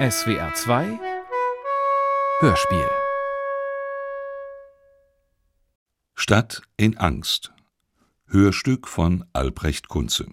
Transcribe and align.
SWR 0.00 0.54
2 0.54 0.98
Hörspiel 2.40 2.90
Stadt 6.14 6.62
in 6.78 6.96
Angst 6.96 7.52
Hörstück 8.26 8.88
von 8.88 9.26
Albrecht 9.34 9.88
Kunze 9.88 10.24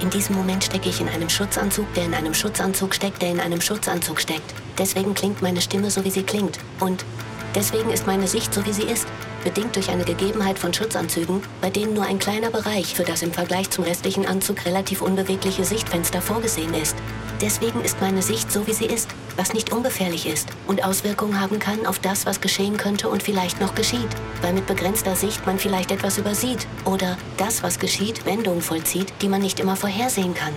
In 0.00 0.10
diesem 0.10 0.36
Moment 0.36 0.64
stecke 0.64 0.90
ich 0.90 1.00
in 1.00 1.08
einem 1.08 1.30
Schutzanzug, 1.30 1.86
der 1.94 2.04
in 2.04 2.12
einem 2.12 2.34
Schutzanzug 2.34 2.94
steckt, 2.94 3.22
der 3.22 3.30
in 3.30 3.40
einem 3.40 3.62
Schutzanzug 3.62 4.20
steckt. 4.20 4.54
Deswegen 4.76 5.14
klingt 5.14 5.40
meine 5.40 5.62
Stimme 5.62 5.90
so, 5.90 6.04
wie 6.04 6.10
sie 6.10 6.24
klingt. 6.24 6.58
Und 6.78 7.06
deswegen 7.54 7.88
ist 7.88 8.06
meine 8.06 8.28
Sicht 8.28 8.52
so, 8.52 8.66
wie 8.66 8.74
sie 8.74 8.82
ist. 8.82 9.06
Bedingt 9.44 9.74
durch 9.76 9.88
eine 9.88 10.04
Gegebenheit 10.04 10.58
von 10.58 10.74
Schutzanzügen, 10.74 11.42
bei 11.60 11.70
denen 11.70 11.94
nur 11.94 12.04
ein 12.04 12.18
kleiner 12.18 12.50
Bereich 12.50 12.94
für 12.94 13.04
das 13.04 13.22
im 13.22 13.32
Vergleich 13.32 13.70
zum 13.70 13.84
restlichen 13.84 14.26
Anzug 14.26 14.66
relativ 14.66 15.00
unbewegliche 15.00 15.64
Sichtfenster 15.64 16.20
vorgesehen 16.20 16.74
ist. 16.74 16.96
Deswegen 17.40 17.80
ist 17.80 18.02
meine 18.02 18.20
Sicht 18.20 18.52
so, 18.52 18.66
wie 18.66 18.74
sie 18.74 18.84
ist, 18.84 19.08
was 19.36 19.54
nicht 19.54 19.72
ungefährlich 19.72 20.26
ist 20.26 20.50
und 20.66 20.84
Auswirkungen 20.84 21.40
haben 21.40 21.58
kann 21.58 21.86
auf 21.86 21.98
das, 21.98 22.26
was 22.26 22.42
geschehen 22.42 22.76
könnte 22.76 23.08
und 23.08 23.22
vielleicht 23.22 23.62
noch 23.62 23.74
geschieht, 23.74 24.08
weil 24.42 24.52
mit 24.52 24.66
begrenzter 24.66 25.16
Sicht 25.16 25.46
man 25.46 25.58
vielleicht 25.58 25.90
etwas 25.90 26.18
übersieht 26.18 26.66
oder 26.84 27.16
das, 27.38 27.62
was 27.62 27.78
geschieht, 27.78 28.26
Wendungen 28.26 28.60
vollzieht, 28.60 29.10
die 29.22 29.28
man 29.28 29.40
nicht 29.40 29.58
immer 29.58 29.76
vorhersehen 29.76 30.34
kann. 30.34 30.52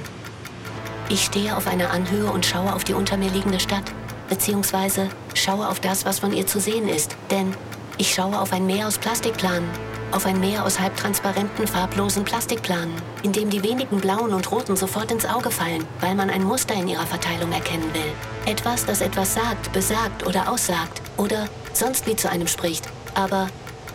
Ich 1.07 1.23
stehe 1.23 1.55
auf 1.55 1.67
einer 1.67 1.91
Anhöhe 1.91 2.29
und 2.29 2.45
schaue 2.45 2.73
auf 2.73 2.83
die 2.83 2.93
unter 2.93 3.15
mir 3.15 3.29
liegende 3.29 3.61
Stadt, 3.61 3.93
beziehungsweise 4.27 5.07
schaue 5.35 5.69
auf 5.69 5.79
das, 5.79 6.03
was 6.05 6.19
von 6.19 6.33
ihr 6.33 6.47
zu 6.47 6.59
sehen 6.59 6.89
ist, 6.89 7.15
denn 7.31 7.53
ich 7.97 8.13
schaue 8.13 8.39
auf 8.39 8.51
ein 8.51 8.65
Meer 8.65 8.87
aus 8.87 8.97
Plastikplanen, 8.97 9.69
auf 10.11 10.25
ein 10.25 10.39
Meer 10.39 10.65
aus 10.65 10.79
halbtransparenten, 10.79 11.67
farblosen 11.67 12.23
Plastikplanen, 12.23 12.93
in 13.23 13.31
dem 13.31 13.49
die 13.49 13.63
wenigen 13.63 13.99
blauen 13.99 14.33
und 14.33 14.51
roten 14.51 14.75
sofort 14.75 15.11
ins 15.11 15.25
Auge 15.25 15.51
fallen, 15.51 15.85
weil 15.99 16.15
man 16.15 16.29
ein 16.29 16.43
Muster 16.43 16.73
in 16.73 16.87
ihrer 16.87 17.05
Verteilung 17.05 17.51
erkennen 17.51 17.93
will. 17.93 18.11
Etwas, 18.45 18.85
das 18.85 19.01
etwas 19.01 19.33
sagt, 19.33 19.71
besagt 19.73 20.25
oder 20.25 20.51
aussagt 20.51 21.01
oder 21.17 21.47
sonst 21.73 22.07
wie 22.07 22.15
zu 22.15 22.29
einem 22.29 22.47
spricht. 22.47 22.87
Aber 23.13 23.47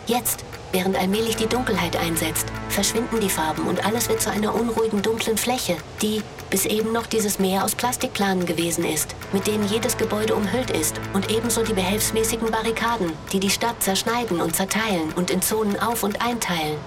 jetzt, 0.07 0.45
während 0.73 0.97
allmählich 0.97 1.37
die 1.37 1.49
Dunkelheit 1.49 1.97
einsetzt, 1.97 2.47
verschwinden 2.69 3.21
die 3.21 3.31
Farben 3.31 3.67
und 3.67 3.85
alles 3.85 4.09
wird 4.09 4.23
zu 4.23 4.31
einer 4.31 4.55
unruhigen 4.55 5.03
dunklen 5.03 5.37
Fläche, 5.37 5.77
die 6.03 6.23
bis 6.51 6.67
eben 6.67 6.93
noch 6.93 7.07
dieses 7.07 7.39
Meer 7.39 7.65
aus 7.65 7.75
Plastikplanen 7.75 8.47
gewesen 8.47 8.85
ist, 8.85 9.15
mit 9.33 9.47
denen 9.47 9.69
jedes 9.69 9.97
Gebäude 9.97 10.35
umhüllt 10.35 10.71
ist 10.71 11.01
und 11.13 11.31
ebenso 11.31 11.63
die 11.63 11.75
behelfsmäßigen 11.75 12.51
Barrikaden, 12.51 13.13
die 13.33 13.41
die 13.41 13.51
Stadt 13.51 13.83
zerschneiden 13.83 14.41
und 14.41 14.57
zerteilen 14.57 15.13
und 15.15 15.31
in 15.31 15.43
Zonen 15.43 15.79
auf- 15.79 16.03
und 16.03 16.23
einteilen. 16.23 16.79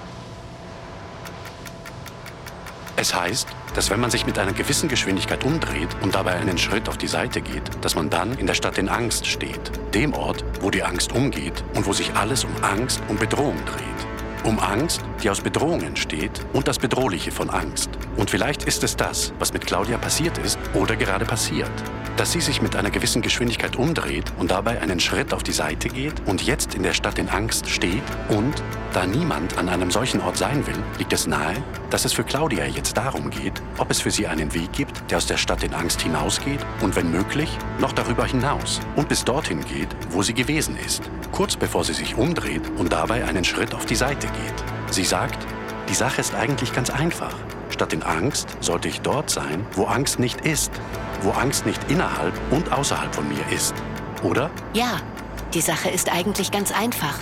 Es 2.96 3.16
heißt, 3.16 3.48
dass 3.74 3.90
wenn 3.90 4.00
man 4.00 4.12
sich 4.12 4.26
mit 4.26 4.38
einer 4.38 4.54
gewissen 4.54 4.90
Geschwindigkeit 4.90 5.44
umdreht 5.44 5.90
und 6.02 6.14
dabei 6.14 6.34
einen 6.34 6.58
Schritt 6.58 6.90
auf 6.90 6.98
die 6.98 7.08
Seite 7.08 7.42
geht, 7.42 7.64
dass 7.82 7.96
man 7.96 8.10
dann 8.10 8.38
in 8.38 8.46
der 8.46 8.54
Stadt 8.54 8.78
in 8.78 8.90
Angst 8.90 9.26
steht. 9.26 9.72
Dem 9.94 10.14
Ort, 10.14 10.44
wo 10.60 10.70
die 10.70 10.84
Angst 10.84 11.14
umgeht 11.14 11.64
und 11.74 11.86
wo 11.86 11.94
sich 11.94 12.14
alles 12.14 12.44
um 12.44 12.52
Angst 12.62 13.02
und 13.08 13.20
Bedrohung 13.20 13.58
dreht. 13.66 14.11
Um 14.44 14.60
Angst, 14.60 15.02
die 15.22 15.30
aus 15.30 15.42
Bedrohung 15.42 15.82
entsteht 15.82 16.44
und 16.54 16.68
das 16.68 16.80
Bedrohliche 16.80 17.32
von 17.32 17.52
Angst. 17.52 17.92
Und 18.18 18.32
vielleicht 18.32 18.64
ist 18.64 18.84
es 18.84 18.96
das, 18.96 19.34
was 19.38 19.54
mit 19.54 19.68
Claudia 19.68 20.00
passiert 20.00 20.38
ist 20.40 20.58
oder 20.74 20.96
gerade 20.96 21.26
passiert. 21.26 21.72
Dass 22.18 22.32
sie 22.32 22.42
sich 22.42 22.62
mit 22.62 22.76
einer 22.76 22.90
gewissen 22.90 23.22
Geschwindigkeit 23.22 23.76
umdreht 23.76 24.34
und 24.40 24.52
dabei 24.52 24.82
einen 24.82 25.00
Schritt 25.00 25.34
auf 25.34 25.44
die 25.44 25.54
Seite 25.54 25.90
geht 25.90 26.28
und 26.28 26.42
jetzt 26.42 26.74
in 26.74 26.84
der 26.84 26.94
Stadt 26.94 27.20
in 27.20 27.30
Angst 27.30 27.70
steht 27.70 28.04
und, 28.30 28.62
da 28.94 29.06
niemand 29.06 29.58
an 29.58 29.70
einem 29.70 29.92
solchen 29.92 30.22
Ort 30.22 30.38
sein 30.38 30.66
will, 30.68 30.76
liegt 30.98 31.14
es 31.14 31.26
nahe, 31.26 31.56
dass 31.90 32.04
es 32.04 32.14
für 32.14 32.24
Claudia 32.24 32.66
jetzt 32.66 32.98
darum 32.98 33.30
geht, 33.30 33.62
ob 33.78 33.90
es 33.90 34.02
für 34.02 34.12
sie 34.12 34.28
einen 34.28 34.54
Weg 34.54 34.74
gibt, 34.74 35.10
der 35.10 35.18
aus 35.18 35.28
der 35.28 35.38
Stadt 35.38 35.64
in 35.64 35.74
Angst 35.74 36.02
hinausgeht 36.02 36.60
und 36.82 36.96
wenn 36.96 37.12
möglich, 37.12 37.58
noch 37.80 37.94
darüber 37.94 38.26
hinaus 38.26 38.82
und 38.96 39.08
bis 39.08 39.24
dorthin 39.24 39.64
geht, 39.66 39.90
wo 40.10 40.24
sie 40.24 40.34
gewesen 40.34 40.78
ist, 40.78 41.04
kurz 41.32 41.56
bevor 41.56 41.84
sie 41.84 41.94
sich 41.94 42.16
umdreht 42.16 42.64
und 42.78 42.92
dabei 42.92 43.24
einen 43.24 43.46
Schritt 43.46 43.74
auf 43.74 43.86
die 43.86 43.96
Seite 43.96 44.28
geht. 44.34 44.94
Sie 44.94 45.06
sagt, 45.06 45.38
die 45.90 45.94
Sache 45.94 46.22
ist 46.22 46.36
eigentlich 46.36 46.74
ganz 46.74 46.90
einfach. 46.90 47.34
Statt 47.70 47.94
in 47.94 48.04
Angst 48.04 48.48
sollte 48.60 48.88
ich 48.88 49.02
dort 49.02 49.30
sein, 49.30 49.66
wo 49.74 49.86
Angst 49.86 50.20
nicht 50.20 50.42
ist, 50.46 50.72
wo 51.22 51.32
Angst 51.32 51.66
nicht 51.66 51.80
innerhalb 51.90 52.34
und 52.52 52.72
außerhalb 52.72 53.14
von 53.14 53.28
mir 53.28 53.46
ist. 53.56 53.74
Oder? 54.24 54.50
Ja, 54.74 55.00
die 55.54 55.62
Sache 55.62 55.90
ist 55.90 56.12
eigentlich 56.12 56.52
ganz 56.52 56.72
einfach. 56.72 57.16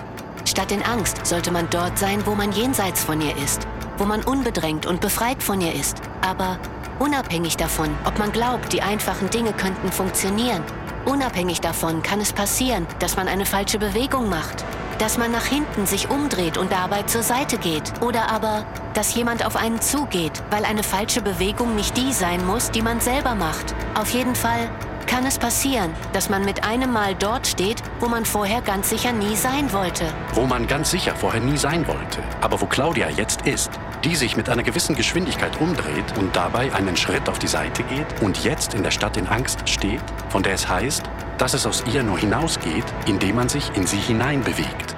Statt 0.46 0.72
in 0.72 0.84
Angst 0.84 1.26
sollte 1.26 1.52
man 1.52 1.70
dort 1.70 1.98
sein, 1.98 2.26
wo 2.26 2.36
man 2.36 2.52
jenseits 2.52 3.04
von 3.04 3.22
ihr 3.22 3.36
ist, 3.38 3.68
wo 3.98 4.06
man 4.06 4.24
unbedrängt 4.24 4.86
und 4.86 5.02
befreit 5.02 5.42
von 5.42 5.62
ihr 5.62 5.74
ist. 5.74 6.02
Aber 6.22 6.60
unabhängig 7.00 7.58
davon, 7.58 7.90
ob 8.06 8.20
man 8.20 8.32
glaubt, 8.32 8.74
die 8.74 8.82
einfachen 8.82 9.30
Dinge 9.30 9.54
könnten 9.54 9.92
funktionieren, 9.92 10.64
unabhängig 11.06 11.62
davon 11.62 12.04
kann 12.04 12.22
es 12.22 12.34
passieren, 12.34 12.86
dass 13.00 13.16
man 13.16 13.28
eine 13.28 13.46
falsche 13.46 13.80
Bewegung 13.80 14.30
macht, 14.30 14.66
dass 15.00 15.18
man 15.18 15.32
nach 15.32 15.46
hinten 15.46 15.86
sich 15.86 16.10
umdreht 16.10 16.58
und 16.58 16.72
dabei 16.72 17.04
zur 17.04 17.24
Seite 17.24 17.58
geht. 17.58 18.02
Oder 18.02 18.30
aber, 18.30 18.66
dass 18.94 19.16
jemand 19.16 19.46
auf 19.46 19.56
einen 19.56 19.82
zugeht, 19.82 20.44
weil 20.52 20.66
eine 20.66 20.84
falsche 20.84 21.22
Bewegung 21.22 21.76
nicht 21.76 21.98
die 21.98 22.14
sein 22.14 22.46
muss, 22.46 22.70
die 22.70 22.82
man 22.82 23.00
selber 23.00 23.34
macht. 23.34 23.74
Auf 23.96 24.10
jeden 24.12 24.36
Fall 24.36 24.70
kann 25.08 25.26
es 25.26 25.40
passieren, 25.40 25.92
dass 26.14 26.30
man 26.30 26.46
mit 26.46 26.64
einem 26.64 26.94
Mal 26.94 27.16
dort 27.16 27.48
steht, 27.48 27.82
wo 28.00 28.08
man 28.08 28.26
vorher 28.26 28.62
ganz 28.62 28.90
sicher 28.90 29.12
nie 29.12 29.36
sein 29.36 29.74
wollte. 29.74 30.06
Wo 30.34 30.46
man 30.46 30.68
ganz 30.68 30.92
sicher 30.92 31.16
vorher 31.16 31.42
nie 31.42 31.58
sein 31.58 31.88
wollte, 31.88 32.22
aber 32.42 32.62
wo 32.62 32.68
Claudia 32.68 33.10
jetzt 33.10 33.48
ist, 33.48 33.72
die 34.04 34.16
sich 34.16 34.38
mit 34.38 34.50
einer 34.50 34.64
gewissen 34.64 34.96
Geschwindigkeit 34.96 35.60
umdreht 35.60 36.18
und 36.18 36.36
dabei 36.36 36.74
einen 36.74 36.96
Schritt 36.96 37.28
auf 37.28 37.40
die 37.40 37.48
Seite 37.48 37.84
geht 37.84 38.22
und 38.22 38.44
jetzt 38.44 38.74
in 38.74 38.84
der 38.84 38.92
Stadt 38.92 39.18
in 39.18 39.28
Angst 39.28 39.68
steht, 39.68 40.02
von 40.30 40.44
der 40.44 40.54
es 40.54 40.68
heißt, 40.68 41.04
dass 41.38 41.54
es 41.54 41.66
aus 41.66 41.84
ihr 41.94 42.04
nur 42.04 42.18
hinausgeht, 42.18 42.86
indem 43.08 43.36
man 43.36 43.50
sich 43.50 43.76
in 43.76 43.86
sie 43.86 43.98
hineinbewegt. 43.98 44.96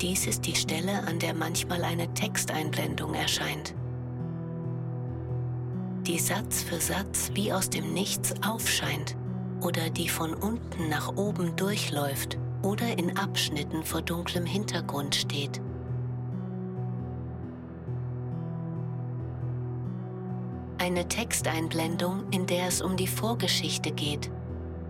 Dies 0.00 0.26
ist 0.26 0.46
die 0.46 0.56
Stelle, 0.56 1.06
an 1.06 1.18
der 1.18 1.34
manchmal 1.34 1.84
eine 1.84 2.12
Texteinblendung 2.14 3.14
erscheint, 3.14 3.74
die 6.06 6.18
Satz 6.18 6.62
für 6.62 6.80
Satz 6.80 7.30
wie 7.34 7.52
aus 7.52 7.70
dem 7.70 7.92
Nichts 7.92 8.34
aufscheint 8.46 9.16
oder 9.60 9.90
die 9.90 10.08
von 10.08 10.32
unten 10.34 10.88
nach 10.88 11.16
oben 11.16 11.56
durchläuft 11.56 12.38
oder 12.62 12.98
in 12.98 13.16
Abschnitten 13.16 13.82
vor 13.82 14.02
dunklem 14.02 14.46
Hintergrund 14.46 15.14
steht. 15.14 15.60
Eine 20.78 21.06
Texteinblendung, 21.08 22.24
in 22.30 22.46
der 22.46 22.66
es 22.66 22.80
um 22.80 22.96
die 22.96 23.06
Vorgeschichte 23.06 23.90
geht, 23.90 24.30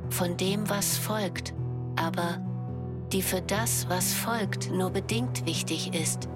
von 0.09 0.37
dem, 0.37 0.71
was 0.71 0.97
folgt, 0.97 1.53
aber 1.97 2.39
die 3.13 3.23
für 3.23 3.43
das, 3.43 3.89
was 3.89 4.15
folgt, 4.15 4.71
nur 4.71 4.91
bedingt 4.91 5.45
wichtig 5.47 5.93
ist, 5.93 6.29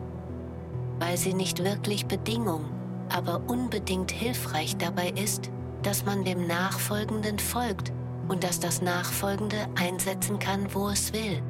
weil 0.98 1.16
sie 1.16 1.34
nicht 1.34 1.62
wirklich 1.62 2.06
Bedingung, 2.06 2.73
aber 3.08 3.42
unbedingt 3.46 4.10
hilfreich 4.10 4.76
dabei 4.76 5.10
ist, 5.10 5.50
dass 5.82 6.04
man 6.04 6.24
dem 6.24 6.46
Nachfolgenden 6.46 7.38
folgt 7.38 7.92
und 8.28 8.42
dass 8.42 8.60
das 8.60 8.80
Nachfolgende 8.80 9.68
einsetzen 9.78 10.38
kann, 10.38 10.72
wo 10.74 10.88
es 10.88 11.12
will. 11.12 11.42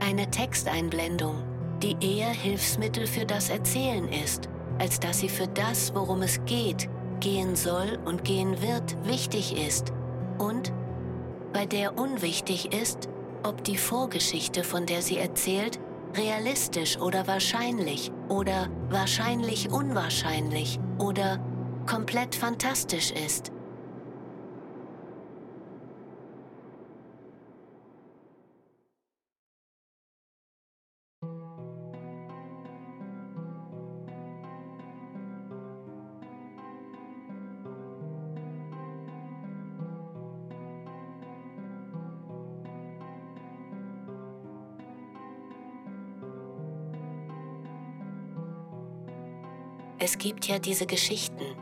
Eine 0.00 0.30
Texteinblendung, 0.30 1.42
die 1.82 1.96
eher 2.00 2.30
Hilfsmittel 2.30 3.06
für 3.06 3.26
das 3.26 3.50
Erzählen 3.50 4.08
ist, 4.08 4.48
als 4.78 5.00
dass 5.00 5.18
sie 5.20 5.28
für 5.28 5.46
das, 5.48 5.94
worum 5.94 6.22
es 6.22 6.42
geht, 6.44 6.88
gehen 7.20 7.56
soll 7.56 7.98
und 8.04 8.24
gehen 8.24 8.60
wird, 8.62 8.96
wichtig 9.06 9.56
ist 9.66 9.92
und 10.38 10.72
bei 11.52 11.66
der 11.66 11.98
unwichtig 11.98 12.72
ist, 12.72 13.08
ob 13.42 13.64
die 13.64 13.78
Vorgeschichte, 13.78 14.64
von 14.64 14.86
der 14.86 15.02
sie 15.02 15.16
erzählt, 15.16 15.78
realistisch 16.16 16.98
oder 16.98 17.26
wahrscheinlich 17.26 18.10
oder 18.28 18.68
wahrscheinlich 18.90 19.70
unwahrscheinlich 19.70 20.78
oder 20.98 21.38
komplett 21.86 22.34
fantastisch 22.34 23.12
ist. 23.12 23.52
Es 49.98 50.18
gibt 50.18 50.46
ja 50.46 50.58
diese 50.58 50.86
Geschichten, 50.86 51.56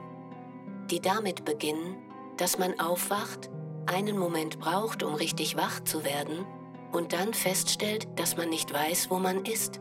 die 0.91 1.01
damit 1.01 1.45
beginnen, 1.45 1.97
dass 2.37 2.59
man 2.59 2.81
aufwacht, 2.81 3.49
einen 3.87 4.19
Moment 4.19 4.59
braucht, 4.59 5.05
um 5.05 5.15
richtig 5.15 5.57
wach 5.57 5.81
zu 5.85 6.05
werden 6.05 6.45
und 6.91 7.13
dann 7.13 7.33
feststellt, 7.33 8.09
dass 8.19 8.37
man 8.37 8.49
nicht 8.49 8.73
weiß, 8.73 9.09
wo 9.11 9.19
man 9.19 9.45
ist. 9.45 9.81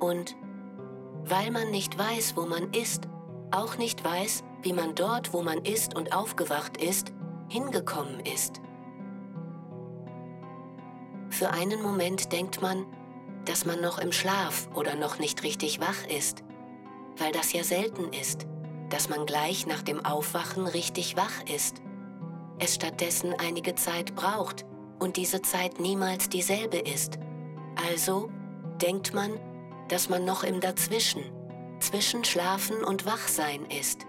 Und 0.00 0.36
weil 1.24 1.50
man 1.52 1.70
nicht 1.70 1.96
weiß, 1.96 2.36
wo 2.36 2.46
man 2.46 2.72
ist, 2.72 3.08
auch 3.52 3.78
nicht 3.78 4.04
weiß, 4.04 4.42
wie 4.62 4.72
man 4.72 4.96
dort, 4.96 5.32
wo 5.32 5.42
man 5.42 5.64
ist 5.64 5.94
und 5.94 6.12
aufgewacht 6.12 6.76
ist, 6.76 7.12
hingekommen 7.48 8.20
ist. 8.20 8.60
Für 11.30 11.50
einen 11.50 11.82
Moment 11.82 12.32
denkt 12.32 12.62
man, 12.62 12.84
dass 13.44 13.64
man 13.64 13.80
noch 13.80 13.98
im 13.98 14.10
Schlaf 14.10 14.68
oder 14.74 14.96
noch 14.96 15.18
nicht 15.18 15.44
richtig 15.44 15.80
wach 15.80 16.04
ist, 16.08 16.42
weil 17.18 17.32
das 17.32 17.52
ja 17.52 17.64
selten 17.64 18.12
ist, 18.12 18.46
dass 18.90 19.08
man 19.08 19.26
gleich 19.26 19.66
nach 19.66 19.82
dem 19.82 20.04
Aufwachen 20.04 20.66
richtig 20.66 21.16
wach 21.16 21.42
ist. 21.52 21.82
Es 22.58 22.74
stattdessen 22.74 23.34
einige 23.38 23.74
Zeit 23.74 24.14
braucht 24.14 24.64
und 24.98 25.16
diese 25.16 25.42
Zeit 25.42 25.78
niemals 25.78 26.28
dieselbe 26.28 26.78
ist. 26.78 27.18
Also 27.88 28.30
denkt 28.80 29.14
man, 29.14 29.38
dass 29.88 30.08
man 30.08 30.24
noch 30.24 30.42
im 30.42 30.60
Dazwischen, 30.60 31.22
zwischen 31.80 32.24
Schlafen 32.24 32.82
und 32.82 33.06
Wachsein 33.06 33.64
ist. 33.66 34.06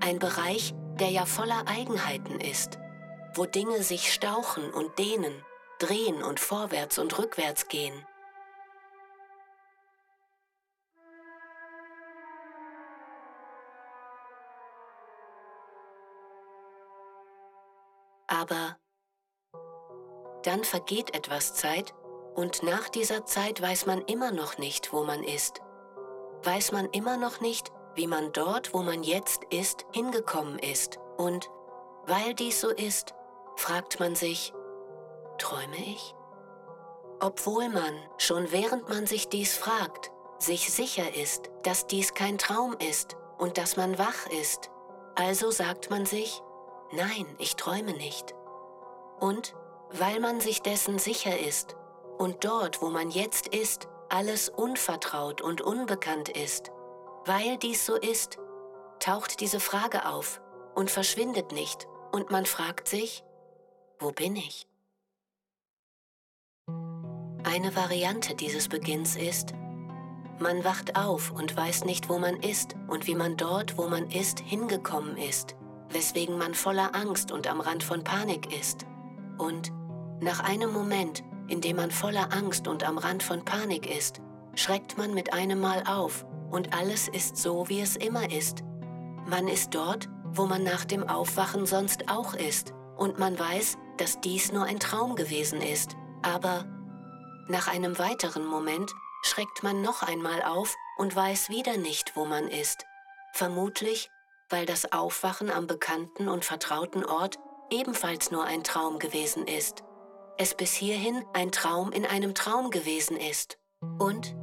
Ein 0.00 0.18
Bereich, 0.18 0.74
der 0.98 1.10
ja 1.10 1.26
voller 1.26 1.66
Eigenheiten 1.66 2.40
ist, 2.40 2.78
wo 3.34 3.44
Dinge 3.44 3.82
sich 3.82 4.12
stauchen 4.12 4.70
und 4.70 4.98
dehnen, 4.98 5.32
drehen 5.78 6.22
und 6.22 6.40
vorwärts 6.40 6.98
und 6.98 7.18
rückwärts 7.18 7.68
gehen. 7.68 7.94
Aber 18.26 18.76
dann 20.42 20.64
vergeht 20.64 21.14
etwas 21.14 21.54
Zeit 21.54 21.94
und 22.34 22.62
nach 22.62 22.88
dieser 22.88 23.24
Zeit 23.24 23.60
weiß 23.60 23.86
man 23.86 24.02
immer 24.02 24.30
noch 24.30 24.58
nicht, 24.58 24.92
wo 24.92 25.04
man 25.04 25.22
ist. 25.22 25.60
Weiß 26.42 26.72
man 26.72 26.86
immer 26.90 27.16
noch 27.16 27.40
nicht, 27.40 27.72
wie 27.94 28.06
man 28.06 28.32
dort, 28.32 28.74
wo 28.74 28.82
man 28.82 29.02
jetzt 29.02 29.42
ist, 29.50 29.86
hingekommen 29.92 30.58
ist. 30.58 30.98
Und 31.16 31.50
weil 32.06 32.34
dies 32.34 32.60
so 32.60 32.68
ist, 32.68 33.14
fragt 33.56 33.98
man 34.00 34.14
sich, 34.14 34.52
träume 35.38 35.76
ich? 35.76 36.14
Obwohl 37.20 37.68
man, 37.70 37.94
schon 38.18 38.52
während 38.52 38.88
man 38.88 39.06
sich 39.06 39.28
dies 39.28 39.56
fragt, 39.56 40.10
sich 40.38 40.70
sicher 40.72 41.14
ist, 41.14 41.50
dass 41.62 41.86
dies 41.86 42.12
kein 42.12 42.36
Traum 42.36 42.76
ist 42.78 43.16
und 43.38 43.56
dass 43.56 43.76
man 43.76 43.98
wach 43.98 44.26
ist, 44.26 44.70
also 45.14 45.50
sagt 45.50 45.88
man 45.88 46.04
sich, 46.04 46.42
nein, 46.92 47.26
ich 47.38 47.56
träume 47.56 47.92
nicht. 47.92 48.34
Und 49.20 49.54
weil 49.90 50.20
man 50.20 50.40
sich 50.40 50.62
dessen 50.62 50.98
sicher 50.98 51.38
ist 51.38 51.76
und 52.18 52.44
dort, 52.44 52.82
wo 52.82 52.90
man 52.90 53.10
jetzt 53.10 53.48
ist, 53.48 53.88
alles 54.08 54.48
unvertraut 54.48 55.40
und 55.40 55.60
unbekannt 55.60 56.28
ist, 56.28 56.70
weil 57.24 57.56
dies 57.58 57.86
so 57.86 57.96
ist, 57.96 58.38
taucht 59.00 59.40
diese 59.40 59.60
Frage 59.60 60.06
auf 60.06 60.40
und 60.74 60.90
verschwindet 60.90 61.52
nicht 61.52 61.86
und 62.12 62.30
man 62.30 62.46
fragt 62.46 62.88
sich, 62.88 63.24
wo 63.98 64.12
bin 64.12 64.36
ich? 64.36 64.66
Eine 67.44 67.74
Variante 67.74 68.34
dieses 68.34 68.68
Beginns 68.68 69.16
ist, 69.16 69.54
man 70.38 70.64
wacht 70.64 70.96
auf 70.96 71.30
und 71.30 71.56
weiß 71.56 71.84
nicht, 71.84 72.08
wo 72.08 72.18
man 72.18 72.36
ist 72.42 72.74
und 72.88 73.06
wie 73.06 73.14
man 73.14 73.36
dort, 73.36 73.78
wo 73.78 73.88
man 73.88 74.10
ist, 74.10 74.40
hingekommen 74.40 75.16
ist, 75.16 75.56
weswegen 75.90 76.38
man 76.38 76.54
voller 76.54 76.94
Angst 76.94 77.30
und 77.32 77.46
am 77.46 77.60
Rand 77.60 77.82
von 77.82 78.04
Panik 78.04 78.58
ist. 78.58 78.86
Und 79.38 79.72
nach 80.20 80.40
einem 80.40 80.72
Moment, 80.72 81.22
in 81.48 81.60
dem 81.60 81.76
man 81.76 81.90
voller 81.90 82.32
Angst 82.32 82.68
und 82.68 82.84
am 82.84 82.98
Rand 82.98 83.22
von 83.22 83.44
Panik 83.44 83.88
ist, 83.94 84.20
schreckt 84.54 84.98
man 84.98 85.14
mit 85.14 85.32
einem 85.32 85.60
Mal 85.60 85.84
auf 85.86 86.26
und 86.50 86.74
alles 86.74 87.08
ist 87.08 87.36
so, 87.36 87.68
wie 87.68 87.80
es 87.80 87.96
immer 87.96 88.30
ist. 88.32 88.62
Man 89.26 89.48
ist 89.48 89.74
dort, 89.74 90.08
wo 90.32 90.46
man 90.46 90.62
nach 90.62 90.84
dem 90.84 91.08
Aufwachen 91.08 91.66
sonst 91.66 92.08
auch 92.08 92.34
ist 92.34 92.72
und 92.96 93.18
man 93.18 93.38
weiß, 93.38 93.78
dass 93.98 94.20
dies 94.20 94.52
nur 94.52 94.64
ein 94.64 94.80
Traum 94.80 95.16
gewesen 95.16 95.60
ist. 95.60 95.96
Aber 96.22 96.64
nach 97.48 97.68
einem 97.68 97.98
weiteren 97.98 98.46
Moment 98.46 98.92
schreckt 99.22 99.62
man 99.62 99.82
noch 99.82 100.02
einmal 100.02 100.42
auf 100.42 100.74
und 100.96 101.14
weiß 101.14 101.48
wieder 101.50 101.76
nicht, 101.76 102.16
wo 102.16 102.24
man 102.24 102.48
ist. 102.48 102.84
Vermutlich, 103.32 104.10
weil 104.48 104.66
das 104.66 104.92
Aufwachen 104.92 105.50
am 105.50 105.66
bekannten 105.66 106.28
und 106.28 106.44
vertrauten 106.44 107.04
Ort 107.04 107.38
ebenfalls 107.70 108.30
nur 108.30 108.44
ein 108.44 108.62
Traum 108.62 108.98
gewesen 108.98 109.46
ist. 109.46 109.82
Es 110.38 110.54
bis 110.54 110.72
hierhin 110.72 111.24
ein 111.32 111.50
Traum 111.50 111.92
in 111.92 112.04
einem 112.04 112.34
Traum 112.34 112.70
gewesen 112.70 113.16
ist. 113.16 113.58
Und 113.98 114.36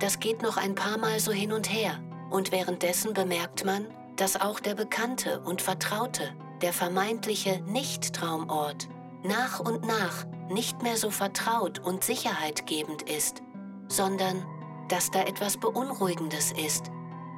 das 0.00 0.18
geht 0.18 0.42
noch 0.42 0.56
ein 0.56 0.74
paar 0.74 0.98
Mal 0.98 1.20
so 1.20 1.32
hin 1.32 1.52
und 1.52 1.72
her. 1.72 2.02
Und 2.30 2.50
währenddessen 2.50 3.14
bemerkt 3.14 3.64
man, 3.64 3.86
dass 4.16 4.40
auch 4.40 4.60
der 4.60 4.74
bekannte 4.74 5.40
und 5.40 5.62
vertraute, 5.62 6.34
der 6.62 6.72
vermeintliche 6.72 7.60
Nicht-Traumort, 7.62 8.88
nach 9.22 9.60
und 9.60 9.84
nach 9.84 10.24
nicht 10.48 10.82
mehr 10.82 10.96
so 10.96 11.10
vertraut 11.10 11.78
und 11.78 12.04
sicherheitgebend 12.04 13.02
ist, 13.02 13.42
sondern 13.88 14.44
dass 14.88 15.10
da 15.10 15.22
etwas 15.22 15.56
Beunruhigendes 15.56 16.52
ist, 16.52 16.90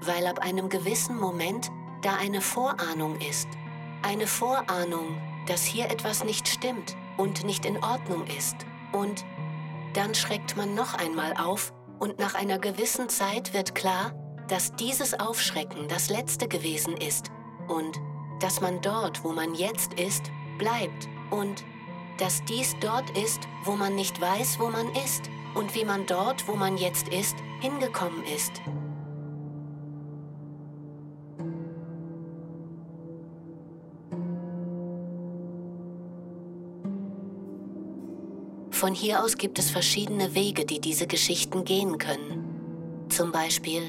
weil 0.02 0.26
ab 0.26 0.40
einem 0.40 0.68
gewissen 0.68 1.16
Moment 1.16 1.70
da 2.02 2.16
eine 2.16 2.40
Vorahnung 2.40 3.18
ist. 3.20 3.48
Eine 4.02 4.26
Vorahnung, 4.26 5.20
dass 5.46 5.64
hier 5.64 5.90
etwas 5.90 6.24
nicht 6.24 6.48
stimmt 6.48 6.96
und 7.16 7.44
nicht 7.44 7.64
in 7.64 7.82
Ordnung 7.82 8.26
ist. 8.26 8.56
Und 8.92 9.24
dann 9.94 10.14
schreckt 10.14 10.56
man 10.56 10.74
noch 10.74 10.94
einmal 10.94 11.34
auf 11.36 11.72
und 11.98 12.18
nach 12.18 12.34
einer 12.34 12.58
gewissen 12.58 13.08
Zeit 13.08 13.54
wird 13.54 13.74
klar, 13.74 14.12
dass 14.48 14.72
dieses 14.76 15.18
Aufschrecken 15.18 15.88
das 15.88 16.10
letzte 16.10 16.46
gewesen 16.46 16.96
ist 16.96 17.30
und 17.68 17.98
dass 18.40 18.60
man 18.60 18.80
dort, 18.80 19.24
wo 19.24 19.32
man 19.32 19.54
jetzt 19.54 19.94
ist, 19.94 20.30
bleibt 20.58 21.08
und 21.30 21.64
dass 22.18 22.44
dies 22.44 22.76
dort 22.80 23.10
ist, 23.18 23.40
wo 23.64 23.72
man 23.72 23.94
nicht 23.94 24.20
weiß, 24.20 24.58
wo 24.58 24.68
man 24.68 24.88
ist 25.04 25.30
und 25.54 25.74
wie 25.74 25.84
man 25.84 26.06
dort, 26.06 26.46
wo 26.48 26.54
man 26.54 26.76
jetzt 26.76 27.08
ist, 27.08 27.36
hingekommen 27.60 28.22
ist. 28.24 28.62
Von 38.76 38.92
hier 38.92 39.24
aus 39.24 39.38
gibt 39.38 39.58
es 39.58 39.70
verschiedene 39.70 40.34
Wege, 40.34 40.66
die 40.66 40.82
diese 40.82 41.06
Geschichten 41.06 41.64
gehen 41.64 41.96
können. 41.96 43.06
Zum 43.08 43.32
Beispiel, 43.32 43.80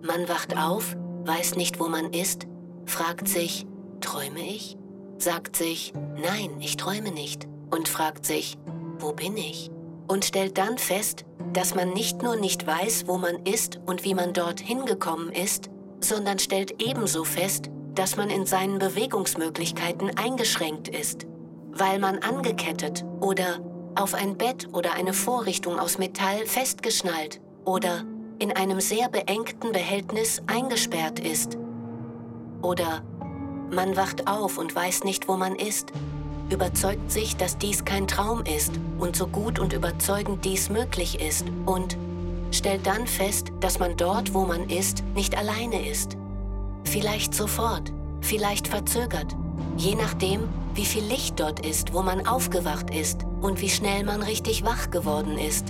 man 0.00 0.28
wacht 0.28 0.56
auf, 0.56 0.96
weiß 1.24 1.56
nicht, 1.56 1.80
wo 1.80 1.88
man 1.88 2.12
ist, 2.12 2.46
fragt 2.86 3.26
sich, 3.26 3.66
träume 4.00 4.38
ich? 4.38 4.76
Sagt 5.18 5.56
sich, 5.56 5.92
nein, 6.14 6.50
ich 6.60 6.76
träume 6.76 7.10
nicht 7.10 7.48
und 7.72 7.88
fragt 7.88 8.24
sich, 8.24 8.56
wo 9.00 9.12
bin 9.12 9.36
ich? 9.36 9.72
Und 10.06 10.24
stellt 10.24 10.56
dann 10.56 10.78
fest, 10.78 11.24
dass 11.52 11.74
man 11.74 11.92
nicht 11.92 12.22
nur 12.22 12.36
nicht 12.36 12.64
weiß, 12.64 13.08
wo 13.08 13.18
man 13.18 13.44
ist 13.44 13.80
und 13.86 14.04
wie 14.04 14.14
man 14.14 14.32
dort 14.32 14.60
hingekommen 14.60 15.32
ist, 15.32 15.68
sondern 15.98 16.38
stellt 16.38 16.80
ebenso 16.80 17.24
fest, 17.24 17.70
dass 17.96 18.16
man 18.16 18.30
in 18.30 18.46
seinen 18.46 18.78
Bewegungsmöglichkeiten 18.78 20.16
eingeschränkt 20.16 20.86
ist, 20.86 21.26
weil 21.72 21.98
man 21.98 22.18
angekettet 22.18 23.04
oder 23.20 23.58
auf 23.94 24.14
ein 24.14 24.36
Bett 24.36 24.68
oder 24.72 24.94
eine 24.94 25.12
Vorrichtung 25.12 25.78
aus 25.78 25.98
Metall 25.98 26.46
festgeschnallt 26.46 27.40
oder 27.64 28.04
in 28.38 28.52
einem 28.52 28.80
sehr 28.80 29.08
beengten 29.08 29.72
Behältnis 29.72 30.42
eingesperrt 30.46 31.20
ist. 31.20 31.58
Oder 32.62 33.02
man 33.70 33.96
wacht 33.96 34.28
auf 34.28 34.58
und 34.58 34.74
weiß 34.74 35.04
nicht, 35.04 35.28
wo 35.28 35.36
man 35.36 35.54
ist, 35.56 35.92
überzeugt 36.50 37.10
sich, 37.10 37.36
dass 37.36 37.58
dies 37.58 37.84
kein 37.84 38.06
Traum 38.06 38.44
ist 38.44 38.72
und 38.98 39.16
so 39.16 39.26
gut 39.26 39.58
und 39.58 39.72
überzeugend 39.72 40.44
dies 40.44 40.70
möglich 40.70 41.20
ist 41.20 41.46
und 41.66 41.96
stellt 42.50 42.86
dann 42.86 43.06
fest, 43.06 43.52
dass 43.60 43.78
man 43.78 43.96
dort, 43.96 44.34
wo 44.34 44.44
man 44.44 44.68
ist, 44.68 45.02
nicht 45.14 45.36
alleine 45.36 45.88
ist. 45.88 46.16
Vielleicht 46.84 47.34
sofort, 47.34 47.92
vielleicht 48.20 48.68
verzögert, 48.68 49.36
je 49.76 49.94
nachdem, 49.94 50.48
wie 50.74 50.84
viel 50.84 51.04
Licht 51.04 51.38
dort 51.40 51.64
ist, 51.64 51.94
wo 51.94 52.02
man 52.02 52.26
aufgewacht 52.26 52.90
ist 52.90 53.24
und 53.42 53.60
wie 53.60 53.68
schnell 53.68 54.04
man 54.04 54.22
richtig 54.22 54.64
wach 54.64 54.90
geworden 54.90 55.36
ist, 55.36 55.66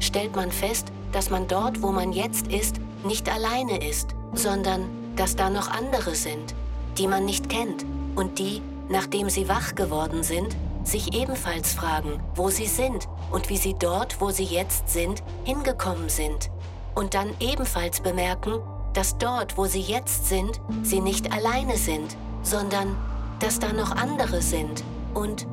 stellt 0.00 0.34
man 0.36 0.50
fest, 0.50 0.86
dass 1.12 1.28
man 1.28 1.48
dort, 1.48 1.82
wo 1.82 1.90
man 1.90 2.12
jetzt 2.12 2.46
ist, 2.46 2.76
nicht 3.04 3.28
alleine 3.28 3.84
ist, 3.86 4.14
sondern 4.32 4.88
dass 5.16 5.36
da 5.36 5.50
noch 5.50 5.70
andere 5.70 6.14
sind, 6.14 6.54
die 6.96 7.08
man 7.08 7.24
nicht 7.24 7.48
kennt 7.48 7.84
und 8.14 8.38
die, 8.38 8.62
nachdem 8.88 9.28
sie 9.28 9.48
wach 9.48 9.74
geworden 9.74 10.22
sind, 10.22 10.56
sich 10.84 11.14
ebenfalls 11.14 11.72
fragen, 11.72 12.20
wo 12.36 12.48
sie 12.48 12.66
sind 12.66 13.08
und 13.32 13.48
wie 13.48 13.56
sie 13.56 13.74
dort, 13.74 14.20
wo 14.20 14.30
sie 14.30 14.44
jetzt 14.44 14.88
sind, 14.88 15.22
hingekommen 15.44 16.08
sind. 16.08 16.50
Und 16.94 17.14
dann 17.14 17.30
ebenfalls 17.40 18.00
bemerken, 18.00 18.60
dass 18.92 19.18
dort, 19.18 19.58
wo 19.58 19.66
sie 19.66 19.80
jetzt 19.80 20.28
sind, 20.28 20.60
sie 20.82 21.00
nicht 21.00 21.32
alleine 21.32 21.76
sind, 21.76 22.16
sondern 22.42 22.96
dass 23.40 23.58
da 23.58 23.72
noch 23.72 23.90
andere 23.90 24.40
sind. 24.40 24.84
Und 25.12 25.46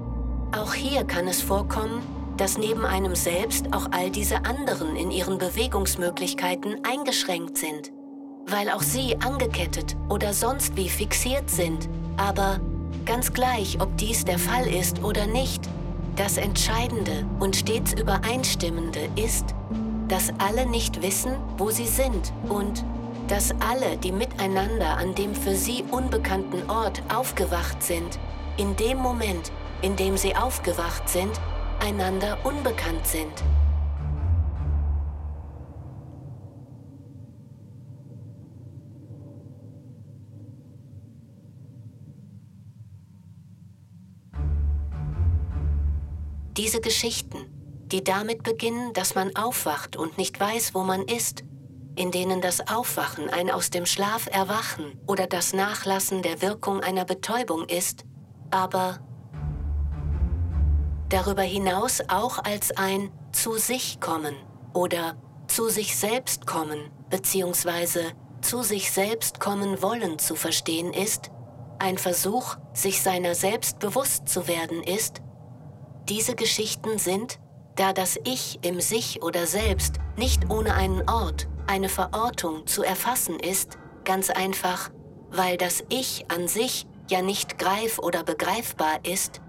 auch 0.53 0.73
hier 0.73 1.03
kann 1.03 1.27
es 1.27 1.41
vorkommen, 1.41 2.01
dass 2.37 2.57
neben 2.57 2.85
einem 2.85 3.15
selbst 3.15 3.73
auch 3.73 3.87
all 3.91 4.09
diese 4.09 4.45
anderen 4.45 4.95
in 4.95 5.11
ihren 5.11 5.37
Bewegungsmöglichkeiten 5.37 6.77
eingeschränkt 6.83 7.57
sind, 7.57 7.91
weil 8.47 8.69
auch 8.69 8.81
sie 8.81 9.17
angekettet 9.21 9.95
oder 10.09 10.33
sonst 10.33 10.75
wie 10.75 10.89
fixiert 10.89 11.49
sind. 11.49 11.89
Aber 12.17 12.59
ganz 13.05 13.33
gleich, 13.33 13.79
ob 13.79 13.95
dies 13.97 14.25
der 14.25 14.39
Fall 14.39 14.67
ist 14.67 15.03
oder 15.03 15.27
nicht, 15.27 15.63
das 16.15 16.37
Entscheidende 16.37 17.25
und 17.39 17.55
stets 17.55 17.93
Übereinstimmende 17.93 19.09
ist, 19.15 19.55
dass 20.07 20.31
alle 20.37 20.67
nicht 20.67 21.01
wissen, 21.01 21.35
wo 21.57 21.71
sie 21.71 21.87
sind 21.87 22.33
und 22.49 22.83
dass 23.27 23.51
alle, 23.59 23.97
die 23.97 24.11
miteinander 24.11 24.97
an 24.97 25.15
dem 25.15 25.33
für 25.33 25.55
sie 25.55 25.83
unbekannten 25.89 26.69
Ort 26.69 27.01
aufgewacht 27.13 27.81
sind, 27.81 28.19
in 28.57 28.75
dem 28.75 28.97
Moment, 28.97 29.51
in 29.83 29.97
dem 29.97 30.15
sie 30.17 30.35
aufgewacht 30.35 31.09
sind, 31.09 31.39
einander 31.79 32.39
unbekannt 32.45 33.05
sind. 33.05 33.43
Diese 46.55 46.79
Geschichten, 46.79 47.37
die 47.87 48.03
damit 48.03 48.43
beginnen, 48.43 48.93
dass 48.93 49.15
man 49.15 49.35
aufwacht 49.35 49.97
und 49.97 50.17
nicht 50.17 50.39
weiß, 50.39 50.73
wo 50.73 50.83
man 50.83 51.01
ist, 51.01 51.43
in 51.95 52.11
denen 52.11 52.41
das 52.41 52.69
Aufwachen 52.69 53.29
ein 53.29 53.51
aus 53.51 53.69
dem 53.69 53.85
Schlaf 53.85 54.27
erwachen 54.31 54.97
oder 55.07 55.27
das 55.27 55.51
Nachlassen 55.53 56.21
der 56.21 56.41
Wirkung 56.41 56.79
einer 56.79 57.05
Betäubung 57.05 57.67
ist, 57.67 58.05
aber 58.49 58.99
darüber 61.13 61.43
hinaus 61.43 62.01
auch 62.07 62.43
als 62.43 62.75
ein 62.75 63.11
zu 63.31 63.57
sich 63.57 63.99
kommen 63.99 64.35
oder 64.73 65.15
zu 65.47 65.69
sich 65.69 65.95
selbst 65.95 66.47
kommen 66.47 66.89
bzw. 67.11 68.13
zu 68.41 68.63
sich 68.63 68.91
selbst 68.91 69.39
kommen 69.39 69.83
wollen 69.83 70.17
zu 70.17 70.35
verstehen 70.35 70.91
ist, 70.91 71.29
ein 71.77 71.99
Versuch, 71.99 72.55
sich 72.73 73.03
seiner 73.03 73.35
selbst 73.35 73.77
bewusst 73.77 74.27
zu 74.27 74.47
werden 74.47 74.81
ist, 74.81 75.21
diese 76.09 76.33
Geschichten 76.35 76.97
sind, 76.97 77.39
da 77.75 77.93
das 77.93 78.17
Ich 78.23 78.57
im 78.63 78.81
Sich 78.81 79.21
oder 79.21 79.45
Selbst 79.45 79.97
nicht 80.17 80.49
ohne 80.49 80.73
einen 80.73 81.07
Ort, 81.07 81.47
eine 81.67 81.89
Verortung 81.89 82.65
zu 82.65 82.81
erfassen 82.81 83.39
ist, 83.39 83.77
ganz 84.03 84.31
einfach, 84.31 84.89
weil 85.29 85.57
das 85.57 85.83
Ich 85.89 86.25
an 86.29 86.47
sich 86.47 86.87
ja 87.07 87.21
nicht 87.21 87.59
greif 87.59 87.99
oder 87.99 88.23
begreifbar 88.23 88.99
ist, 89.03 89.42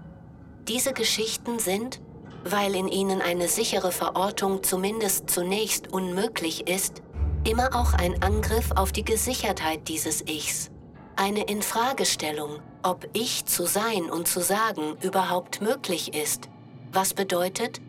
diese 0.67 0.93
Geschichten 0.93 1.59
sind, 1.59 2.01
weil 2.43 2.75
in 2.75 2.87
ihnen 2.87 3.21
eine 3.21 3.47
sichere 3.47 3.91
Verortung 3.91 4.63
zumindest 4.63 5.29
zunächst 5.29 5.91
unmöglich 5.91 6.67
ist, 6.67 7.01
immer 7.47 7.75
auch 7.75 7.93
ein 7.93 8.21
Angriff 8.23 8.71
auf 8.75 8.91
die 8.91 9.05
Gesichertheit 9.05 9.87
dieses 9.87 10.21
Ichs, 10.27 10.71
eine 11.15 11.43
Infragestellung, 11.43 12.59
ob 12.83 13.07
Ich 13.13 13.45
zu 13.45 13.65
sein 13.65 14.09
und 14.09 14.27
zu 14.27 14.41
sagen 14.41 14.97
überhaupt 15.01 15.61
möglich 15.61 16.13
ist, 16.13 16.49
was 16.91 17.13
bedeutet, 17.13 17.81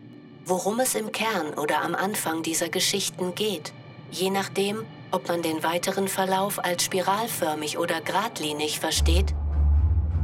worum 0.45 0.79
es 0.79 0.95
im 0.95 1.11
Kern 1.11 1.53
oder 1.55 1.81
am 1.81 1.95
Anfang 1.95 2.41
dieser 2.41 2.69
Geschichten 2.69 3.35
geht, 3.35 3.73
je 4.11 4.29
nachdem, 4.29 4.85
ob 5.11 5.27
man 5.27 5.41
den 5.41 5.63
weiteren 5.63 6.07
Verlauf 6.07 6.63
als 6.63 6.83
spiralförmig 6.83 7.77
oder 7.77 8.01
geradlinig 8.01 8.79
versteht. 8.79 9.33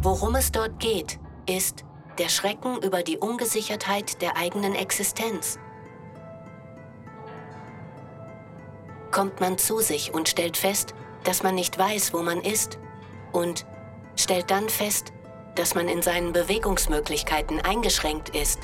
Worum 0.02 0.36
es 0.36 0.52
dort 0.52 0.80
geht, 0.80 1.20
ist 1.48 1.86
der 2.18 2.30
Schrecken 2.30 2.78
über 2.82 3.04
die 3.04 3.18
Ungesichertheit 3.18 4.22
der 4.22 4.38
eigenen 4.38 4.76
Existenz. 4.76 5.60
Kommt 9.12 9.40
man 9.40 9.58
zu 9.58 9.80
sich 9.80 10.14
und 10.14 10.30
stellt 10.30 10.58
fest, 10.58 10.94
dass 11.24 11.44
man 11.44 11.56
nicht 11.56 11.78
weiß, 11.78 12.14
wo 12.14 12.22
man 12.22 12.42
ist, 12.42 12.80
und 13.32 13.66
stellt 14.16 14.52
dann 14.52 14.70
fest, 14.70 15.12
dass 15.56 15.76
man 15.76 15.88
in 15.88 16.02
seinen 16.02 16.34
Bewegungsmöglichkeiten 16.34 17.62
eingeschränkt 17.62 18.30
ist, 18.30 18.60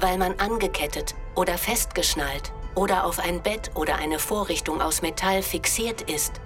weil 0.00 0.18
man 0.18 0.38
angekettet 0.38 1.14
oder 1.34 1.58
festgeschnallt 1.58 2.52
oder 2.74 3.04
auf 3.04 3.18
ein 3.18 3.42
Bett 3.42 3.70
oder 3.74 3.96
eine 3.96 4.18
Vorrichtung 4.18 4.80
aus 4.80 5.02
Metall 5.02 5.42
fixiert 5.42 6.02
ist, 6.02 6.40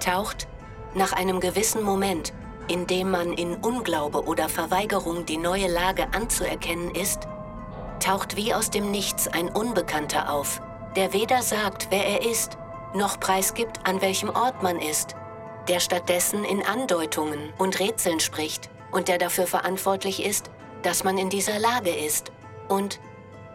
taucht 0.00 0.46
nach 0.94 1.12
einem 1.12 1.40
gewissen 1.40 1.82
Moment, 1.82 2.32
in 2.68 2.86
dem 2.86 3.10
man 3.10 3.32
in 3.32 3.56
Unglaube 3.56 4.24
oder 4.24 4.48
Verweigerung 4.48 5.26
die 5.26 5.38
neue 5.38 5.68
Lage 5.68 6.06
anzuerkennen 6.12 6.94
ist, 6.94 7.26
taucht 8.00 8.36
wie 8.36 8.54
aus 8.54 8.70
dem 8.70 8.90
Nichts 8.90 9.26
ein 9.28 9.48
Unbekannter 9.48 10.32
auf, 10.32 10.60
der 10.96 11.12
weder 11.12 11.42
sagt, 11.42 11.88
wer 11.90 12.06
er 12.06 12.30
ist, 12.30 12.58
noch 12.94 13.20
preisgibt, 13.20 13.80
an 13.84 14.00
welchem 14.00 14.30
Ort 14.30 14.62
man 14.62 14.80
ist, 14.80 15.14
der 15.68 15.80
stattdessen 15.80 16.44
in 16.44 16.64
Andeutungen 16.64 17.52
und 17.58 17.78
Rätseln 17.78 18.20
spricht 18.20 18.70
und 18.90 19.08
der 19.08 19.18
dafür 19.18 19.46
verantwortlich 19.46 20.24
ist, 20.24 20.50
dass 20.82 21.04
man 21.04 21.18
in 21.18 21.28
dieser 21.28 21.58
Lage 21.58 21.90
ist. 21.90 22.32
Und 22.68 23.00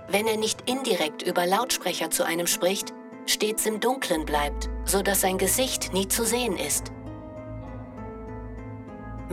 wenn 0.07 0.27
er 0.27 0.37
nicht 0.37 0.69
indirekt 0.69 1.23
über 1.23 1.45
Lautsprecher 1.45 2.11
zu 2.11 2.23
einem 2.25 2.47
spricht, 2.47 2.93
stets 3.25 3.65
im 3.65 3.79
Dunklen 3.79 4.25
bleibt, 4.25 4.69
so 4.85 5.01
dass 5.01 5.21
sein 5.21 5.37
Gesicht 5.37 5.93
nie 5.93 6.07
zu 6.07 6.25
sehen 6.25 6.57
ist. 6.57 6.91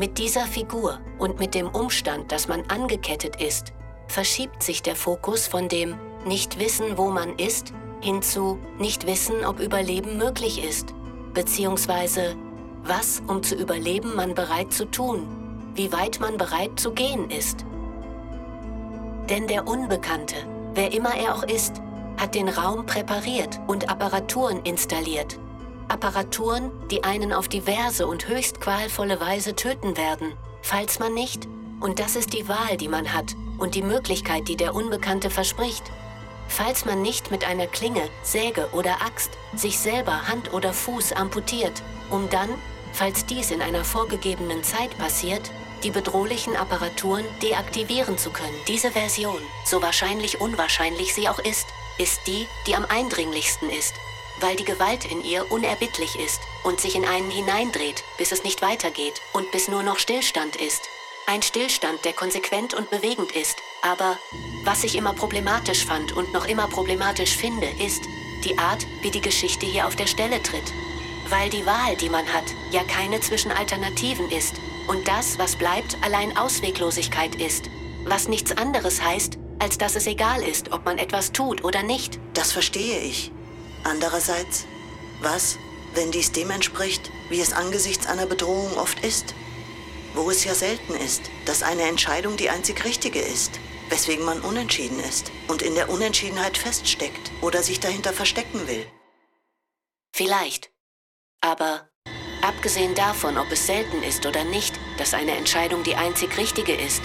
Mit 0.00 0.18
dieser 0.18 0.46
Figur 0.46 0.98
und 1.18 1.38
mit 1.38 1.54
dem 1.54 1.68
Umstand, 1.68 2.32
dass 2.32 2.48
man 2.48 2.64
angekettet 2.66 3.40
ist, 3.40 3.72
verschiebt 4.08 4.64
sich 4.64 4.82
der 4.82 4.96
Fokus 4.96 5.46
von 5.46 5.68
dem 5.68 5.94
Nicht-Wissen, 6.24 6.98
wo 6.98 7.10
man 7.10 7.36
ist, 7.36 7.72
hin 8.00 8.22
zu 8.22 8.58
Nicht-Wissen, 8.78 9.44
ob 9.44 9.60
Überleben 9.60 10.16
möglich 10.16 10.64
ist, 10.64 10.94
beziehungsweise 11.34 12.34
was, 12.82 13.22
um 13.28 13.44
zu 13.44 13.54
überleben, 13.54 14.16
man 14.16 14.34
bereit 14.34 14.72
zu 14.72 14.86
tun 14.86 15.28
wie 15.74 15.92
weit 15.92 16.20
man 16.20 16.36
bereit 16.36 16.78
zu 16.78 16.92
gehen 16.92 17.30
ist. 17.30 17.64
Denn 19.28 19.46
der 19.46 19.66
Unbekannte, 19.66 20.36
wer 20.74 20.92
immer 20.92 21.14
er 21.14 21.34
auch 21.34 21.44
ist, 21.44 21.80
hat 22.18 22.34
den 22.34 22.48
Raum 22.48 22.86
präpariert 22.86 23.60
und 23.66 23.88
Apparaturen 23.88 24.60
installiert. 24.64 25.38
Apparaturen, 25.90 26.70
die 26.88 27.04
einen 27.04 27.32
auf 27.32 27.48
diverse 27.48 28.06
und 28.06 28.28
höchst 28.28 28.60
qualvolle 28.60 29.20
Weise 29.20 29.56
töten 29.56 29.96
werden, 29.96 30.32
falls 30.62 30.98
man 30.98 31.14
nicht, 31.14 31.48
und 31.80 31.98
das 31.98 32.16
ist 32.16 32.32
die 32.32 32.48
Wahl, 32.48 32.76
die 32.76 32.88
man 32.88 33.12
hat 33.12 33.34
und 33.58 33.74
die 33.74 33.82
Möglichkeit, 33.82 34.48
die 34.48 34.56
der 34.56 34.74
Unbekannte 34.74 35.30
verspricht, 35.30 35.84
falls 36.48 36.84
man 36.84 37.02
nicht 37.02 37.30
mit 37.30 37.44
einer 37.44 37.66
Klinge, 37.66 38.02
Säge 38.22 38.68
oder 38.72 39.02
Axt 39.02 39.32
sich 39.54 39.78
selber 39.78 40.28
Hand 40.28 40.52
oder 40.52 40.72
Fuß 40.72 41.12
amputiert, 41.12 41.82
um 42.10 42.28
dann, 42.30 42.50
falls 42.92 43.26
dies 43.26 43.50
in 43.50 43.62
einer 43.62 43.84
vorgegebenen 43.84 44.62
Zeit 44.62 44.96
passiert, 44.98 45.50
die 45.82 45.90
bedrohlichen 45.90 46.56
Apparaturen 46.56 47.24
deaktivieren 47.42 48.18
zu 48.18 48.30
können. 48.30 48.56
Diese 48.68 48.90
Version, 48.90 49.40
so 49.64 49.80
wahrscheinlich 49.82 50.40
unwahrscheinlich 50.40 51.14
sie 51.14 51.28
auch 51.28 51.38
ist, 51.38 51.66
ist 51.98 52.20
die, 52.26 52.46
die 52.66 52.76
am 52.76 52.84
eindringlichsten 52.84 53.70
ist, 53.70 53.94
weil 54.40 54.56
die 54.56 54.64
Gewalt 54.64 55.04
in 55.04 55.24
ihr 55.24 55.50
unerbittlich 55.50 56.18
ist 56.18 56.40
und 56.64 56.80
sich 56.80 56.96
in 56.96 57.04
einen 57.04 57.30
hineindreht, 57.30 58.02
bis 58.18 58.32
es 58.32 58.44
nicht 58.44 58.62
weitergeht 58.62 59.20
und 59.32 59.50
bis 59.52 59.68
nur 59.68 59.82
noch 59.82 59.98
Stillstand 59.98 60.56
ist. 60.56 60.82
Ein 61.26 61.42
Stillstand, 61.42 62.04
der 62.04 62.12
konsequent 62.12 62.74
und 62.74 62.90
bewegend 62.90 63.32
ist. 63.32 63.58
Aber 63.82 64.18
was 64.64 64.84
ich 64.84 64.96
immer 64.96 65.12
problematisch 65.12 65.84
fand 65.84 66.12
und 66.12 66.32
noch 66.32 66.46
immer 66.46 66.66
problematisch 66.66 67.36
finde, 67.36 67.68
ist 67.78 68.02
die 68.44 68.58
Art, 68.58 68.86
wie 69.02 69.10
die 69.10 69.20
Geschichte 69.20 69.66
hier 69.66 69.86
auf 69.86 69.96
der 69.96 70.06
Stelle 70.06 70.42
tritt. 70.42 70.72
Weil 71.28 71.48
die 71.50 71.64
Wahl, 71.66 71.96
die 71.96 72.08
man 72.08 72.26
hat, 72.32 72.44
ja 72.72 72.82
keine 72.82 73.20
zwischen 73.20 73.52
Alternativen 73.52 74.30
ist, 74.30 74.56
und 74.88 75.06
das, 75.06 75.38
was 75.38 75.54
bleibt, 75.54 75.96
allein 76.02 76.36
Ausweglosigkeit 76.36 77.36
ist, 77.36 77.70
was 78.04 78.26
nichts 78.26 78.56
anderes 78.56 79.00
heißt, 79.00 79.38
als 79.60 79.78
dass 79.78 79.94
es 79.94 80.08
egal 80.08 80.42
ist, 80.42 80.72
ob 80.72 80.84
man 80.84 80.98
etwas 80.98 81.30
tut 81.30 81.62
oder 81.62 81.84
nicht. 81.84 82.18
Das 82.34 82.50
verstehe 82.50 82.98
ich. 82.98 83.30
Andererseits, 83.84 84.66
was, 85.20 85.58
wenn 85.94 86.10
dies 86.10 86.32
dem 86.32 86.50
entspricht, 86.50 87.10
wie 87.28 87.40
es 87.40 87.52
angesichts 87.52 88.06
einer 88.06 88.26
Bedrohung 88.26 88.76
oft 88.76 89.04
ist? 89.04 89.34
Wo 90.14 90.30
es 90.30 90.44
ja 90.44 90.54
selten 90.54 90.94
ist, 90.94 91.22
dass 91.46 91.62
eine 91.62 91.82
Entscheidung 91.82 92.36
die 92.36 92.50
einzig 92.50 92.84
richtige 92.84 93.20
ist, 93.20 93.60
weswegen 93.88 94.24
man 94.24 94.40
unentschieden 94.40 95.00
ist 95.00 95.30
und 95.48 95.62
in 95.62 95.74
der 95.74 95.88
Unentschiedenheit 95.88 96.58
feststeckt 96.58 97.30
oder 97.40 97.62
sich 97.62 97.80
dahinter 97.80 98.12
verstecken 98.12 98.66
will. 98.66 98.86
Vielleicht. 100.12 100.70
Aber 101.40 101.90
Abgesehen 102.42 102.94
davon, 102.94 103.36
ob 103.36 103.52
es 103.52 103.66
selten 103.66 104.02
ist 104.02 104.24
oder 104.24 104.44
nicht, 104.44 104.74
dass 104.96 105.12
eine 105.12 105.32
Entscheidung 105.32 105.82
die 105.82 105.96
einzig 105.96 106.38
richtige 106.38 106.74
ist. 106.74 107.02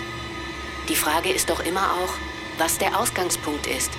Die 0.87 0.95
Frage 0.95 1.29
ist 1.31 1.49
doch 1.49 1.59
immer 1.59 1.91
auch, 1.93 2.13
was 2.57 2.77
der 2.77 2.97
Ausgangspunkt 2.97 3.67
ist. 3.67 3.91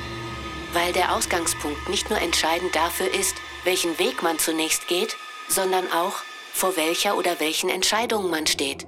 Weil 0.76 0.92
der 0.92 1.16
Ausgangspunkt 1.16 1.88
nicht 1.88 2.10
nur 2.10 2.20
entscheidend 2.20 2.76
dafür 2.76 3.10
ist, 3.10 3.34
welchen 3.64 3.98
Weg 3.98 4.22
man 4.22 4.38
zunächst 4.38 4.88
geht, 4.88 5.16
sondern 5.48 5.90
auch, 5.90 6.16
vor 6.52 6.76
welcher 6.76 7.16
oder 7.16 7.40
welchen 7.40 7.70
Entscheidungen 7.70 8.30
man 8.30 8.46
steht. 8.46 8.86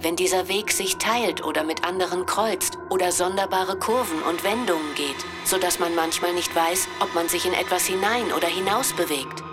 Wenn 0.00 0.16
dieser 0.16 0.48
Weg 0.48 0.72
sich 0.72 0.96
teilt 0.96 1.44
oder 1.44 1.62
mit 1.62 1.84
anderen 1.84 2.26
kreuzt 2.26 2.76
oder 2.90 3.12
sonderbare 3.12 3.78
Kurven 3.78 4.20
und 4.22 4.42
Wendungen 4.42 4.96
geht, 4.96 5.14
sodass 5.44 5.78
man 5.78 5.94
manchmal 5.94 6.32
nicht 6.32 6.52
weiß, 6.56 6.88
ob 6.98 7.14
man 7.14 7.28
sich 7.28 7.46
in 7.46 7.54
etwas 7.54 7.86
hinein 7.86 8.32
oder 8.32 8.48
hinaus 8.48 8.92
bewegt. 8.92 9.44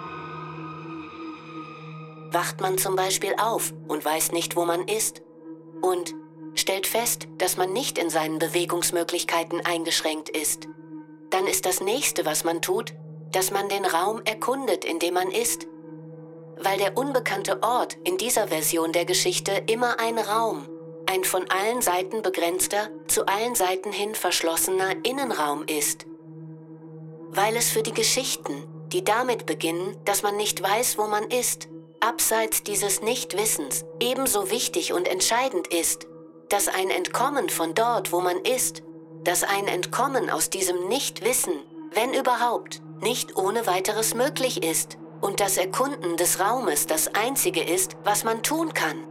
Wacht 2.31 2.61
man 2.61 2.79
zum 2.79 2.95
Beispiel 2.95 3.35
auf 3.37 3.71
und 3.87 4.03
weiß 4.03 4.31
nicht, 4.31 4.55
wo 4.55 4.65
man 4.65 4.87
ist 4.87 5.21
und 5.83 6.15
stellt 6.55 6.87
fest, 6.87 7.27
dass 7.37 7.57
man 7.57 7.73
nicht 7.73 7.99
in 7.99 8.09
seinen 8.09 8.39
Bewegungsmöglichkeiten 8.39 9.63
eingeschränkt 9.63 10.29
ist, 10.29 10.67
dann 11.29 11.47
ist 11.47 11.65
das 11.65 11.81
nächste, 11.81 12.25
was 12.25 12.43
man 12.43 12.61
tut, 12.61 12.93
dass 13.31 13.51
man 13.51 13.69
den 13.69 13.85
Raum 13.85 14.21
erkundet, 14.25 14.85
in 14.85 14.99
dem 14.99 15.15
man 15.15 15.29
ist 15.29 15.67
weil 16.57 16.77
der 16.77 16.97
unbekannte 16.97 17.61
Ort 17.63 17.97
in 18.03 18.17
dieser 18.17 18.47
Version 18.47 18.91
der 18.91 19.05
Geschichte 19.05 19.63
immer 19.67 19.99
ein 19.99 20.17
Raum, 20.17 20.67
ein 21.05 21.23
von 21.23 21.45
allen 21.49 21.81
Seiten 21.81 22.21
begrenzter, 22.21 22.89
zu 23.07 23.25
allen 23.25 23.55
Seiten 23.55 23.91
hin 23.91 24.15
verschlossener 24.15 24.95
Innenraum 25.03 25.63
ist. 25.67 26.05
Weil 27.29 27.55
es 27.57 27.69
für 27.69 27.83
die 27.83 27.93
Geschichten, 27.93 28.63
die 28.93 29.03
damit 29.03 29.45
beginnen, 29.45 29.97
dass 30.05 30.23
man 30.23 30.37
nicht 30.37 30.61
weiß, 30.61 30.97
wo 30.97 31.07
man 31.07 31.25
ist, 31.25 31.67
abseits 31.99 32.63
dieses 32.63 33.01
Nichtwissens 33.01 33.83
ebenso 33.99 34.51
wichtig 34.51 34.93
und 34.93 35.07
entscheidend 35.07 35.67
ist, 35.67 36.07
dass 36.49 36.67
ein 36.67 36.89
Entkommen 36.89 37.49
von 37.49 37.73
dort, 37.73 38.11
wo 38.11 38.21
man 38.21 38.37
ist, 38.41 38.83
dass 39.25 39.43
ein 39.43 39.67
Entkommen 39.67 40.29
aus 40.29 40.49
diesem 40.49 40.87
Nichtwissen, 40.87 41.53
wenn 41.91 42.13
überhaupt, 42.13 42.81
nicht 43.01 43.35
ohne 43.35 43.67
weiteres 43.67 44.13
möglich 44.13 44.63
ist 44.63 44.97
und 45.19 45.39
das 45.39 45.57
Erkunden 45.57 46.15
des 46.17 46.39
Raumes 46.39 46.87
das 46.87 47.13
Einzige 47.13 47.63
ist, 47.63 47.97
was 48.03 48.23
man 48.23 48.43
tun 48.43 48.73
kann. 48.73 49.03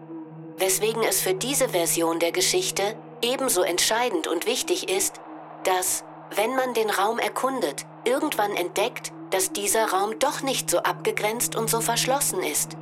Weswegen 0.56 1.02
es 1.02 1.20
für 1.20 1.34
diese 1.34 1.68
Version 1.68 2.20
der 2.20 2.32
Geschichte 2.32 2.96
ebenso 3.22 3.62
entscheidend 3.62 4.28
und 4.28 4.46
wichtig 4.46 4.88
ist, 4.88 5.20
dass, 5.64 6.04
wenn 6.34 6.54
man 6.54 6.74
den 6.74 6.90
Raum 6.90 7.18
erkundet, 7.18 7.84
irgendwann 8.04 8.54
entdeckt, 8.54 9.12
dass 9.30 9.52
dieser 9.52 9.90
Raum 9.90 10.18
doch 10.20 10.42
nicht 10.42 10.70
so 10.70 10.78
abgegrenzt 10.78 11.56
und 11.56 11.68
so 11.68 11.80
verschlossen 11.80 12.42
ist. 12.42 12.76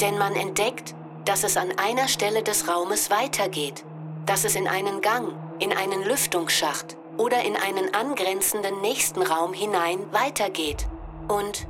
Denn 0.00 0.18
man 0.18 0.34
entdeckt, 0.34 0.94
dass 1.24 1.44
es 1.44 1.56
an 1.56 1.72
einer 1.78 2.08
Stelle 2.08 2.42
des 2.42 2.68
Raumes 2.68 3.10
weitergeht, 3.10 3.84
dass 4.26 4.44
es 4.44 4.56
in 4.56 4.68
einen 4.68 5.00
Gang, 5.00 5.32
in 5.58 5.72
einen 5.72 6.02
Lüftungsschacht 6.02 6.96
oder 7.16 7.42
in 7.44 7.56
einen 7.56 7.94
angrenzenden 7.94 8.80
nächsten 8.80 9.22
Raum 9.22 9.52
hinein 9.52 10.12
weitergeht. 10.12 10.86
Und 11.28 11.66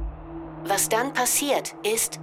was 0.65 0.89
dann 0.89 1.13
passiert, 1.13 1.75
ist, 1.83 2.21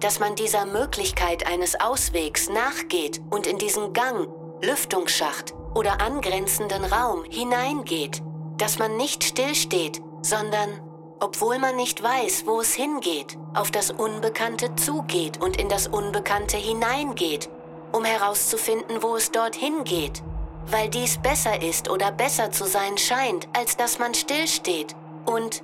dass 0.00 0.20
man 0.20 0.34
dieser 0.34 0.66
Möglichkeit 0.66 1.46
eines 1.46 1.80
Auswegs 1.80 2.48
nachgeht 2.48 3.20
und 3.30 3.46
in 3.46 3.58
diesen 3.58 3.92
Gang, 3.92 4.28
Lüftungsschacht 4.62 5.54
oder 5.74 6.00
angrenzenden 6.00 6.84
Raum 6.84 7.24
hineingeht, 7.24 8.22
dass 8.58 8.78
man 8.78 8.96
nicht 8.96 9.24
stillsteht, 9.24 10.02
sondern, 10.22 10.80
obwohl 11.20 11.58
man 11.58 11.76
nicht 11.76 12.02
weiß, 12.02 12.44
wo 12.46 12.60
es 12.60 12.74
hingeht, 12.74 13.38
auf 13.54 13.70
das 13.70 13.90
Unbekannte 13.90 14.74
zugeht 14.76 15.40
und 15.40 15.56
in 15.56 15.68
das 15.68 15.88
Unbekannte 15.88 16.56
hineingeht, 16.56 17.48
um 17.92 18.04
herauszufinden, 18.04 19.02
wo 19.02 19.16
es 19.16 19.30
dorthin 19.30 19.84
geht, 19.84 20.22
weil 20.70 20.88
dies 20.88 21.18
besser 21.18 21.62
ist 21.62 21.88
oder 21.88 22.12
besser 22.12 22.50
zu 22.50 22.66
sein 22.66 22.98
scheint, 22.98 23.48
als 23.56 23.76
dass 23.76 23.98
man 23.98 24.14
stillsteht 24.14 24.94
und 25.24 25.62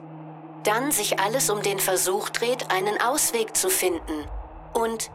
dann 0.65 0.93
sich 0.93 1.21
alles 1.21 1.51
um 1.51 1.63
den 1.63 1.79
Versuch 1.79 2.31
dreht, 2.31 2.71
einen 2.71 3.01
Ausweg 3.01 3.57
zu 3.57 3.69
finden 3.69 4.25
und 4.73 5.11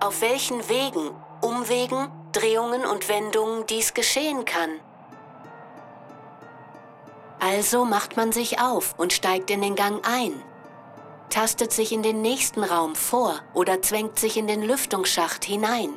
auf 0.00 0.20
welchen 0.20 0.68
Wegen, 0.68 1.10
Umwegen, 1.40 2.08
Drehungen 2.32 2.84
und 2.84 3.08
Wendungen 3.08 3.66
dies 3.66 3.94
geschehen 3.94 4.44
kann. 4.44 4.70
Also 7.38 7.84
macht 7.84 8.16
man 8.16 8.32
sich 8.32 8.60
auf 8.60 8.94
und 8.98 9.12
steigt 9.12 9.50
in 9.50 9.62
den 9.62 9.74
Gang 9.74 10.06
ein, 10.06 10.42
tastet 11.30 11.72
sich 11.72 11.92
in 11.92 12.02
den 12.02 12.22
nächsten 12.22 12.62
Raum 12.62 12.94
vor 12.94 13.40
oder 13.54 13.82
zwängt 13.82 14.18
sich 14.18 14.36
in 14.36 14.46
den 14.46 14.62
Lüftungsschacht 14.62 15.44
hinein, 15.44 15.90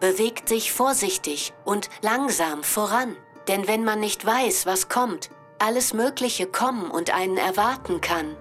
bewegt 0.00 0.48
sich 0.48 0.72
vorsichtig 0.72 1.52
und 1.64 1.90
langsam 2.02 2.62
voran, 2.62 3.16
denn 3.48 3.66
wenn 3.66 3.84
man 3.84 4.00
nicht 4.00 4.24
weiß, 4.24 4.66
was 4.66 4.88
kommt, 4.88 5.30
alles 5.58 5.92
Mögliche 5.92 6.46
kommen 6.46 6.90
und 6.90 7.12
einen 7.12 7.36
erwarten 7.36 8.00
kann. 8.00 8.36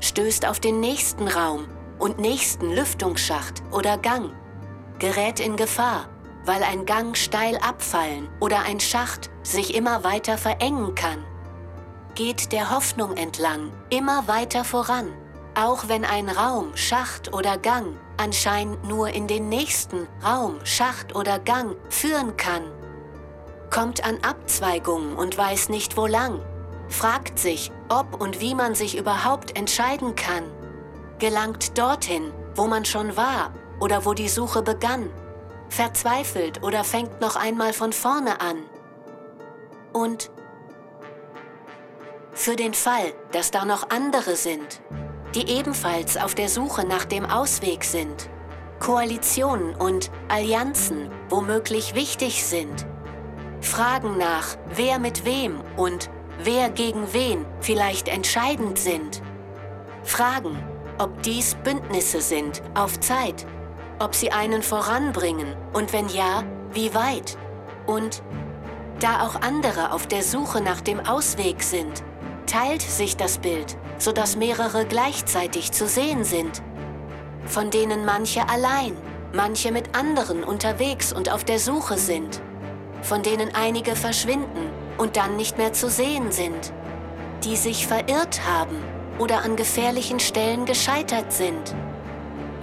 Stößt 0.00 0.46
auf 0.46 0.60
den 0.60 0.80
nächsten 0.80 1.28
Raum 1.28 1.68
und 1.98 2.18
nächsten 2.18 2.70
Lüftungsschacht 2.70 3.62
oder 3.70 3.96
Gang, 3.96 4.32
gerät 4.98 5.40
in 5.40 5.56
Gefahr, 5.56 6.08
weil 6.44 6.62
ein 6.62 6.84
Gang 6.84 7.16
steil 7.16 7.56
abfallen 7.58 8.28
oder 8.40 8.62
ein 8.62 8.80
Schacht 8.80 9.30
sich 9.42 9.74
immer 9.74 10.04
weiter 10.04 10.36
verengen 10.36 10.94
kann. 10.94 11.24
Geht 12.14 12.52
der 12.52 12.70
Hoffnung 12.74 13.16
entlang, 13.16 13.72
immer 13.88 14.28
weiter 14.28 14.64
voran, 14.64 15.14
auch 15.54 15.88
wenn 15.88 16.04
ein 16.04 16.28
Raum, 16.28 16.76
Schacht 16.76 17.32
oder 17.32 17.56
Gang 17.56 17.96
anscheinend 18.16 18.84
nur 18.84 19.08
in 19.08 19.26
den 19.26 19.48
nächsten 19.48 20.08
Raum, 20.24 20.58
Schacht 20.64 21.14
oder 21.14 21.38
Gang 21.38 21.76
führen 21.88 22.36
kann. 22.36 22.62
Kommt 23.70 24.04
an 24.04 24.18
Abzweigungen 24.22 25.16
und 25.16 25.36
weiß 25.36 25.68
nicht 25.68 25.96
wo 25.96 26.06
lang, 26.06 26.40
fragt 26.88 27.38
sich, 27.38 27.72
ob 27.88 28.20
und 28.20 28.40
wie 28.40 28.54
man 28.54 28.74
sich 28.74 28.96
überhaupt 28.96 29.56
entscheiden 29.56 30.14
kann, 30.14 30.44
gelangt 31.18 31.78
dorthin, 31.78 32.32
wo 32.54 32.66
man 32.66 32.84
schon 32.84 33.16
war 33.16 33.52
oder 33.80 34.04
wo 34.04 34.12
die 34.12 34.28
Suche 34.28 34.62
begann, 34.62 35.10
verzweifelt 35.68 36.62
oder 36.62 36.84
fängt 36.84 37.20
noch 37.20 37.36
einmal 37.36 37.72
von 37.72 37.92
vorne 37.92 38.40
an. 38.40 38.58
Und 39.92 40.30
für 42.32 42.56
den 42.56 42.74
Fall, 42.74 43.12
dass 43.32 43.50
da 43.50 43.64
noch 43.64 43.90
andere 43.90 44.36
sind, 44.36 44.80
die 45.34 45.48
ebenfalls 45.48 46.16
auf 46.16 46.34
der 46.34 46.48
Suche 46.48 46.86
nach 46.86 47.04
dem 47.04 47.24
Ausweg 47.24 47.84
sind, 47.84 48.28
Koalitionen 48.78 49.74
und 49.74 50.10
Allianzen 50.28 51.10
womöglich 51.28 51.94
wichtig 51.94 52.44
sind, 52.44 52.86
Fragen 53.60 54.18
nach, 54.18 54.56
wer 54.74 54.98
mit 54.98 55.24
wem 55.24 55.60
und 55.76 56.10
wer 56.42 56.68
gegen 56.68 57.12
wen 57.12 57.46
vielleicht 57.60 58.08
entscheidend 58.08 58.78
sind. 58.78 59.22
Fragen, 60.02 60.58
ob 60.98 61.22
dies 61.22 61.54
Bündnisse 61.62 62.20
sind 62.20 62.62
auf 62.74 62.98
Zeit, 63.00 63.46
ob 64.00 64.14
sie 64.14 64.32
einen 64.32 64.62
voranbringen 64.62 65.56
und 65.72 65.92
wenn 65.92 66.08
ja, 66.08 66.42
wie 66.72 66.92
weit. 66.94 67.38
Und 67.86 68.22
da 68.98 69.26
auch 69.26 69.40
andere 69.42 69.92
auf 69.92 70.06
der 70.06 70.22
Suche 70.22 70.60
nach 70.60 70.80
dem 70.80 71.00
Ausweg 71.00 71.62
sind, 71.62 72.02
teilt 72.46 72.82
sich 72.82 73.16
das 73.16 73.38
Bild, 73.38 73.76
sodass 73.98 74.36
mehrere 74.36 74.84
gleichzeitig 74.84 75.72
zu 75.72 75.86
sehen 75.86 76.24
sind, 76.24 76.62
von 77.44 77.70
denen 77.70 78.04
manche 78.04 78.48
allein, 78.48 78.96
manche 79.32 79.72
mit 79.72 79.96
anderen 79.96 80.44
unterwegs 80.44 81.12
und 81.12 81.30
auf 81.30 81.44
der 81.44 81.58
Suche 81.58 81.98
sind 81.98 82.40
von 83.02 83.22
denen 83.22 83.54
einige 83.54 83.96
verschwinden 83.96 84.70
und 84.96 85.16
dann 85.16 85.36
nicht 85.36 85.58
mehr 85.58 85.72
zu 85.72 85.90
sehen 85.90 86.30
sind, 86.32 86.72
die 87.44 87.56
sich 87.56 87.86
verirrt 87.86 88.40
haben 88.46 88.76
oder 89.18 89.42
an 89.42 89.56
gefährlichen 89.56 90.20
Stellen 90.20 90.64
gescheitert 90.64 91.32
sind, 91.32 91.74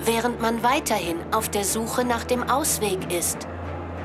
während 0.03 0.41
man 0.41 0.63
weiterhin 0.63 1.17
auf 1.31 1.49
der 1.49 1.65
Suche 1.65 2.05
nach 2.05 2.23
dem 2.23 2.43
Ausweg 2.49 3.11
ist, 3.11 3.47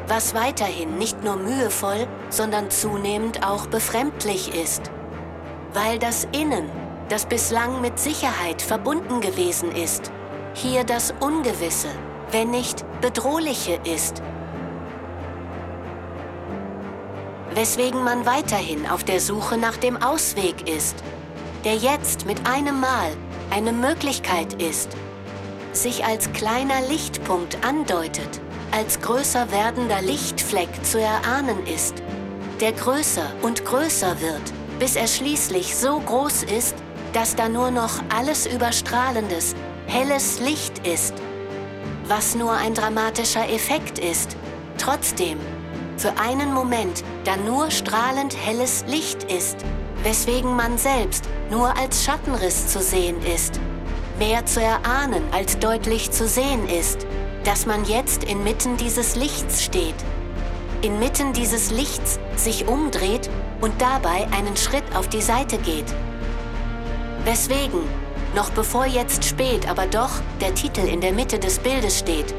was 0.08 0.34
weiterhin 0.34 0.98
nicht 0.98 1.22
nur 1.24 1.37
mühevoll, 1.37 2.06
sondern 2.28 2.70
zunehmend 2.70 3.46
auch 3.46 3.66
befremdlich 3.66 4.54
ist, 4.54 4.90
weil 5.74 5.98
das 5.98 6.26
Innen, 6.32 6.70
das 7.08 7.26
bislang 7.26 7.80
mit 7.80 7.98
Sicherheit 7.98 8.62
verbunden 8.62 9.20
gewesen 9.20 9.72
ist, 9.72 10.10
hier 10.54 10.84
das 10.84 11.12
Ungewisse, 11.20 11.88
wenn 12.30 12.50
nicht 12.50 12.84
bedrohliche 13.00 13.80
ist. 13.84 14.22
Weswegen 17.54 18.02
man 18.02 18.24
weiterhin 18.24 18.88
auf 18.88 19.04
der 19.04 19.20
Suche 19.20 19.58
nach 19.58 19.76
dem 19.76 20.00
Ausweg 20.00 20.68
ist, 20.68 20.96
der 21.64 21.76
jetzt 21.76 22.24
mit 22.24 22.48
einem 22.48 22.80
Mal 22.80 23.10
eine 23.50 23.72
Möglichkeit 23.72 24.60
ist, 24.62 24.90
sich 25.72 26.04
als 26.04 26.32
kleiner 26.32 26.82
Lichtpunkt 26.88 27.58
andeutet, 27.64 28.40
als 28.70 29.00
größer 29.00 29.50
werdender 29.50 30.02
Lichtfleck 30.02 30.68
zu 30.84 31.00
erahnen 31.00 31.66
ist, 31.66 31.94
der 32.60 32.72
größer 32.72 33.32
und 33.42 33.64
größer 33.64 34.20
wird, 34.20 34.52
bis 34.85 34.97
er 34.97 35.07
schließlich 35.07 35.75
so 35.75 35.99
groß 35.99 36.42
ist, 36.42 36.75
dass 37.14 37.35
da 37.35 37.49
nur 37.49 37.70
noch 37.70 38.03
alles 38.14 38.44
überstrahlendes, 38.44 39.55
helles 39.87 40.40
Licht 40.40 40.87
ist, 40.87 41.14
was 42.07 42.35
nur 42.35 42.53
ein 42.53 42.75
dramatischer 42.75 43.49
Effekt 43.49 43.99
ist, 43.99 44.37
trotzdem 44.77 45.40
für 45.97 46.12
einen 46.18 46.53
Moment 46.53 47.03
da 47.25 47.35
nur 47.38 47.70
strahlend 47.70 48.37
helles 48.37 48.85
Licht 48.87 49.25
ist, 49.33 49.57
weswegen 50.03 50.55
man 50.55 50.77
selbst 50.77 51.25
nur 51.51 51.75
als 51.79 52.05
Schattenriss 52.05 52.66
zu 52.66 52.83
sehen 52.83 53.16
ist, 53.23 53.59
mehr 54.18 54.44
zu 54.44 54.61
erahnen 54.61 55.23
als 55.33 55.59
deutlich 55.59 56.11
zu 56.11 56.29
sehen 56.29 56.68
ist, 56.68 57.07
dass 57.44 57.64
man 57.64 57.87
jetzt 57.87 58.25
inmitten 58.25 58.77
dieses 58.77 59.16
Lichts 59.16 59.62
steht, 59.62 59.97
inmitten 60.83 61.33
dieses 61.33 61.70
Lichts 61.70 62.20
sich 62.37 62.68
umdreht 62.68 63.31
und 63.64 63.81
dabei 63.81 64.29
einen 64.31 64.59
Schritt 64.59 64.85
auf 64.94 65.09
die 65.09 65.22
Seite 65.22 65.57
geht. 65.57 65.87
Weswegen, 67.24 67.81
noch 68.35 68.50
bevor 68.50 68.85
jetzt 68.85 69.24
spät, 69.24 69.66
aber 69.66 69.87
doch 69.87 70.11
der 70.38 70.55
Titel 70.55 70.87
in 70.87 71.00
der 71.00 71.12
Mitte 71.12 71.38
des 71.38 71.59
Bildes 71.59 71.98
steht. 71.98 72.35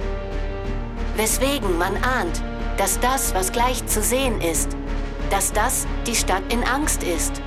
Weswegen 1.16 1.80
man 1.80 1.98
ahnt, 2.04 2.44
dass 2.78 3.00
das, 3.00 3.34
was 3.34 3.52
gleich 3.52 3.84
zu 3.88 4.04
sehen 4.04 4.40
ist, 4.40 4.78
dass 5.32 5.52
das 5.52 5.88
die 6.06 6.14
Stadt 6.14 6.44
in 6.54 6.64
Angst 6.64 7.02
ist. 7.02 7.42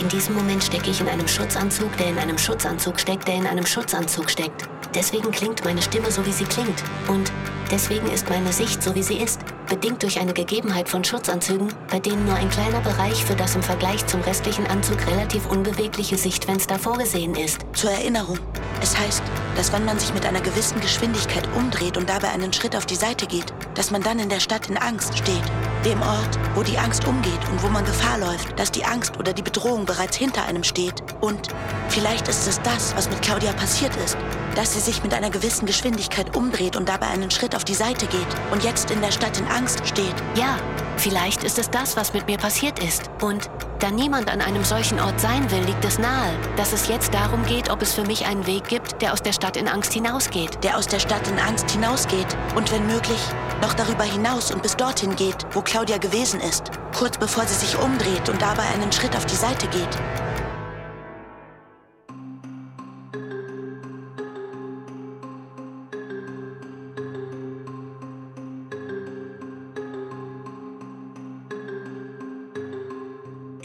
In 0.00 0.08
diesem 0.08 0.34
Moment 0.34 0.64
stecke 0.64 0.90
ich 0.90 1.00
in 1.00 1.08
einem 1.08 1.28
Schutzanzug, 1.28 1.96
der 1.98 2.08
in 2.08 2.18
einem 2.18 2.38
Schutzanzug 2.38 2.98
steckt, 2.98 3.28
der 3.28 3.36
in 3.36 3.46
einem 3.46 3.66
Schutzanzug 3.66 4.28
steckt. 4.28 4.68
Deswegen 4.96 5.30
klingt 5.30 5.64
meine 5.64 5.82
Stimme 5.82 6.10
so, 6.10 6.26
wie 6.26 6.32
sie 6.32 6.44
klingt. 6.44 6.82
Und 7.06 7.30
deswegen 7.70 8.10
ist 8.10 8.28
meine 8.28 8.52
Sicht 8.52 8.82
so, 8.82 8.96
wie 8.96 9.02
sie 9.04 9.18
ist, 9.18 9.40
bedingt 9.68 10.02
durch 10.02 10.18
eine 10.18 10.32
Gegebenheit 10.32 10.88
von 10.88 11.04
Schutzanzügen, 11.04 11.72
bei 11.90 12.00
denen 12.00 12.24
nur 12.24 12.34
ein 12.34 12.50
kleiner 12.50 12.80
Bereich 12.80 13.24
für 13.24 13.36
das 13.36 13.54
im 13.54 13.62
Vergleich 13.62 14.06
zum 14.06 14.20
restlichen 14.22 14.66
Anzug 14.66 15.06
relativ 15.06 15.46
unbewegliche 15.46 16.16
Sichtfenster 16.16 16.78
vorgesehen 16.78 17.34
ist. 17.34 17.60
Zur 17.74 17.90
Erinnerung, 17.90 18.38
es 18.82 18.98
heißt, 18.98 19.22
dass 19.56 19.72
wenn 19.72 19.84
man 19.84 19.98
sich 19.98 20.12
mit 20.14 20.24
einer 20.24 20.40
gewissen 20.40 20.80
Geschwindigkeit 20.80 21.48
umdreht 21.56 21.96
und 21.96 22.08
dabei 22.08 22.28
einen 22.30 22.52
Schritt 22.52 22.74
auf 22.74 22.86
die 22.86 22.96
Seite 22.96 23.26
geht, 23.26 23.52
dass 23.74 23.90
man 23.90 24.02
dann 24.02 24.18
in 24.18 24.28
der 24.28 24.40
Stadt 24.40 24.68
in 24.68 24.76
Angst 24.76 25.16
steht. 25.16 25.42
Dem 25.84 26.02
Ort, 26.02 26.38
wo 26.54 26.62
die 26.62 26.76
Angst 26.76 27.06
umgeht 27.06 27.38
und 27.50 27.62
wo 27.62 27.68
man 27.68 27.84
Gefahr 27.84 28.18
läuft, 28.18 28.58
dass 28.58 28.72
die 28.72 28.84
Angst 28.84 29.16
oder 29.18 29.32
die 29.32 29.42
Bedrohung 29.42 29.84
bereits 29.84 30.16
hinter 30.16 30.44
einem 30.44 30.64
steht. 30.64 31.02
Und 31.20 31.48
vielleicht 31.88 32.26
ist 32.26 32.48
es 32.48 32.60
das, 32.62 32.96
was 32.96 33.08
mit 33.08 33.22
Claudia 33.22 33.52
passiert 33.52 33.94
ist, 33.96 34.16
dass 34.56 34.74
sie 34.74 34.80
sich 34.80 35.02
mit 35.04 35.14
einer 35.14 35.30
gewissen 35.30 35.66
Geschwindigkeit 35.66 36.36
umdreht 36.36 36.74
und 36.74 36.88
dabei 36.88 37.06
einen 37.06 37.30
Schritt 37.30 37.54
auf 37.54 37.64
die 37.64 37.74
Seite 37.74 38.06
geht 38.06 38.26
und 38.50 38.64
jetzt 38.64 38.90
in 38.90 39.00
der 39.00 39.12
Stadt 39.12 39.38
in 39.38 39.46
Angst 39.46 39.86
steht. 39.86 40.14
Ja, 40.34 40.56
vielleicht 40.96 41.44
ist 41.44 41.58
es 41.58 41.70
das, 41.70 41.96
was 41.96 42.12
mit 42.12 42.26
mir 42.26 42.38
passiert 42.38 42.82
ist. 42.82 43.08
Und 43.22 43.48
da 43.78 43.90
niemand 43.90 44.30
an 44.30 44.40
einem 44.40 44.64
solchen 44.64 44.98
Ort 45.00 45.20
sein 45.20 45.50
will, 45.50 45.60
liegt 45.60 45.84
es 45.84 45.98
nahe, 45.98 46.32
dass 46.56 46.72
es 46.72 46.88
jetzt 46.88 47.14
darum 47.14 47.44
geht, 47.46 47.70
ob 47.70 47.82
es 47.82 47.94
für 47.94 48.04
mich 48.04 48.26
einen 48.26 48.46
Weg 48.46 48.64
gibt, 48.64 49.00
der 49.00 49.12
aus 49.12 49.22
der 49.22 49.32
Stadt 49.32 49.56
in 49.56 49.68
Angst 49.68 49.92
hinausgeht. 49.92 50.62
Der 50.64 50.76
aus 50.76 50.86
der 50.86 50.98
Stadt 50.98 51.26
in 51.28 51.38
Angst 51.38 51.70
hinausgeht 51.70 52.36
und 52.56 52.72
wenn 52.72 52.86
möglich 52.86 53.20
noch 53.62 53.74
darüber 53.74 54.04
hinaus 54.04 54.50
und 54.50 54.62
bis 54.62 54.76
dorthin 54.76 55.16
geht, 55.16 55.46
wo 55.52 55.62
Claudia 55.62 55.98
gewesen 55.98 56.40
ist, 56.40 56.70
kurz 56.96 57.18
bevor 57.18 57.44
sie 57.46 57.66
sich 57.66 57.78
umdreht 57.78 58.28
und 58.28 58.42
dabei 58.42 58.64
einen 58.74 58.92
Schritt 58.92 59.16
auf 59.16 59.26
die 59.26 59.36
Seite 59.36 59.66
geht. 59.68 60.27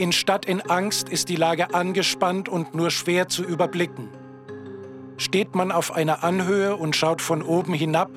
In 0.03 0.11
Stadt 0.11 0.43
in 0.43 0.59
Angst 0.59 1.07
ist 1.07 1.29
die 1.29 1.37
Lage 1.37 1.73
angespannt 1.73 2.49
und 2.49 2.75
nur 2.75 2.91
schwer 2.91 3.29
zu 3.29 3.41
überblicken. 3.41 4.09
Steht 5.15 5.55
man 5.55 5.71
auf 5.71 5.93
einer 5.93 6.25
Anhöhe 6.25 6.75
und 6.75 6.93
schaut 6.93 7.21
von 7.21 7.41
oben 7.41 7.73
hinab, 7.73 8.11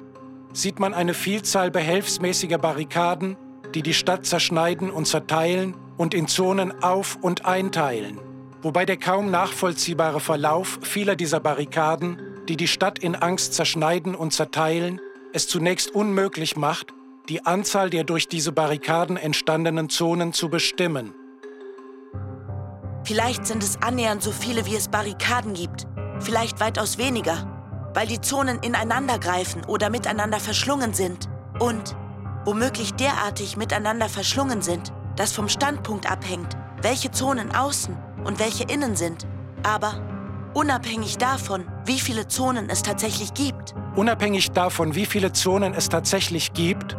sieht 0.52 0.80
man 0.80 0.94
eine 0.94 1.14
Vielzahl 1.14 1.70
behelfsmäßiger 1.70 2.58
Barrikaden, 2.58 3.36
die 3.72 3.82
die 3.82 3.94
Stadt 3.94 4.26
zerschneiden 4.26 4.90
und 4.90 5.06
zerteilen 5.06 5.76
und 5.96 6.12
in 6.12 6.26
Zonen 6.26 6.82
auf- 6.82 7.18
und 7.22 7.44
einteilen. 7.44 8.18
Wobei 8.62 8.84
der 8.84 8.96
kaum 8.96 9.30
nachvollziehbare 9.30 10.18
Verlauf 10.18 10.80
vieler 10.82 11.14
dieser 11.14 11.38
Barrikaden, 11.38 12.20
die 12.48 12.56
die 12.56 12.66
Stadt 12.66 12.98
in 12.98 13.14
Angst 13.14 13.54
zerschneiden 13.54 14.16
und 14.16 14.32
zerteilen, 14.32 15.00
es 15.32 15.46
zunächst 15.46 15.94
unmöglich 15.94 16.56
macht, 16.56 16.92
die 17.28 17.46
Anzahl 17.46 17.90
der 17.90 18.02
durch 18.02 18.26
diese 18.26 18.50
Barrikaden 18.50 19.16
entstandenen 19.16 19.88
Zonen 19.88 20.32
zu 20.32 20.48
bestimmen. 20.48 21.14
Vielleicht 23.06 23.46
sind 23.46 23.62
es 23.62 23.80
annähernd 23.82 24.20
so 24.20 24.32
viele, 24.32 24.66
wie 24.66 24.74
es 24.74 24.88
Barrikaden 24.88 25.54
gibt. 25.54 25.86
Vielleicht 26.18 26.58
weitaus 26.58 26.98
weniger, 26.98 27.46
weil 27.94 28.08
die 28.08 28.20
Zonen 28.20 28.58
ineinandergreifen 28.58 29.64
oder 29.64 29.90
miteinander 29.90 30.40
verschlungen 30.40 30.92
sind. 30.92 31.28
Und 31.60 31.94
womöglich 32.44 32.94
derartig 32.94 33.56
miteinander 33.56 34.08
verschlungen 34.08 34.60
sind, 34.60 34.92
dass 35.14 35.32
vom 35.32 35.48
Standpunkt 35.48 36.10
abhängt, 36.10 36.56
welche 36.82 37.12
Zonen 37.12 37.54
außen 37.54 37.96
und 38.24 38.40
welche 38.40 38.64
innen 38.64 38.96
sind. 38.96 39.24
Aber 39.62 40.02
unabhängig 40.54 41.16
davon, 41.16 41.64
wie 41.84 42.00
viele 42.00 42.26
Zonen 42.26 42.68
es 42.68 42.82
tatsächlich 42.82 43.34
gibt. 43.34 43.76
Unabhängig 43.94 44.50
davon, 44.50 44.96
wie 44.96 45.06
viele 45.06 45.32
Zonen 45.32 45.74
es 45.74 45.88
tatsächlich 45.88 46.54
gibt, 46.54 46.96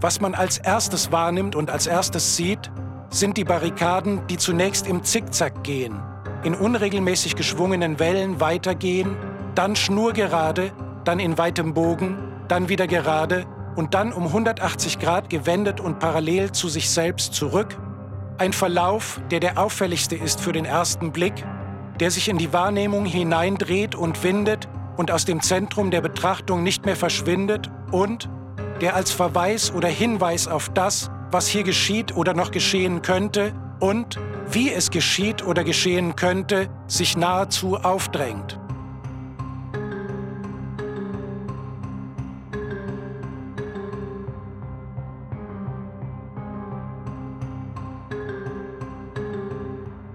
was 0.00 0.22
man 0.22 0.34
als 0.34 0.56
erstes 0.56 1.12
wahrnimmt 1.12 1.54
und 1.54 1.70
als 1.70 1.86
erstes 1.86 2.34
sieht, 2.34 2.72
sind 3.14 3.36
die 3.36 3.44
Barrikaden, 3.44 4.26
die 4.26 4.36
zunächst 4.38 4.88
im 4.88 5.04
Zickzack 5.04 5.62
gehen, 5.62 6.00
in 6.42 6.54
unregelmäßig 6.54 7.36
geschwungenen 7.36 8.00
Wellen 8.00 8.40
weitergehen, 8.40 9.16
dann 9.54 9.76
schnurgerade, 9.76 10.72
dann 11.04 11.20
in 11.20 11.38
weitem 11.38 11.74
Bogen, 11.74 12.18
dann 12.48 12.68
wieder 12.68 12.88
gerade 12.88 13.46
und 13.76 13.94
dann 13.94 14.12
um 14.12 14.26
180 14.26 14.98
Grad 14.98 15.30
gewendet 15.30 15.78
und 15.78 16.00
parallel 16.00 16.50
zu 16.50 16.68
sich 16.68 16.90
selbst 16.90 17.34
zurück. 17.34 17.76
Ein 18.38 18.52
Verlauf, 18.52 19.20
der 19.30 19.38
der 19.38 19.58
auffälligste 19.58 20.16
ist 20.16 20.40
für 20.40 20.52
den 20.52 20.64
ersten 20.64 21.12
Blick, 21.12 21.46
der 22.00 22.10
sich 22.10 22.28
in 22.28 22.36
die 22.36 22.52
Wahrnehmung 22.52 23.04
hineindreht 23.04 23.94
und 23.94 24.24
windet 24.24 24.68
und 24.96 25.12
aus 25.12 25.24
dem 25.24 25.40
Zentrum 25.40 25.92
der 25.92 26.00
Betrachtung 26.00 26.64
nicht 26.64 26.84
mehr 26.84 26.96
verschwindet 26.96 27.70
und 27.92 28.28
der 28.80 28.96
als 28.96 29.12
Verweis 29.12 29.72
oder 29.72 29.86
Hinweis 29.86 30.48
auf 30.48 30.68
das, 30.70 31.10
was 31.34 31.48
hier 31.48 31.64
geschieht 31.64 32.14
oder 32.14 32.32
noch 32.32 32.52
geschehen 32.52 33.02
könnte 33.02 33.52
und 33.80 34.20
wie 34.52 34.72
es 34.72 34.92
geschieht 34.92 35.44
oder 35.44 35.64
geschehen 35.64 36.14
könnte, 36.14 36.70
sich 36.86 37.16
nahezu 37.16 37.76
aufdrängt. 37.76 38.60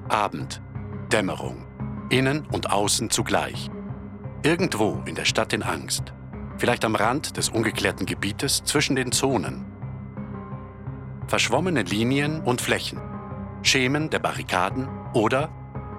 Abend, 0.08 0.62
Dämmerung, 1.12 1.66
innen 2.10 2.46
und 2.50 2.72
außen 2.72 3.10
zugleich. 3.10 3.70
Irgendwo 4.42 5.04
in 5.06 5.16
der 5.16 5.26
Stadt 5.26 5.52
in 5.52 5.64
Angst, 5.64 6.14
vielleicht 6.58 6.86
am 6.86 6.96
Rand 6.96 7.36
des 7.36 7.50
ungeklärten 7.50 8.06
Gebietes 8.06 8.64
zwischen 8.64 8.96
den 8.96 9.12
Zonen, 9.12 9.69
verschwommene 11.30 11.84
Linien 11.84 12.42
und 12.42 12.60
Flächen, 12.60 13.00
Schemen 13.62 14.10
der 14.10 14.20
Barrikaden 14.20 14.90
oder 15.14 15.50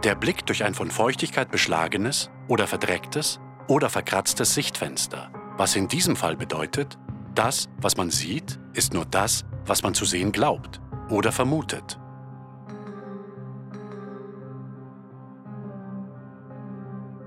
der 0.02 0.16
Blick 0.16 0.44
durch 0.46 0.64
ein 0.64 0.74
von 0.74 0.90
Feuchtigkeit 0.90 1.50
beschlagenes 1.50 2.30
oder 2.48 2.66
verdrecktes 2.66 3.38
oder 3.68 3.88
verkratztes 3.90 4.54
Sichtfenster, 4.54 5.30
was 5.56 5.76
in 5.76 5.86
diesem 5.86 6.16
Fall 6.16 6.36
bedeutet, 6.36 6.98
das, 7.34 7.68
was 7.80 7.96
man 7.96 8.10
sieht, 8.10 8.58
ist 8.74 8.92
nur 8.92 9.04
das, 9.04 9.44
was 9.66 9.84
man 9.84 9.94
zu 9.94 10.04
sehen 10.04 10.32
glaubt 10.32 10.80
oder 11.08 11.30
vermutet. 11.30 11.98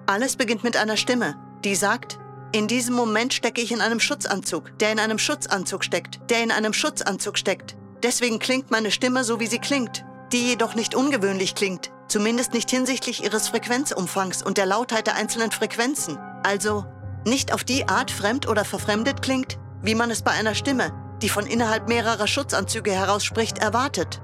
Alles 0.08 0.36
beginnt 0.36 0.66
mit 0.66 0.76
einer 0.76 0.98
Stimme, 0.98 1.36
die 1.63 1.76
sagt, 1.76 2.20
in 2.52 2.68
diesem 2.68 2.96
Moment 2.96 3.34
stecke 3.34 3.62
ich 3.62 3.72
in 3.72 3.80
einem 3.80 4.02
Schutzanzug, 4.02 4.78
der 4.80 4.92
in 4.92 5.00
einem 5.00 5.18
Schutzanzug 5.18 5.86
steckt, 5.86 6.20
der 6.30 6.44
in 6.44 6.52
einem 6.52 6.74
Schutzanzug 6.74 7.38
steckt. 7.38 7.78
Deswegen 8.04 8.39
klingt 8.39 8.70
meine 8.70 8.92
Stimme 8.92 9.24
so, 9.24 9.39
wie 9.39 9.48
sie 9.48 9.60
klingt, 9.60 10.04
die 10.34 10.50
jedoch 10.50 10.76
nicht 10.76 10.94
ungewöhnlich 10.94 11.56
klingt, 11.56 11.92
zumindest 12.10 12.54
nicht 12.54 12.70
hinsichtlich 12.70 13.24
ihres 13.24 13.48
Frequenzumfangs 13.48 14.44
und 14.44 14.58
der 14.58 14.66
Lautheit 14.66 15.08
der 15.08 15.16
einzelnen 15.16 15.52
Frequenzen. 15.52 16.18
Also 16.44 16.86
nicht 17.26 17.54
auf 17.54 17.63
die 17.63 17.88
Art 17.88 18.12
fremd 18.12 18.48
oder 18.48 18.66
verfremdet 18.66 19.22
klingt, 19.22 19.58
wie 19.82 19.96
man 19.96 20.12
es 20.12 20.22
bei 20.22 20.32
einer 20.32 20.54
Stimme, 20.54 20.92
die 21.22 21.30
von 21.30 21.46
innerhalb 21.46 21.88
mehrerer 21.88 22.28
Schutzanzüge 22.28 22.92
heraus 22.92 23.24
spricht, 23.24 23.60
erwartet. 23.60 24.22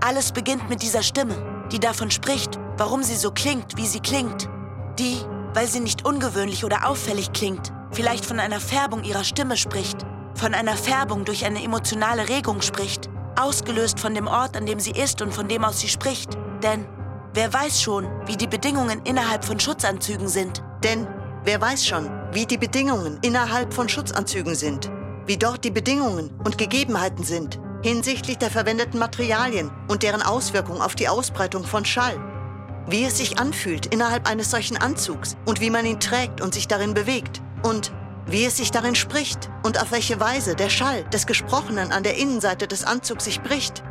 Alles 0.00 0.32
beginnt 0.32 0.68
mit 0.68 0.82
dieser 0.82 1.04
Stimme, 1.04 1.68
die 1.70 1.78
davon 1.78 2.10
spricht, 2.10 2.58
warum 2.76 3.04
sie 3.04 3.14
so 3.14 3.30
klingt, 3.30 3.76
wie 3.76 3.86
sie 3.86 4.00
klingt. 4.00 4.48
Die, 4.98 5.18
weil 5.54 5.68
sie 5.68 5.80
nicht 5.80 6.04
ungewöhnlich 6.04 6.64
oder 6.64 6.88
auffällig 6.88 7.32
klingt, 7.32 7.72
vielleicht 7.92 8.26
von 8.26 8.40
einer 8.40 8.58
Färbung 8.58 9.04
ihrer 9.04 9.22
Stimme 9.22 9.56
spricht, 9.56 9.98
von 10.34 10.54
einer 10.54 10.76
Färbung 10.76 11.24
durch 11.24 11.44
eine 11.44 11.62
emotionale 11.62 12.28
Regung 12.28 12.62
spricht, 12.62 13.11
ausgelöst 13.36 14.00
von 14.00 14.14
dem 14.14 14.26
Ort, 14.26 14.56
an 14.56 14.66
dem 14.66 14.80
sie 14.80 14.92
ist 14.92 15.22
und 15.22 15.32
von 15.32 15.48
dem 15.48 15.64
aus 15.64 15.80
sie 15.80 15.88
spricht. 15.88 16.36
Denn 16.62 16.86
wer 17.34 17.52
weiß 17.52 17.80
schon, 17.80 18.08
wie 18.26 18.36
die 18.36 18.46
Bedingungen 18.46 19.00
innerhalb 19.04 19.44
von 19.44 19.58
Schutzanzügen 19.58 20.28
sind? 20.28 20.62
Denn 20.84 21.06
wer 21.44 21.60
weiß 21.60 21.86
schon, 21.86 22.10
wie 22.32 22.46
die 22.46 22.58
Bedingungen 22.58 23.18
innerhalb 23.22 23.72
von 23.74 23.88
Schutzanzügen 23.88 24.54
sind, 24.54 24.90
wie 25.26 25.36
dort 25.36 25.64
die 25.64 25.70
Bedingungen 25.70 26.30
und 26.44 26.58
Gegebenheiten 26.58 27.24
sind 27.24 27.60
hinsichtlich 27.82 28.38
der 28.38 28.50
verwendeten 28.50 28.98
Materialien 28.98 29.70
und 29.88 30.02
deren 30.02 30.22
Auswirkung 30.22 30.80
auf 30.80 30.94
die 30.94 31.08
Ausbreitung 31.08 31.64
von 31.64 31.84
Schall. 31.84 32.16
wie 32.88 33.04
es 33.04 33.18
sich 33.18 33.38
anfühlt 33.38 33.86
innerhalb 33.86 34.28
eines 34.28 34.50
solchen 34.50 34.76
Anzugs 34.76 35.36
und 35.46 35.60
wie 35.60 35.70
man 35.70 35.86
ihn 35.86 36.00
trägt 36.00 36.40
und 36.40 36.52
sich 36.52 36.66
darin 36.66 36.94
bewegt 36.94 37.40
und 37.62 37.92
wie 38.26 38.44
es 38.44 38.56
sich 38.56 38.70
darin 38.70 38.94
spricht 38.94 39.50
und 39.62 39.80
auf 39.80 39.92
welche 39.92 40.20
Weise 40.20 40.54
der 40.54 40.70
Schall 40.70 41.04
des 41.04 41.26
Gesprochenen 41.26 41.92
an 41.92 42.02
der 42.02 42.16
Innenseite 42.16 42.66
des 42.66 42.84
Anzugs 42.84 43.24
sich 43.24 43.40
bricht. 43.40 43.82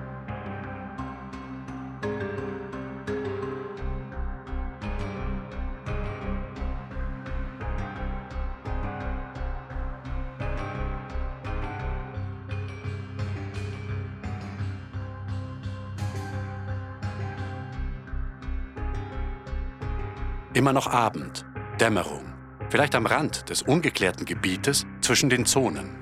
Immer 20.54 20.74
noch 20.74 20.88
Abend, 20.88 21.46
Dämmerung, 21.80 22.31
vielleicht 22.71 22.95
am 22.95 23.05
Rand 23.05 23.49
des 23.49 23.62
ungeklärten 23.62 24.25
Gebietes 24.25 24.86
zwischen 25.01 25.29
den 25.29 25.45
Zonen. 25.45 25.97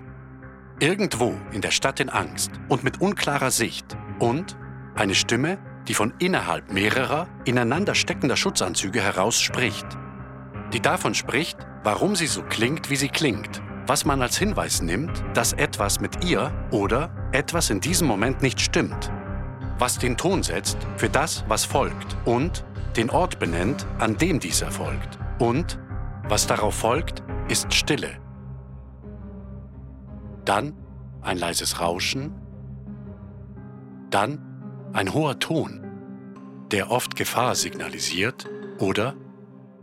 Irgendwo 0.80 1.36
in 1.52 1.62
der 1.62 1.72
Stadt 1.72 2.00
in 2.00 2.10
Angst 2.10 2.52
und 2.70 2.84
mit 2.84 3.02
unklarer 3.02 3.52
Sicht 3.52 3.98
und 4.20 4.56
eine 4.96 5.16
Stimme, 5.16 5.58
die 5.88 5.94
von 5.96 6.14
innerhalb 6.20 6.72
mehrerer, 6.72 7.28
ineinander 7.44 7.96
steckender 7.96 8.38
Schutzanzüge 8.38 9.02
heraus 9.02 9.42
spricht. 9.42 9.88
Die 10.72 10.80
davon 10.80 11.16
spricht, 11.16 11.58
warum 11.84 12.16
sie 12.16 12.28
so 12.28 12.44
klingt, 12.44 12.92
wie 12.92 12.96
sie 12.96 13.10
klingt, 13.10 13.62
was 13.88 14.06
man 14.06 14.22
als 14.22 14.38
Hinweis 14.38 14.84
nimmt, 14.84 15.24
dass 15.34 15.54
etwas 15.54 16.00
mit 16.00 16.24
ihr 16.24 16.54
oder 16.70 17.10
etwas 17.32 17.72
in 17.72 17.82
diesem 17.82 18.08
Moment 18.08 18.44
nicht 18.44 18.62
stimmt, 18.62 19.12
was 19.80 19.98
den 19.98 20.16
Ton 20.16 20.44
setzt 20.44 20.78
für 20.98 21.10
das, 21.10 21.44
was 21.48 21.66
folgt 21.66 22.16
und 22.26 22.64
den 22.96 23.10
Ort 23.10 23.40
benennt, 23.40 23.88
an 23.98 24.18
dem 24.18 24.40
dies 24.40 24.62
erfolgt. 24.62 25.18
Und 25.40 25.80
was 26.30 26.48
darauf 26.48 26.76
folgt, 26.76 27.24
ist 27.48 27.74
Stille. 27.74 28.20
Dann 30.46 30.74
ein 31.22 31.38
leises 31.38 31.80
Rauschen. 31.80 32.34
Dann 34.10 34.90
ein 34.94 35.14
hoher 35.14 35.40
Ton, 35.40 35.86
der 36.72 36.92
oft 36.92 37.16
Gefahr 37.16 37.56
signalisiert 37.56 38.50
oder 38.80 39.16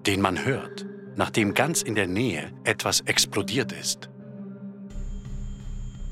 den 0.07 0.21
man 0.21 0.45
hört, 0.45 0.87
nachdem 1.17 1.55
ganz 1.55 1.83
in 1.83 1.95
der 1.95 2.07
Nähe 2.07 2.53
etwas 2.65 3.01
explodiert 3.01 3.73
ist. 3.73 4.09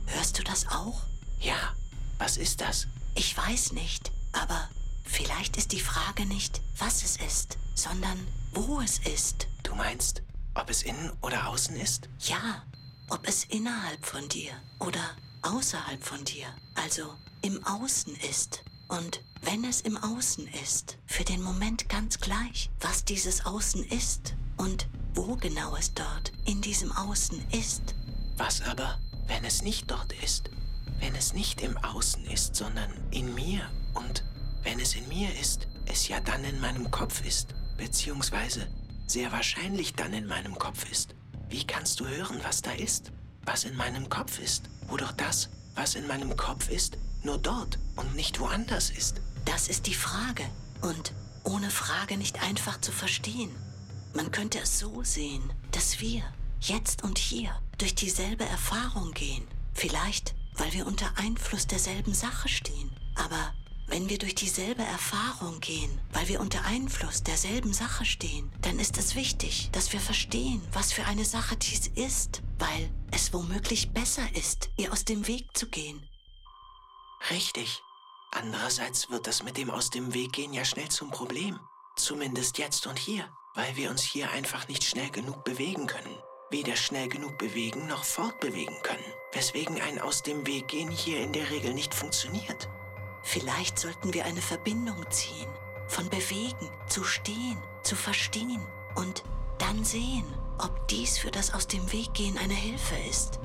Hörst 0.06 0.38
du 0.38 0.42
das 0.42 0.66
auch? 0.68 1.02
Ja, 1.40 1.56
was 2.18 2.36
ist 2.36 2.60
das? 2.60 2.88
Ich 3.14 3.36
weiß 3.36 3.72
nicht, 3.72 4.12
aber 4.32 4.68
Vielleicht 5.04 5.56
ist 5.56 5.70
die 5.70 5.80
Frage 5.80 6.26
nicht, 6.26 6.60
was 6.78 7.04
es 7.04 7.16
ist, 7.18 7.56
sondern 7.74 8.18
wo 8.52 8.80
es 8.80 8.98
ist. 8.98 9.46
Du 9.64 9.74
meinst, 9.74 10.22
ob 10.54 10.70
es 10.70 10.82
innen 10.82 11.10
oder 11.20 11.48
außen 11.48 11.74
ist? 11.74 12.08
Ja, 12.20 12.62
ob 13.10 13.26
es 13.26 13.44
innerhalb 13.44 14.06
von 14.06 14.28
dir 14.28 14.52
oder 14.78 15.02
außerhalb 15.42 16.02
von 16.02 16.24
dir, 16.24 16.46
also 16.76 17.14
im 17.42 17.64
Außen 17.66 18.14
ist. 18.30 18.62
Und 18.88 19.20
wenn 19.42 19.64
es 19.64 19.80
im 19.80 19.96
Außen 19.96 20.46
ist, 20.62 20.98
für 21.06 21.24
den 21.24 21.42
Moment 21.42 21.88
ganz 21.88 22.20
gleich, 22.20 22.70
was 22.80 23.04
dieses 23.04 23.44
Außen 23.44 23.84
ist 23.84 24.34
und 24.56 24.88
wo 25.14 25.36
genau 25.36 25.74
es 25.76 25.92
dort 25.94 26.32
in 26.44 26.60
diesem 26.60 26.92
Außen 26.92 27.42
ist. 27.50 27.94
Was 28.36 28.62
aber, 28.62 28.98
wenn 29.26 29.44
es 29.44 29.62
nicht 29.62 29.90
dort 29.90 30.12
ist? 30.22 30.50
Wenn 31.00 31.14
es 31.14 31.32
nicht 31.32 31.60
im 31.62 31.76
Außen 31.78 32.24
ist, 32.26 32.54
sondern 32.54 32.90
in 33.10 33.34
mir 33.34 33.68
und 33.94 34.24
wenn 34.62 34.80
es 34.80 34.94
in 34.94 35.06
mir 35.08 35.34
ist, 35.38 35.68
es 35.86 36.08
ja 36.08 36.20
dann 36.20 36.44
in 36.44 36.60
meinem 36.60 36.90
Kopf 36.90 37.24
ist, 37.24 37.54
beziehungsweise 37.76 38.66
sehr 39.06 39.32
wahrscheinlich 39.32 39.94
dann 39.94 40.12
in 40.12 40.26
meinem 40.26 40.58
Kopf 40.58 40.90
ist. 40.90 41.14
Wie 41.48 41.64
kannst 41.66 42.00
du 42.00 42.06
hören, 42.06 42.40
was 42.42 42.62
da 42.62 42.72
ist? 42.72 43.12
Was 43.44 43.64
in 43.64 43.76
meinem 43.76 44.08
Kopf 44.08 44.38
ist? 44.38 44.70
Wo 44.88 44.96
doch 44.96 45.12
das, 45.12 45.50
was 45.74 45.94
in 45.94 46.06
meinem 46.06 46.36
Kopf 46.36 46.70
ist, 46.70 46.96
nur 47.22 47.38
dort 47.38 47.78
und 47.96 48.14
nicht 48.14 48.40
woanders 48.40 48.90
ist? 48.90 49.20
Das 49.44 49.68
ist 49.68 49.86
die 49.86 49.94
Frage. 49.94 50.44
Und 50.80 51.12
ohne 51.44 51.70
Frage 51.70 52.16
nicht 52.16 52.42
einfach 52.42 52.80
zu 52.80 52.92
verstehen. 52.92 53.54
Man 54.14 54.30
könnte 54.30 54.60
es 54.60 54.78
so 54.78 55.02
sehen, 55.02 55.52
dass 55.72 56.00
wir 56.00 56.22
jetzt 56.60 57.02
und 57.02 57.18
hier 57.18 57.50
durch 57.78 57.94
dieselbe 57.94 58.44
Erfahrung 58.44 59.12
gehen. 59.12 59.46
Vielleicht, 59.74 60.34
weil 60.54 60.72
wir 60.72 60.86
unter 60.86 61.18
Einfluss 61.18 61.66
derselben 61.66 62.14
Sache 62.14 62.48
stehen. 62.48 62.90
Aber 63.16 63.52
wenn 63.86 64.08
wir 64.08 64.18
durch 64.18 64.34
dieselbe 64.34 64.82
Erfahrung 64.82 65.60
gehen, 65.60 66.00
weil 66.12 66.28
wir 66.28 66.40
unter 66.40 66.64
Einfluss 66.64 67.22
derselben 67.22 67.72
Sache 67.72 68.04
stehen, 68.04 68.50
dann 68.62 68.78
ist 68.78 68.96
es 68.98 69.14
wichtig, 69.14 69.68
dass 69.72 69.92
wir 69.92 70.00
verstehen, 70.00 70.62
was 70.72 70.92
für 70.92 71.04
eine 71.04 71.24
Sache 71.24 71.56
dies 71.56 71.88
ist, 71.88 72.42
weil 72.58 72.90
es 73.10 73.32
womöglich 73.32 73.92
besser 73.92 74.24
ist, 74.34 74.70
ihr 74.76 74.92
aus 74.92 75.04
dem 75.04 75.26
Weg 75.26 75.56
zu 75.56 75.68
gehen. 75.68 76.02
Richtig. 77.30 77.80
Andererseits 78.32 79.10
wird 79.10 79.26
das 79.26 79.42
mit 79.42 79.56
dem 79.56 79.70
aus 79.70 79.90
dem 79.90 80.12
Weg 80.12 80.32
gehen 80.32 80.52
ja 80.52 80.64
schnell 80.64 80.88
zum 80.88 81.10
Problem. 81.10 81.60
Zumindest 81.96 82.58
jetzt 82.58 82.86
und 82.86 82.98
hier, 82.98 83.28
weil 83.54 83.76
wir 83.76 83.90
uns 83.90 84.02
hier 84.02 84.30
einfach 84.30 84.66
nicht 84.66 84.82
schnell 84.82 85.10
genug 85.10 85.44
bewegen 85.44 85.86
können. 85.86 86.18
Weder 86.50 86.76
schnell 86.76 87.08
genug 87.08 87.38
bewegen 87.38 87.86
noch 87.86 88.04
fortbewegen 88.04 88.76
können. 88.82 89.04
Weswegen 89.32 89.80
ein 89.80 90.00
aus 90.00 90.22
dem 90.22 90.46
Weg 90.46 90.68
gehen 90.68 90.90
hier 90.90 91.20
in 91.20 91.32
der 91.32 91.50
Regel 91.50 91.74
nicht 91.74 91.94
funktioniert. 91.94 92.68
Vielleicht 93.24 93.78
sollten 93.78 94.12
wir 94.12 94.26
eine 94.26 94.42
Verbindung 94.42 95.10
ziehen, 95.10 95.48
von 95.88 96.08
bewegen, 96.10 96.70
zu 96.86 97.02
stehen, 97.04 97.56
zu 97.82 97.96
verstehen 97.96 98.60
und 98.94 99.24
dann 99.58 99.82
sehen, 99.82 100.26
ob 100.58 100.86
dies 100.88 101.16
für 101.18 101.30
das 101.30 101.52
aus 101.54 101.66
dem 101.66 101.90
Weg 101.90 102.12
gehen 102.12 102.36
eine 102.36 102.54
Hilfe 102.54 102.96
ist. 103.08 103.40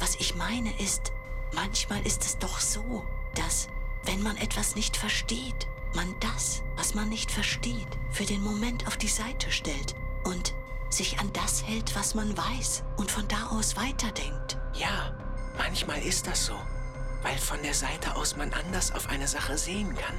Was 0.00 0.16
ich 0.16 0.34
meine 0.34 0.76
ist, 0.80 1.12
manchmal 1.54 2.04
ist 2.06 2.24
es 2.24 2.38
doch 2.38 2.58
so, 2.58 3.04
dass, 3.34 3.68
wenn 4.04 4.22
man 4.22 4.38
etwas 4.38 4.74
nicht 4.74 4.96
versteht, 4.96 5.68
man 5.94 6.14
das, 6.20 6.62
was 6.76 6.94
man 6.94 7.10
nicht 7.10 7.30
versteht, 7.30 7.98
für 8.10 8.24
den 8.24 8.42
Moment 8.42 8.86
auf 8.86 8.96
die 8.96 9.08
Seite 9.08 9.52
stellt 9.52 9.94
und 10.24 10.54
sich 10.88 11.20
an 11.20 11.30
das 11.34 11.62
hält, 11.62 11.94
was 11.94 12.14
man 12.14 12.36
weiß 12.36 12.82
und 12.96 13.10
von 13.10 13.28
da 13.28 13.48
aus 13.48 13.76
weiterdenkt. 13.76 14.56
Ja, 14.72 15.14
manchmal 15.58 16.00
ist 16.00 16.26
das 16.26 16.46
so 16.46 16.56
weil 17.26 17.38
von 17.38 17.60
der 17.64 17.74
Seite 17.74 18.14
aus 18.14 18.36
man 18.36 18.52
anders 18.52 18.92
auf 18.92 19.08
eine 19.08 19.26
Sache 19.26 19.58
sehen 19.58 19.96
kann, 19.96 20.14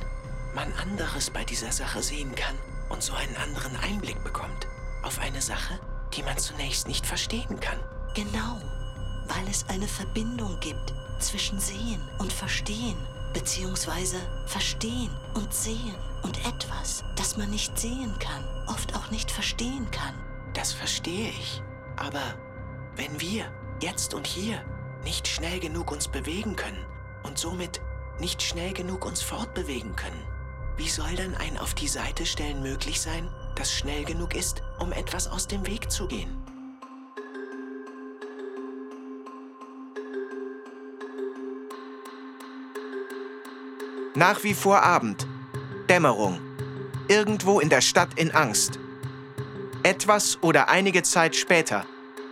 man 0.54 0.74
anderes 0.74 1.30
bei 1.30 1.46
dieser 1.46 1.72
Sache 1.72 2.04
sehen 2.04 2.36
kann 2.36 2.56
und 2.90 3.02
so 3.02 3.14
einen 3.14 3.38
anderen 3.38 3.78
Einblick 3.78 4.22
bekommt 4.26 4.68
auf 5.04 5.18
eine 5.20 5.42
Sache, 5.42 5.80
die 6.14 6.24
man 6.24 6.38
zunächst 6.38 6.86
nicht 6.86 7.06
verstehen 7.06 7.62
kann. 7.62 7.80
Genau, 8.14 8.60
weil 9.30 9.48
es 9.50 9.70
eine 9.70 9.88
Verbindung 9.88 10.60
gibt 10.60 10.94
zwischen 11.20 11.62
Sehen 11.62 12.02
und 12.20 12.34
Verstehen, 12.34 12.98
beziehungsweise 13.34 14.18
Verstehen 14.46 15.16
und 15.34 15.54
Sehen 15.54 15.96
und 16.24 16.46
etwas, 16.46 17.06
das 17.16 17.38
man 17.38 17.50
nicht 17.50 17.80
sehen 17.80 18.20
kann, 18.20 18.44
oft 18.68 18.94
auch 18.98 19.12
nicht 19.12 19.32
verstehen 19.32 19.90
kann. 19.92 20.14
Das 20.54 20.74
verstehe 20.74 21.30
ich. 21.30 21.62
Aber 21.96 22.34
wenn 22.98 23.22
wir 23.22 23.46
jetzt 23.82 24.14
und 24.14 24.28
hier 24.28 24.62
nicht 25.06 25.26
schnell 25.26 25.62
genug 25.62 25.90
uns 25.90 26.10
bewegen 26.10 26.58
können, 26.58 26.86
und 27.28 27.38
somit 27.38 27.82
nicht 28.20 28.42
schnell 28.42 28.74
genug 28.74 29.06
uns 29.06 29.22
fortbewegen 29.22 29.96
können. 29.96 30.24
Wie 30.78 30.90
soll 30.90 31.16
dann 31.16 31.36
ein 31.36 31.58
auf 31.58 31.74
die 31.74 31.88
Seite 31.88 32.26
stellen 32.26 32.62
möglich 32.62 33.02
sein, 33.02 33.30
das 33.56 33.72
schnell 33.72 34.06
genug 34.06 34.36
ist, 34.36 34.64
um 34.80 34.92
etwas 34.92 35.28
aus 35.28 35.48
dem 35.48 35.66
Weg 35.68 35.92
zu 35.92 36.08
gehen? 36.08 36.44
Nach 44.16 44.44
wie 44.44 44.54
vor 44.54 44.82
Abend. 44.82 45.28
Dämmerung. 45.90 46.40
Irgendwo 47.08 47.60
in 47.60 47.70
der 47.70 47.82
Stadt 47.82 48.10
in 48.16 48.32
Angst. 48.32 48.80
Etwas 49.84 50.42
oder 50.42 50.70
einige 50.70 51.04
Zeit 51.04 51.36
später. 51.36 51.86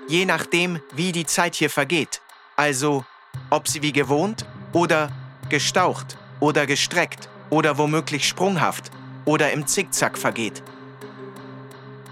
Je 0.08 0.26
nachdem, 0.26 0.80
wie 0.94 1.12
die 1.12 1.26
Zeit 1.26 1.56
hier 1.56 1.70
vergeht. 1.70 2.22
Also, 2.56 3.06
ob 3.50 3.68
sie 3.68 3.82
wie 3.82 3.94
gewohnt 3.94 4.46
oder 4.76 5.10
gestaucht 5.48 6.18
oder 6.42 6.68
gestreckt 6.68 7.30
oder 7.50 7.78
womöglich 7.78 8.28
sprunghaft 8.28 8.92
oder 9.24 9.54
im 9.54 9.66
Zickzack 9.66 10.18
vergeht. 10.18 10.62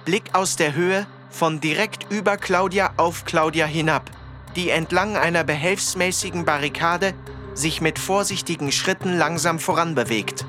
Blick 0.05 0.23
aus 0.33 0.55
der 0.55 0.73
Höhe 0.73 1.05
von 1.29 1.59
direkt 1.59 2.09
über 2.09 2.37
Claudia 2.37 2.93
auf 2.95 3.25
Claudia 3.25 3.65
hinab, 3.65 4.09
die 4.55 4.69
entlang 4.69 5.17
einer 5.17 5.43
behelfsmäßigen 5.43 6.45
Barrikade 6.45 7.13
sich 7.53 7.81
mit 7.81 7.99
vorsichtigen 7.99 8.71
Schritten 8.71 9.17
langsam 9.17 9.59
voranbewegt. 9.59 10.45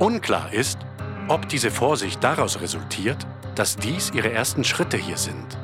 Unklar 0.00 0.52
ist, 0.52 0.78
ob 1.28 1.48
diese 1.48 1.70
Vorsicht 1.70 2.22
daraus 2.24 2.60
resultiert, 2.60 3.26
dass 3.54 3.76
dies 3.76 4.10
ihre 4.12 4.32
ersten 4.32 4.64
Schritte 4.64 4.96
hier 4.96 5.18
sind 5.18 5.56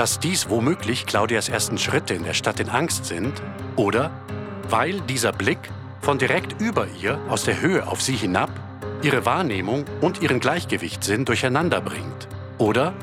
dass 0.00 0.18
dies 0.18 0.48
womöglich 0.48 1.04
Claudias 1.04 1.50
ersten 1.50 1.76
Schritte 1.76 2.14
in 2.14 2.24
der 2.24 2.32
Stadt 2.32 2.58
in 2.58 2.70
Angst 2.70 3.04
sind 3.04 3.34
oder 3.76 4.10
weil 4.70 4.98
dieser 5.02 5.30
Blick 5.30 5.58
von 6.00 6.16
direkt 6.16 6.58
über 6.58 6.86
ihr 7.02 7.18
aus 7.28 7.44
der 7.44 7.60
Höhe 7.60 7.86
auf 7.86 8.00
sie 8.00 8.16
hinab 8.16 8.48
ihre 9.02 9.26
Wahrnehmung 9.26 9.84
und 10.00 10.22
ihren 10.22 10.40
Gleichgewichtssinn 10.40 11.26
durcheinander 11.26 11.82
bringt. 11.82 12.28
Oder 12.56 12.94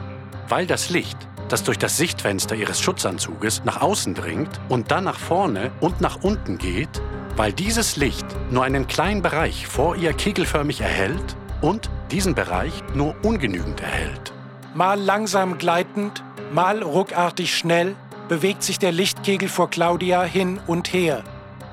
weil 0.49 0.65
das 0.65 0.89
Licht, 0.89 1.19
das 1.49 1.63
durch 1.63 1.77
das 1.77 1.97
Sichtfenster 1.97 2.55
ihres 2.55 2.81
Schutzanzuges 2.81 3.61
nach 3.63 3.79
außen 3.79 4.15
dringt 4.15 4.59
und 4.67 4.89
dann 4.89 5.03
nach 5.03 5.19
vorne 5.19 5.69
und 5.81 6.01
nach 6.01 6.23
unten 6.23 6.57
geht, 6.57 6.99
weil 7.35 7.53
dieses 7.53 7.97
Licht 7.97 8.25
nur 8.49 8.63
einen 8.63 8.87
kleinen 8.87 9.21
Bereich 9.21 9.67
vor 9.67 9.95
ihr 9.97 10.13
kegelförmig 10.13 10.81
erhält 10.81 11.35
und 11.61 11.91
diesen 12.09 12.33
Bereich 12.33 12.73
nur 12.95 13.15
ungenügend 13.21 13.81
erhält. 13.81 14.33
Mal 14.73 14.99
langsam 14.99 15.59
gleitend, 15.59 16.23
mal 16.51 16.81
ruckartig 16.81 17.55
schnell 17.55 17.95
bewegt 18.27 18.63
sich 18.63 18.79
der 18.79 18.91
Lichtkegel 18.91 19.49
vor 19.49 19.69
Claudia 19.69 20.23
hin 20.23 20.59
und 20.67 20.93
her. 20.93 21.23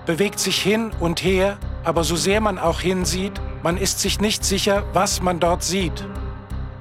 Bewegt 0.06 0.38
sich 0.38 0.60
hin 0.60 0.92
und 1.00 1.22
her, 1.22 1.58
aber 1.84 2.04
so 2.04 2.16
sehr 2.16 2.40
man 2.40 2.58
auch 2.58 2.80
hinsieht, 2.80 3.40
man 3.62 3.76
ist 3.76 4.00
sich 4.00 4.20
nicht 4.20 4.44
sicher, 4.44 4.84
was 4.92 5.22
man 5.22 5.40
dort 5.40 5.62
sieht. 5.62 6.06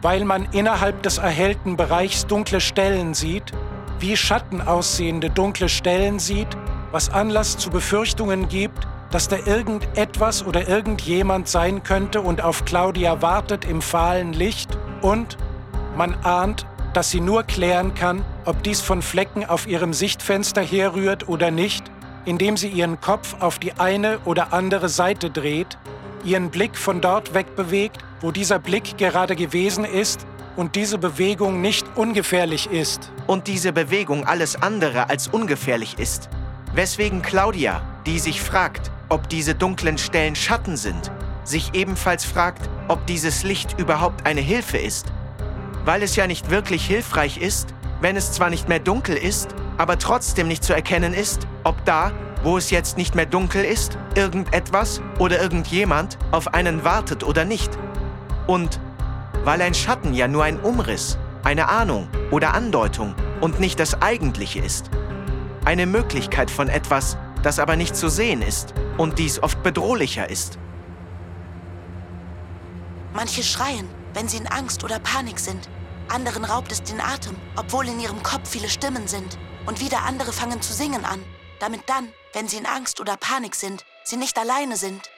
Weil 0.02 0.26
man 0.26 0.48
innerhalb 0.52 1.02
des 1.04 1.18
erhellten 1.18 1.78
Bereichs 1.78 2.28
dunkle 2.28 2.62
Stellen 2.62 3.14
sieht, 3.14 3.52
wie 4.00 4.18
Schatten 4.18 4.62
aussehende 4.62 5.30
dunkle 5.30 5.70
Stellen 5.70 6.20
sieht, 6.20 6.50
was 6.92 7.10
Anlass 7.10 7.58
zu 7.58 7.70
Befürchtungen 7.70 8.50
gibt, 8.50 8.88
dass 9.12 9.28
da 9.28 9.38
irgendetwas 9.38 10.46
oder 10.46 10.68
irgendjemand 10.68 11.48
sein 11.48 11.84
könnte 11.84 12.20
und 12.22 12.42
auf 12.42 12.66
Claudia 12.66 13.22
wartet 13.22 13.64
im 13.64 13.82
fahlen 13.82 14.34
Licht 14.34 14.78
und 15.02 15.38
man 15.96 16.16
ahnt, 16.24 16.66
dass 16.94 17.12
sie 17.12 17.22
nur 17.22 17.44
klären 17.44 17.94
kann, 17.94 18.24
ob 18.46 18.64
dies 18.64 18.82
von 18.82 19.02
Flecken 19.02 19.46
auf 19.46 19.68
ihrem 19.68 19.94
Sichtfenster 19.94 20.62
herrührt 20.62 21.28
oder 21.28 21.52
nicht, 21.52 21.84
indem 22.26 22.58
sie 22.58 22.70
ihren 22.70 23.02
Kopf 23.02 23.36
auf 23.40 23.60
die 23.60 23.74
eine 23.74 24.20
oder 24.26 24.54
andere 24.54 24.90
Seite 24.90 25.30
dreht, 25.30 25.78
ihren 26.24 26.50
Blick 26.50 26.78
von 26.78 27.02
dort 27.02 27.34
wegbewegt, 27.34 27.98
wo 28.22 28.32
dieser 28.32 28.60
Blick 28.60 28.98
gerade 28.98 29.36
gewesen 29.36 29.84
ist 29.86 30.26
und 30.56 30.76
diese 30.76 30.98
Bewegung 30.98 31.62
nicht 31.62 31.86
ungefährlich 31.96 32.70
ist. 32.72 33.12
Und 33.28 33.48
diese 33.48 33.74
Bewegung 33.74 34.26
alles 34.26 34.62
andere 34.62 35.10
als 35.10 35.28
ungefährlich 35.28 35.98
ist. 36.00 36.30
Weswegen 36.74 37.22
Claudia, 37.22 37.82
die 38.06 38.20
sich 38.20 38.42
fragt, 38.42 38.92
ob 39.10 39.30
diese 39.30 39.56
dunklen 39.56 39.98
Stellen 39.98 40.36
Schatten 40.36 40.78
sind, 40.78 41.12
sich 41.44 41.74
ebenfalls 41.74 42.26
fragt, 42.26 42.70
ob 42.88 43.06
dieses 43.06 43.44
Licht 43.44 43.80
überhaupt 43.80 44.26
eine 44.26 44.42
Hilfe 44.42 44.78
ist. 44.78 45.12
Weil 45.86 46.04
es 46.04 46.16
ja 46.16 46.28
nicht 46.28 46.50
wirklich 46.50 46.86
hilfreich 46.86 47.38
ist, 47.38 47.74
wenn 48.02 48.16
es 48.16 48.32
zwar 48.32 48.50
nicht 48.50 48.70
mehr 48.70 48.80
dunkel 48.80 49.16
ist, 49.16 49.56
aber 49.78 49.98
trotzdem 49.98 50.48
nicht 50.48 50.64
zu 50.64 50.74
erkennen 50.74 51.14
ist, 51.14 51.48
ob 51.64 51.84
da, 51.86 52.12
wo 52.44 52.58
es 52.58 52.70
jetzt 52.70 52.98
nicht 52.98 53.16
mehr 53.16 53.26
dunkel 53.26 53.64
ist, 53.64 53.98
irgendetwas 54.16 55.02
oder 55.20 55.42
irgendjemand 55.42 56.18
auf 56.32 56.54
einen 56.54 56.84
wartet 56.84 57.24
oder 57.24 57.46
nicht. 57.46 57.72
Und 58.48 58.80
weil 59.44 59.62
ein 59.62 59.74
Schatten 59.74 60.14
ja 60.14 60.28
nur 60.28 60.44
ein 60.44 60.60
Umriss, 60.60 61.18
eine 61.44 61.70
Ahnung 61.70 62.08
oder 62.32 62.54
Andeutung 62.54 63.16
und 63.42 63.60
nicht 63.60 63.80
das 63.80 64.02
Eigentliche 64.02 64.60
ist. 64.60 64.90
Eine 65.66 65.86
Möglichkeit 65.86 66.52
von 66.52 66.70
etwas, 66.70 67.18
das 67.42 67.60
aber 67.60 67.76
nicht 67.76 67.96
zu 67.96 68.10
sehen 68.10 68.42
ist 68.42 68.74
und 68.98 69.20
dies 69.20 69.42
oft 69.42 69.64
bedrohlicher 69.64 70.30
ist. 70.30 70.58
Manche 73.14 73.44
schreien, 73.44 73.88
wenn 74.14 74.28
sie 74.28 74.38
in 74.38 74.48
Angst 74.48 74.84
oder 74.84 75.00
Panik 75.00 75.40
sind. 75.40 75.70
Anderen 76.08 76.46
raubt 76.46 76.72
es 76.72 76.84
den 76.84 77.02
Atem, 77.02 77.36
obwohl 77.56 77.88
in 77.88 78.00
ihrem 78.00 78.22
Kopf 78.24 78.50
viele 78.50 78.70
Stimmen 78.70 79.08
sind. 79.08 79.38
Und 79.66 79.80
wieder 79.80 80.04
andere 80.04 80.34
fangen 80.34 80.62
zu 80.62 80.74
singen 80.74 81.06
an, 81.06 81.24
damit 81.60 81.82
dann, 81.88 82.10
wenn 82.34 82.48
sie 82.48 82.58
in 82.58 82.66
Angst 82.66 83.00
oder 83.00 83.16
Panik 83.18 83.56
sind, 83.56 83.86
sie 84.04 84.18
nicht 84.18 84.38
alleine 84.38 84.76
sind. 84.78 85.10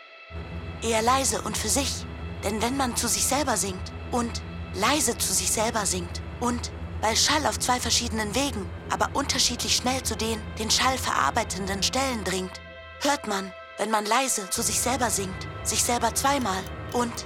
Eher 0.82 1.02
leise 1.02 1.42
und 1.42 1.58
für 1.58 1.70
sich. 1.70 2.06
Denn 2.44 2.62
wenn 2.62 2.78
man 2.78 2.96
zu 2.96 3.08
sich 3.08 3.26
selber 3.26 3.58
singt 3.58 3.92
und 4.12 4.42
leise 4.74 5.18
zu 5.18 5.34
sich 5.34 5.52
selber 5.52 5.86
singt 5.86 6.22
und 6.40 6.72
weil 7.02 7.16
Schall 7.16 7.46
auf 7.46 7.60
zwei 7.60 7.80
verschiedenen 7.80 8.34
Wegen, 8.36 8.70
aber 8.90 9.10
unterschiedlich 9.14 9.76
schnell 9.76 10.02
zu 10.04 10.16
den 10.16 10.40
den 10.60 10.70
Schall 10.72 10.98
verarbeitenden 10.98 11.84
Stellen 11.84 12.24
dringt, 12.24 12.62
hört 13.02 13.28
man, 13.28 13.52
wenn 13.78 13.92
man 13.92 14.06
leise 14.06 14.50
zu 14.50 14.62
sich 14.62 14.80
selber 14.80 15.10
singt, 15.10 15.48
sich 15.64 15.84
selber 15.84 16.14
zweimal 16.14 16.64
und 16.94 17.26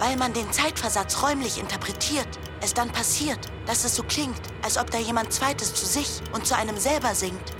weil 0.00 0.16
man 0.16 0.32
den 0.32 0.50
Zeitversatz 0.50 1.22
räumlich 1.22 1.60
interpretiert, 1.60 2.26
es 2.62 2.74
dann 2.74 2.90
passiert, 2.90 3.38
dass 3.66 3.84
es 3.84 3.94
so 3.94 4.02
klingt, 4.02 4.40
als 4.62 4.78
ob 4.78 4.90
da 4.90 4.98
jemand 4.98 5.32
Zweites 5.32 5.74
zu 5.74 5.86
sich 5.86 6.20
und 6.32 6.46
zu 6.46 6.56
einem 6.56 6.78
selber 6.78 7.14
singt. 7.14 7.59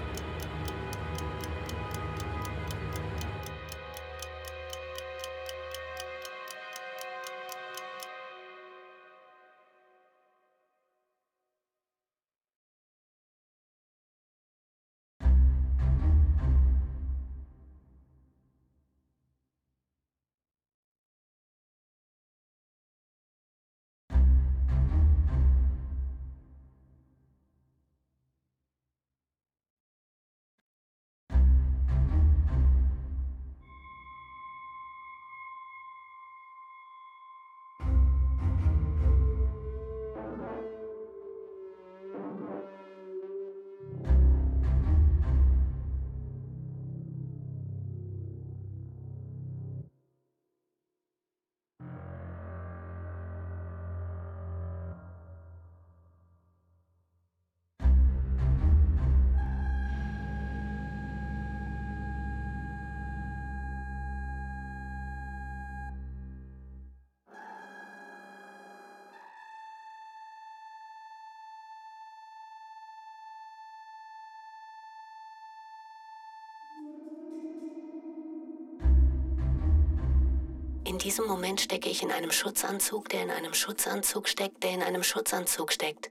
In 80.91 80.99
diesem 80.99 81.29
Moment 81.29 81.61
stecke 81.61 81.89
ich 81.89 82.03
in 82.03 82.11
einem 82.11 82.33
Schutzanzug, 82.33 83.11
der 83.11 83.23
in 83.23 83.31
einem 83.31 83.55
Schutzanzug 83.55 84.29
steckt, 84.29 84.65
der 84.65 84.73
in 84.73 84.83
einem 84.83 85.05
Schutzanzug 85.05 85.73
steckt. 85.73 86.11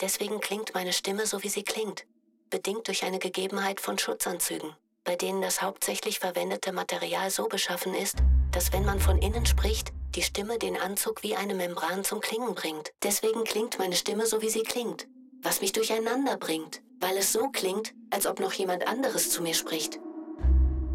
Deswegen 0.00 0.40
klingt 0.40 0.72
meine 0.72 0.94
Stimme 0.94 1.26
so, 1.26 1.42
wie 1.42 1.50
sie 1.50 1.62
klingt, 1.62 2.06
bedingt 2.48 2.88
durch 2.88 3.04
eine 3.04 3.18
Gegebenheit 3.18 3.82
von 3.82 3.98
Schutzanzügen, 3.98 4.74
bei 5.04 5.14
denen 5.14 5.42
das 5.42 5.60
hauptsächlich 5.60 6.20
verwendete 6.20 6.72
Material 6.72 7.28
so 7.28 7.48
beschaffen 7.48 7.92
ist, 7.92 8.16
dass 8.50 8.72
wenn 8.72 8.86
man 8.86 8.98
von 8.98 9.18
innen 9.18 9.44
spricht, 9.44 9.92
die 10.14 10.22
Stimme 10.22 10.58
den 10.58 10.78
Anzug 10.78 11.22
wie 11.22 11.36
eine 11.36 11.54
Membran 11.54 12.02
zum 12.02 12.20
Klingen 12.20 12.54
bringt. 12.54 12.92
Deswegen 13.02 13.44
klingt 13.44 13.78
meine 13.78 13.94
Stimme 13.94 14.24
so, 14.24 14.40
wie 14.40 14.48
sie 14.48 14.62
klingt, 14.62 15.06
was 15.42 15.60
mich 15.60 15.72
durcheinander 15.72 16.38
bringt, 16.38 16.80
weil 16.98 17.18
es 17.18 17.30
so 17.30 17.50
klingt, 17.50 17.92
als 18.08 18.26
ob 18.26 18.40
noch 18.40 18.54
jemand 18.54 18.88
anderes 18.88 19.28
zu 19.28 19.42
mir 19.42 19.52
spricht 19.52 20.00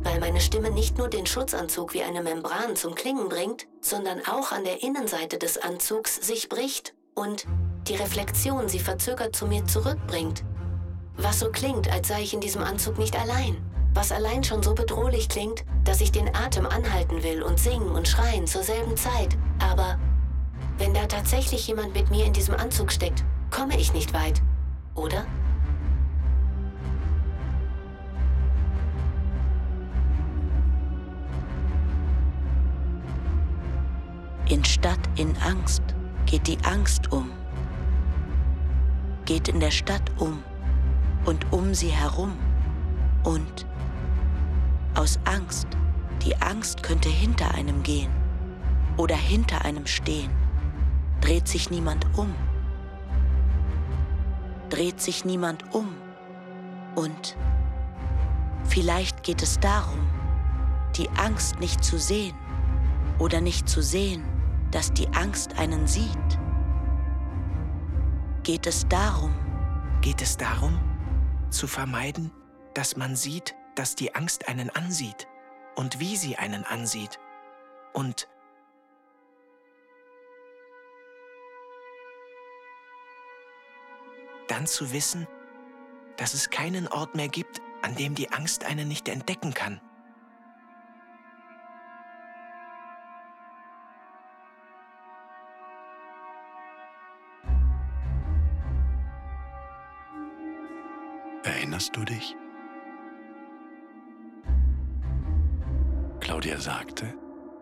weil 0.03 0.19
meine 0.19 0.41
Stimme 0.41 0.71
nicht 0.71 0.97
nur 0.97 1.07
den 1.07 1.25
Schutzanzug 1.25 1.93
wie 1.93 2.03
eine 2.03 2.21
Membran 2.21 2.75
zum 2.75 2.95
Klingen 2.95 3.29
bringt, 3.29 3.67
sondern 3.81 4.19
auch 4.25 4.51
an 4.51 4.63
der 4.63 4.83
Innenseite 4.83 5.37
des 5.37 5.57
Anzugs 5.57 6.15
sich 6.15 6.49
bricht 6.49 6.93
und 7.15 7.45
die 7.87 7.95
Reflexion 7.95 8.69
sie 8.69 8.79
verzögert 8.79 9.35
zu 9.35 9.47
mir 9.47 9.65
zurückbringt. 9.65 10.43
Was 11.17 11.39
so 11.39 11.49
klingt, 11.49 11.91
als 11.91 12.07
sei 12.07 12.21
ich 12.21 12.33
in 12.33 12.41
diesem 12.41 12.61
Anzug 12.61 12.97
nicht 12.97 13.19
allein. 13.19 13.57
Was 13.93 14.11
allein 14.11 14.43
schon 14.43 14.63
so 14.63 14.73
bedrohlich 14.73 15.27
klingt, 15.27 15.65
dass 15.83 15.99
ich 15.99 16.11
den 16.11 16.33
Atem 16.33 16.65
anhalten 16.65 17.23
will 17.23 17.41
und 17.41 17.59
singen 17.59 17.89
und 17.89 18.07
schreien 18.07 18.47
zur 18.47 18.63
selben 18.63 18.95
Zeit. 18.95 19.35
Aber 19.59 19.97
wenn 20.77 20.93
da 20.93 21.05
tatsächlich 21.07 21.67
jemand 21.67 21.93
mit 21.93 22.09
mir 22.09 22.25
in 22.25 22.33
diesem 22.33 22.55
Anzug 22.55 22.91
steckt, 22.91 23.25
komme 23.51 23.77
ich 23.77 23.93
nicht 23.93 24.13
weit, 24.13 24.41
oder? 24.95 25.25
In 34.49 34.65
Stadt 34.65 34.97
in 35.15 35.37
Angst 35.45 35.83
geht 36.25 36.47
die 36.47 36.57
Angst 36.63 37.11
um, 37.11 37.29
geht 39.25 39.47
in 39.47 39.59
der 39.59 39.69
Stadt 39.69 40.01
um 40.17 40.41
und 41.25 41.53
um 41.53 41.75
sie 41.75 41.89
herum 41.89 42.35
und 43.23 43.67
aus 44.95 45.19
Angst, 45.25 45.67
die 46.23 46.35
Angst 46.37 46.81
könnte 46.81 47.09
hinter 47.09 47.53
einem 47.53 47.83
gehen 47.83 48.09
oder 48.97 49.15
hinter 49.15 49.65
einem 49.65 49.85
stehen, 49.85 50.31
dreht 51.21 51.47
sich 51.47 51.69
niemand 51.69 52.07
um. 52.17 52.33
Dreht 54.69 54.99
sich 54.99 55.25
niemand 55.25 55.75
um. 55.75 55.93
Und 56.95 57.37
vielleicht 58.63 59.21
geht 59.21 59.43
es 59.43 59.59
darum, 59.59 60.07
die 60.95 61.07
Angst 61.11 61.59
nicht 61.59 61.83
zu 61.83 61.99
sehen 61.99 62.35
oder 63.19 63.41
nicht 63.41 63.69
zu 63.69 63.83
sehen, 63.83 64.23
dass 64.71 64.93
die 64.93 65.07
Angst 65.09 65.57
einen 65.57 65.87
sieht. 65.87 66.39
Geht 68.43 68.67
es 68.67 68.87
darum, 68.87 69.33
Geht 70.01 70.21
es 70.21 70.37
darum, 70.37 70.79
zu 71.49 71.67
vermeiden, 71.67 72.31
dass 72.73 72.95
man 72.95 73.17
sieht, 73.17 73.53
dass 73.75 73.95
die 73.95 74.15
Angst 74.15 74.47
einen 74.47 74.69
ansieht 74.69 75.27
und 75.75 75.99
wie 75.99 76.15
sie 76.15 76.37
einen 76.37 76.63
ansieht 76.63 77.19
und 77.91 78.29
dann 84.47 84.67
zu 84.67 84.93
wissen, 84.93 85.27
dass 86.15 86.33
es 86.33 86.49
keinen 86.49 86.87
Ort 86.87 87.13
mehr 87.15 87.27
gibt, 87.27 87.61
an 87.81 87.95
dem 87.95 88.15
die 88.15 88.31
Angst 88.31 88.63
einen 88.63 88.87
nicht 88.87 89.09
entdecken 89.09 89.53
kann. 89.53 89.81
Erinnerst 101.79 101.95
du 101.95 102.03
dich? 102.03 102.35
Claudia 106.19 106.59
sagte, 106.59 107.13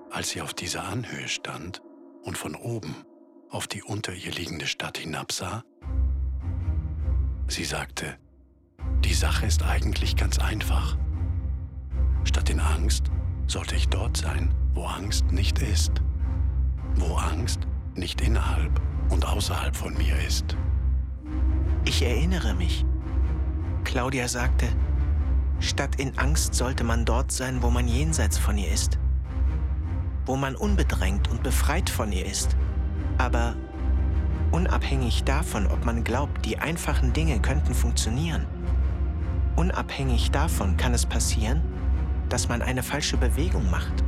als 0.10 0.32
sie 0.32 0.42
auf 0.42 0.56
dieser 0.56 0.86
Anhöhe 0.86 1.28
stand 1.28 1.84
und 2.24 2.36
von 2.36 2.56
oben 2.56 2.96
auf 3.52 3.68
die 3.68 3.84
unter 3.84 4.14
ihr 4.14 4.32
liegende 4.32 4.66
Stadt 4.66 4.98
hinabsah, 4.98 5.64
sie 7.48 7.64
sagte, 7.64 8.18
die 9.06 9.14
Sache 9.14 9.46
ist 9.46 9.62
eigentlich 9.62 10.16
ganz 10.16 10.40
einfach. 10.40 10.98
Statt 12.24 12.50
in 12.50 12.60
Angst 12.60 13.12
sollte 13.46 13.76
ich 13.76 13.88
dort 13.88 14.18
sein, 14.18 14.52
wo 14.74 14.86
Angst 14.86 15.32
nicht 15.32 15.60
ist, 15.60 15.92
wo 16.96 17.18
Angst 17.18 17.68
nicht 17.94 18.22
innerhalb 18.22 18.82
und 19.12 19.28
außerhalb 19.28 19.76
von 19.76 19.96
mir 19.96 20.18
ist. 20.26 20.58
Ich 21.86 22.02
erinnere 22.02 22.56
mich. 22.56 22.84
Claudia 23.88 24.28
sagte, 24.28 24.68
statt 25.62 25.96
in 25.96 26.18
Angst 26.18 26.54
sollte 26.54 26.84
man 26.84 27.06
dort 27.06 27.32
sein, 27.32 27.64
wo 27.64 27.70
man 27.70 27.88
jenseits 27.88 28.38
von 28.38 28.58
ihr 28.58 28.70
ist, 28.70 29.00
wo 30.26 30.36
man 30.36 30.58
unbedrängt 30.58 31.30
und 31.30 31.42
befreit 31.42 31.90
von 31.90 32.12
ihr 32.12 32.26
ist, 32.26 32.58
aber 33.18 33.56
unabhängig 34.52 35.24
davon, 35.24 35.68
ob 35.68 35.86
man 35.86 36.04
glaubt, 36.04 36.46
die 36.46 36.60
einfachen 36.60 37.14
Dinge 37.14 37.40
könnten 37.40 37.74
funktionieren. 37.74 38.46
Unabhängig 39.56 40.32
davon 40.32 40.76
kann 40.76 40.94
es 40.94 41.06
passieren, 41.06 41.62
dass 42.28 42.50
man 42.50 42.62
eine 42.62 42.84
falsche 42.84 43.16
Bewegung 43.16 43.72
macht, 43.72 44.04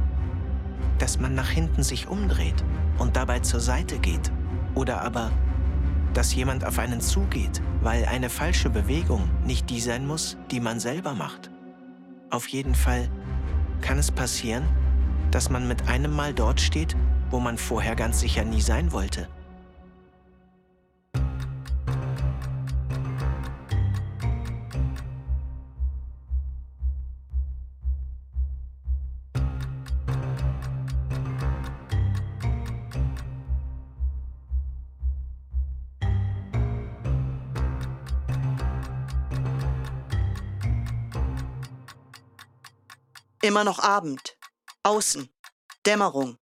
dass 0.98 1.22
man 1.22 1.36
nach 1.36 1.50
hinten 1.50 1.84
sich 1.84 2.10
umdreht 2.10 2.66
und 2.98 3.16
dabei 3.16 3.40
zur 3.40 3.62
Seite 3.62 3.98
geht. 3.98 4.30
Oder 4.76 5.02
aber 5.02 5.32
dass 6.14 6.34
jemand 6.34 6.66
auf 6.66 6.80
einen 6.80 7.02
zugeht, 7.02 7.62
weil 7.82 8.06
eine 8.06 8.30
falsche 8.30 8.70
Bewegung 8.70 9.30
nicht 9.46 9.70
die 9.70 9.80
sein 9.80 10.08
muss, 10.08 10.38
die 10.52 10.60
man 10.60 10.80
selber 10.80 11.14
macht. 11.14 11.52
Auf 12.30 12.48
jeden 12.48 12.76
Fall 12.76 13.10
kann 13.82 13.98
es 13.98 14.12
passieren, 14.12 14.64
dass 15.32 15.50
man 15.50 15.68
mit 15.68 15.88
einem 15.88 16.16
Mal 16.16 16.34
dort 16.34 16.60
steht, 16.60 16.96
wo 17.30 17.40
man 17.40 17.58
vorher 17.58 17.96
ganz 17.96 18.20
sicher 18.20 18.44
nie 18.44 18.62
sein 18.62 18.92
wollte. 18.92 19.28
Immer 43.42 43.64
noch 43.64 43.80
Abend. 43.80 44.38
Außen. 44.84 45.30
Dämmerung. 45.86 46.38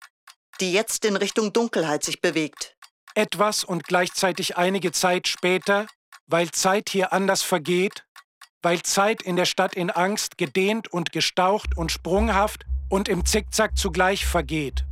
Die 0.62 0.72
jetzt 0.72 1.04
in 1.04 1.18
Richtung 1.18 1.52
Dunkelheit 1.52 2.06
sich 2.06 2.22
bewegt. 2.22 2.78
Etwas 3.16 3.66
und 3.66 3.84
gleichzeitig 3.84 4.56
einige 4.56 4.94
Zeit 4.94 5.28
später, 5.28 5.88
weil 6.28 6.52
Zeit 6.52 6.90
hier 6.90 7.12
anders 7.12 7.44
vergeht, 7.44 8.06
weil 8.62 8.82
Zeit 8.82 9.22
in 9.22 9.36
der 9.36 9.46
Stadt 9.46 9.76
in 9.76 9.92
Angst 9.92 10.38
gedehnt 10.38 10.88
und 10.88 11.12
gestaucht 11.12 11.76
und 11.76 11.92
sprunghaft 11.92 12.66
und 12.90 13.10
im 13.10 13.26
Zickzack 13.26 13.78
zugleich 13.78 14.26
vergeht. 14.26 14.86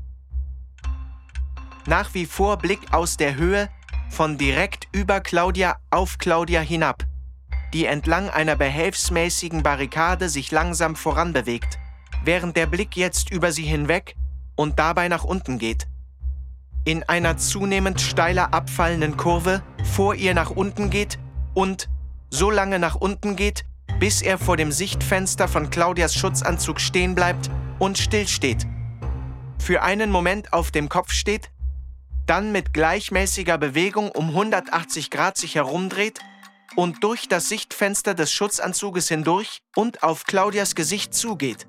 Nach 1.85 2.13
wie 2.13 2.25
vor 2.25 2.57
Blick 2.57 2.93
aus 2.93 3.15
der 3.15 3.35
Höhe 3.35 3.69
von 4.09 4.37
direkt 4.37 4.87
über 4.91 5.21
Claudia 5.21 5.77
auf 5.89 6.17
Claudia 6.17 6.59
hinab, 6.59 7.05
die 7.73 7.85
entlang 7.85 8.29
einer 8.29 8.57
behelfsmäßigen 8.57 9.63
Barrikade 9.63 10.27
sich 10.27 10.51
langsam 10.51 10.95
voranbewegt, 10.95 11.79
während 12.23 12.55
der 12.57 12.65
Blick 12.65 12.95
jetzt 12.95 13.31
über 13.31 13.51
sie 13.51 13.63
hinweg 13.63 14.15
und 14.55 14.79
dabei 14.79 15.07
nach 15.07 15.23
unten 15.23 15.57
geht. 15.57 15.87
In 16.85 17.03
einer 17.03 17.37
zunehmend 17.37 18.01
steiler 18.01 18.53
abfallenden 18.53 19.17
Kurve 19.17 19.63
vor 19.83 20.15
ihr 20.15 20.33
nach 20.33 20.49
unten 20.49 20.89
geht 20.89 21.17
und 21.53 21.89
so 22.29 22.49
lange 22.49 22.79
nach 22.79 22.95
unten 22.95 23.35
geht, 23.35 23.63
bis 23.99 24.21
er 24.21 24.37
vor 24.37 24.57
dem 24.57 24.71
Sichtfenster 24.71 25.47
von 25.47 25.69
Claudias 25.69 26.15
Schutzanzug 26.15 26.81
stehen 26.81 27.15
bleibt 27.15 27.49
und 27.79 27.97
stillsteht. 27.97 28.65
Für 29.59 29.83
einen 29.83 30.11
Moment 30.11 30.51
auf 30.51 30.71
dem 30.71 30.89
Kopf 30.89 31.11
steht, 31.11 31.51
dann 32.25 32.51
mit 32.51 32.73
gleichmäßiger 32.73 33.57
Bewegung 33.57 34.11
um 34.11 34.29
180 34.29 35.09
Grad 35.09 35.37
sich 35.37 35.55
herumdreht 35.55 36.19
und 36.75 37.03
durch 37.03 37.27
das 37.27 37.49
Sichtfenster 37.49 38.13
des 38.13 38.31
Schutzanzuges 38.31 39.07
hindurch 39.07 39.61
und 39.75 40.03
auf 40.03 40.25
Claudias 40.25 40.75
Gesicht 40.75 41.13
zugeht. 41.13 41.67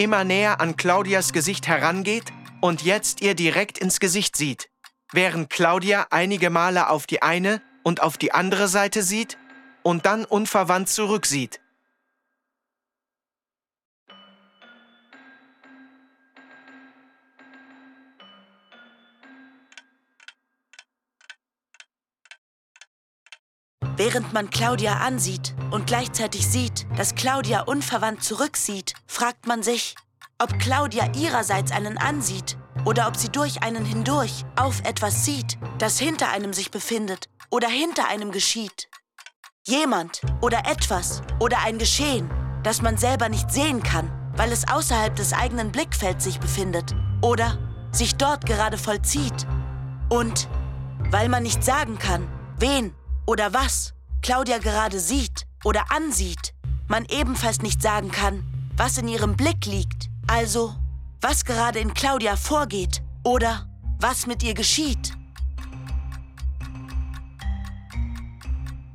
Immer 0.00 0.24
näher 0.24 0.62
an 0.62 0.78
Claudias 0.78 1.34
Gesicht 1.34 1.68
herangeht 1.68 2.32
und 2.62 2.80
jetzt 2.80 3.20
ihr 3.20 3.34
direkt 3.34 3.76
ins 3.76 4.00
Gesicht 4.00 4.34
sieht, 4.34 4.70
während 5.12 5.50
Claudia 5.50 6.06
einige 6.08 6.48
Male 6.48 6.88
auf 6.88 7.06
die 7.06 7.20
eine 7.20 7.60
und 7.82 8.00
auf 8.00 8.16
die 8.16 8.32
andere 8.32 8.68
Seite 8.68 9.02
sieht 9.02 9.36
und 9.82 10.06
dann 10.06 10.24
unverwandt 10.24 10.88
zurücksieht. 10.88 11.60
Während 24.00 24.32
man 24.32 24.48
Claudia 24.48 24.94
ansieht 24.94 25.54
und 25.70 25.86
gleichzeitig 25.86 26.46
sieht, 26.46 26.86
dass 26.96 27.16
Claudia 27.16 27.60
unverwandt 27.60 28.24
zurücksieht, 28.24 28.94
fragt 29.06 29.46
man 29.46 29.62
sich, 29.62 29.94
ob 30.38 30.58
Claudia 30.58 31.12
ihrerseits 31.14 31.70
einen 31.70 31.98
ansieht 31.98 32.56
oder 32.86 33.08
ob 33.08 33.16
sie 33.18 33.28
durch 33.28 33.62
einen 33.62 33.84
hindurch 33.84 34.46
auf 34.56 34.80
etwas 34.84 35.26
sieht, 35.26 35.58
das 35.76 35.98
hinter 35.98 36.30
einem 36.30 36.54
sich 36.54 36.70
befindet 36.70 37.28
oder 37.50 37.68
hinter 37.68 38.08
einem 38.08 38.30
geschieht. 38.30 38.88
Jemand 39.66 40.22
oder 40.40 40.60
etwas 40.60 41.20
oder 41.38 41.58
ein 41.62 41.76
Geschehen, 41.76 42.30
das 42.62 42.80
man 42.80 42.96
selber 42.96 43.28
nicht 43.28 43.50
sehen 43.50 43.82
kann, 43.82 44.10
weil 44.34 44.50
es 44.50 44.66
außerhalb 44.66 45.14
des 45.14 45.34
eigenen 45.34 45.72
Blickfelds 45.72 46.24
sich 46.24 46.40
befindet 46.40 46.94
oder 47.20 47.58
sich 47.92 48.16
dort 48.16 48.46
gerade 48.46 48.78
vollzieht. 48.78 49.46
Und 50.08 50.48
weil 51.10 51.28
man 51.28 51.42
nicht 51.42 51.62
sagen 51.62 51.98
kann, 51.98 52.26
wen 52.56 52.94
oder 53.30 53.54
was 53.54 53.94
Claudia 54.22 54.58
gerade 54.58 54.98
sieht 54.98 55.46
oder 55.62 55.92
ansieht, 55.92 56.52
man 56.88 57.04
ebenfalls 57.04 57.62
nicht 57.62 57.80
sagen 57.80 58.10
kann, 58.10 58.42
was 58.76 58.98
in 58.98 59.06
ihrem 59.06 59.36
Blick 59.36 59.66
liegt, 59.66 60.08
also 60.26 60.74
was 61.20 61.44
gerade 61.44 61.78
in 61.78 61.94
Claudia 61.94 62.34
vorgeht 62.34 63.02
oder 63.22 63.68
was 64.00 64.26
mit 64.26 64.42
ihr 64.42 64.54
geschieht. 64.54 65.12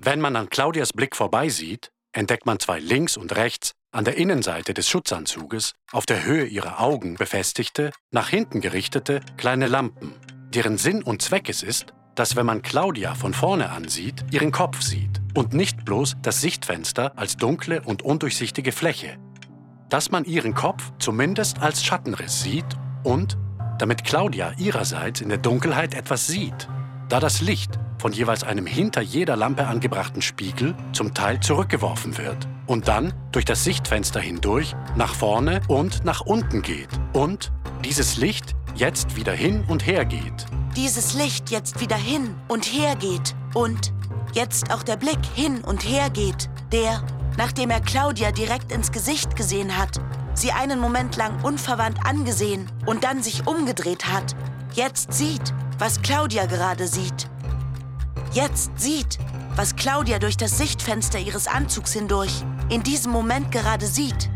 Wenn 0.01 0.19
man 0.19 0.35
an 0.35 0.49
Claudias 0.49 0.91
Blick 0.91 1.15
vorbeisieht, 1.15 1.91
entdeckt 2.11 2.45
man 2.45 2.59
zwei 2.59 2.79
links 2.79 3.15
und 3.15 3.37
rechts 3.37 3.71
an 3.93 4.03
der 4.03 4.17
Innenseite 4.17 4.73
des 4.73 4.89
Schutzanzuges 4.89 5.75
auf 5.93 6.05
der 6.05 6.25
Höhe 6.25 6.45
ihrer 6.45 6.81
Augen 6.81 7.15
befestigte, 7.15 7.91
nach 8.11 8.27
hinten 8.27 8.59
gerichtete 8.59 9.21
kleine 9.37 9.67
Lampen, 9.67 10.13
deren 10.49 10.77
Sinn 10.77 11.03
und 11.03 11.21
Zweck 11.21 11.47
es 11.47 11.63
ist, 11.63 11.93
dass 12.15 12.35
wenn 12.35 12.45
man 12.45 12.61
Claudia 12.61 13.13
von 13.13 13.33
vorne 13.33 13.69
ansieht, 13.69 14.25
ihren 14.31 14.51
Kopf 14.51 14.81
sieht 14.81 15.21
und 15.35 15.53
nicht 15.53 15.85
bloß 15.85 16.15
das 16.21 16.41
Sichtfenster 16.41 17.13
als 17.17 17.37
dunkle 17.37 17.81
und 17.81 18.01
undurchsichtige 18.01 18.71
Fläche. 18.71 19.17
Dass 19.89 20.11
man 20.11 20.25
ihren 20.25 20.55
Kopf 20.55 20.91
zumindest 20.97 21.61
als 21.61 21.83
Schattenriss 21.83 22.41
sieht 22.41 22.65
und, 23.03 23.37
damit 23.77 24.05
Claudia 24.05 24.53
ihrerseits 24.57 25.21
in 25.21 25.29
der 25.29 25.37
Dunkelheit 25.37 25.93
etwas 25.93 26.27
sieht, 26.27 26.69
da 27.09 27.19
das 27.19 27.41
Licht 27.41 27.77
von 27.97 28.13
jeweils 28.13 28.43
einem 28.43 28.65
hinter 28.65 29.01
jeder 29.01 29.35
Lampe 29.35 29.67
angebrachten 29.67 30.21
Spiegel 30.21 30.75
zum 30.93 31.13
Teil 31.13 31.39
zurückgeworfen 31.39 32.17
wird 32.17 32.47
und 32.65 32.87
dann 32.87 33.13
durch 33.31 33.45
das 33.45 33.63
Sichtfenster 33.63 34.19
hindurch 34.19 34.75
nach 34.95 35.13
vorne 35.13 35.61
und 35.67 36.05
nach 36.05 36.21
unten 36.21 36.61
geht 36.61 36.89
und 37.13 37.51
dieses 37.83 38.17
Licht 38.17 38.55
jetzt 38.75 39.15
wieder 39.15 39.33
hin 39.33 39.63
und 39.67 39.85
her 39.85 40.05
geht. 40.05 40.45
Dieses 40.75 41.13
Licht 41.13 41.51
jetzt 41.51 41.79
wieder 41.79 41.95
hin 41.95 42.35
und 42.49 42.65
her 42.65 42.97
geht 42.97 43.33
und 43.53 43.93
jetzt 44.33 44.73
auch 44.73 44.83
der 44.83 44.97
Blick 44.97 45.19
hin 45.33 45.61
und 45.61 45.87
her 45.87 46.09
geht, 46.09 46.49
der, 46.73 47.01
nachdem 47.37 47.69
er 47.69 47.79
Claudia 47.79 48.33
direkt 48.33 48.73
ins 48.73 48.91
Gesicht 48.91 49.37
gesehen 49.37 49.77
hat, 49.77 50.01
sie 50.33 50.51
einen 50.51 50.81
Moment 50.81 51.15
lang 51.15 51.41
unverwandt 51.45 52.05
angesehen 52.05 52.69
und 52.85 53.05
dann 53.05 53.23
sich 53.23 53.47
umgedreht 53.47 54.11
hat, 54.11 54.35
jetzt 54.73 55.13
sieht, 55.13 55.53
was 55.79 56.01
Claudia 56.01 56.45
gerade 56.45 56.89
sieht. 56.89 57.29
Jetzt 58.33 58.71
sieht, 58.75 59.17
was 59.55 59.77
Claudia 59.77 60.19
durch 60.19 60.35
das 60.35 60.57
Sichtfenster 60.57 61.19
ihres 61.19 61.47
Anzugs 61.47 61.93
hindurch 61.93 62.43
in 62.67 62.83
diesem 62.83 63.13
Moment 63.13 63.49
gerade 63.49 63.87
sieht. 63.87 64.29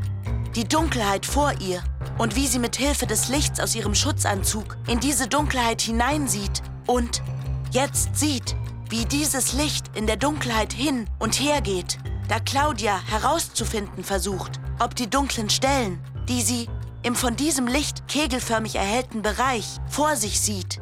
Die 0.55 0.65
Dunkelheit 0.65 1.25
vor 1.25 1.51
ihr 1.59 1.83
und 2.19 2.35
wie 2.35 2.45
sie 2.45 2.59
mit 2.59 2.75
Hilfe 2.75 3.07
des 3.07 3.29
Lichts 3.29 3.59
aus 3.59 3.73
ihrem 3.73 3.95
Schutzanzug 3.95 4.77
in 4.87 4.99
diese 4.99 5.27
Dunkelheit 5.27 5.81
hineinsieht 5.81 6.61
und 6.85 7.23
jetzt 7.71 8.15
sieht, 8.15 8.55
wie 8.89 9.05
dieses 9.05 9.53
Licht 9.53 9.95
in 9.95 10.05
der 10.05 10.17
Dunkelheit 10.17 10.73
hin 10.73 11.09
und 11.17 11.39
her 11.39 11.61
geht, 11.61 11.97
da 12.27 12.39
Claudia 12.39 13.01
herauszufinden 13.07 14.03
versucht, 14.03 14.59
ob 14.79 14.95
die 14.95 15.09
dunklen 15.09 15.49
Stellen, 15.49 15.99
die 16.27 16.41
sie 16.41 16.67
im 17.03 17.15
von 17.15 17.35
diesem 17.35 17.67
Licht 17.67 18.07
kegelförmig 18.07 18.75
erhellten 18.75 19.21
Bereich 19.21 19.65
vor 19.87 20.15
sich 20.15 20.41
sieht, 20.41 20.81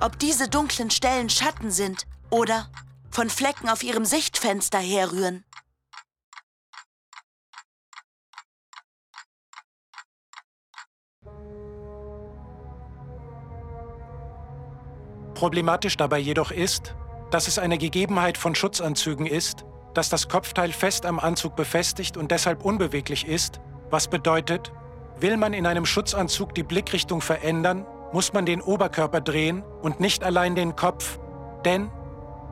ob 0.00 0.18
diese 0.18 0.48
dunklen 0.48 0.90
Stellen 0.90 1.28
Schatten 1.28 1.70
sind 1.70 2.06
oder 2.30 2.68
von 3.10 3.28
Flecken 3.28 3.68
auf 3.68 3.82
ihrem 3.82 4.06
Sichtfenster 4.06 4.78
herrühren. 4.78 5.44
Problematisch 15.38 15.96
dabei 15.96 16.18
jedoch 16.18 16.50
ist, 16.50 16.96
dass 17.30 17.46
es 17.46 17.60
eine 17.60 17.78
Gegebenheit 17.78 18.36
von 18.36 18.56
Schutzanzügen 18.56 19.24
ist, 19.24 19.64
dass 19.94 20.08
das 20.08 20.28
Kopfteil 20.28 20.72
fest 20.72 21.06
am 21.06 21.20
Anzug 21.20 21.54
befestigt 21.54 22.16
und 22.16 22.32
deshalb 22.32 22.64
unbeweglich 22.64 23.24
ist, 23.24 23.60
was 23.88 24.08
bedeutet, 24.08 24.72
will 25.20 25.36
man 25.36 25.52
in 25.52 25.64
einem 25.64 25.86
Schutzanzug 25.86 26.56
die 26.56 26.64
Blickrichtung 26.64 27.20
verändern, 27.20 27.86
muss 28.12 28.32
man 28.32 28.46
den 28.46 28.60
Oberkörper 28.60 29.20
drehen 29.20 29.62
und 29.80 30.00
nicht 30.00 30.24
allein 30.24 30.56
den 30.56 30.74
Kopf, 30.74 31.20
denn 31.64 31.88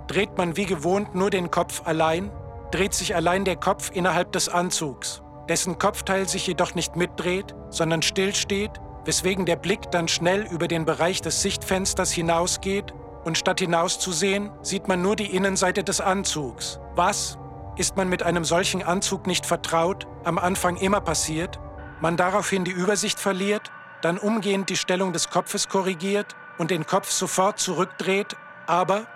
dreht 0.07 0.39
man 0.39 0.57
wie 0.57 0.67
gewohnt 0.67 1.13
nur 1.13 1.31
den 1.31 1.51
Kopf 1.51 1.83
allein, 1.87 2.31
dreht 2.71 2.95
sich 2.95 3.17
allein 3.17 3.45
der 3.45 3.57
Kopf 3.57 3.91
innerhalb 3.93 4.31
des 4.31 4.49
Anzugs, 4.49 5.25
dessen 5.49 5.81
Kopfteil 5.81 6.29
sich 6.29 6.47
jedoch 6.47 6.77
nicht 6.77 6.95
mitdreht, 6.95 7.53
sondern 7.69 8.03
stillsteht, 8.03 8.71
weswegen 9.07 9.47
der 9.47 9.57
Blick 9.57 9.91
dann 9.91 10.09
schnell 10.09 10.47
über 10.51 10.69
den 10.69 10.85
Bereich 10.85 11.23
des 11.23 11.41
Sichtfensters 11.41 12.13
hinausgeht 12.13 12.93
und 13.25 13.39
statt 13.39 13.61
hinauszusehen, 13.61 14.51
sieht 14.63 14.89
man 14.89 15.01
nur 15.01 15.17
die 15.17 15.35
Innenseite 15.35 15.83
des 15.83 16.01
Anzugs. 16.01 16.79
Was, 16.95 17.39
ist 17.77 17.97
man 17.97 18.09
mit 18.09 18.23
einem 18.23 18.45
solchen 18.45 18.83
Anzug 18.83 19.27
nicht 19.27 19.47
vertraut, 19.47 20.07
am 20.25 20.39
Anfang 20.39 20.77
immer 20.77 21.01
passiert, 21.01 21.59
man 22.01 22.17
daraufhin 22.17 22.65
die 22.65 22.73
Übersicht 22.73 23.19
verliert, 23.19 23.71
dann 24.03 24.19
umgehend 24.19 24.69
die 24.69 24.77
Stellung 24.77 25.13
des 25.13 25.31
Kopfes 25.31 25.69
korrigiert 25.69 26.35
und 26.59 26.71
den 26.71 26.87
Kopf 26.87 27.11
sofort 27.11 27.59
zurückdreht, 27.59 28.37
aber, 28.67 29.07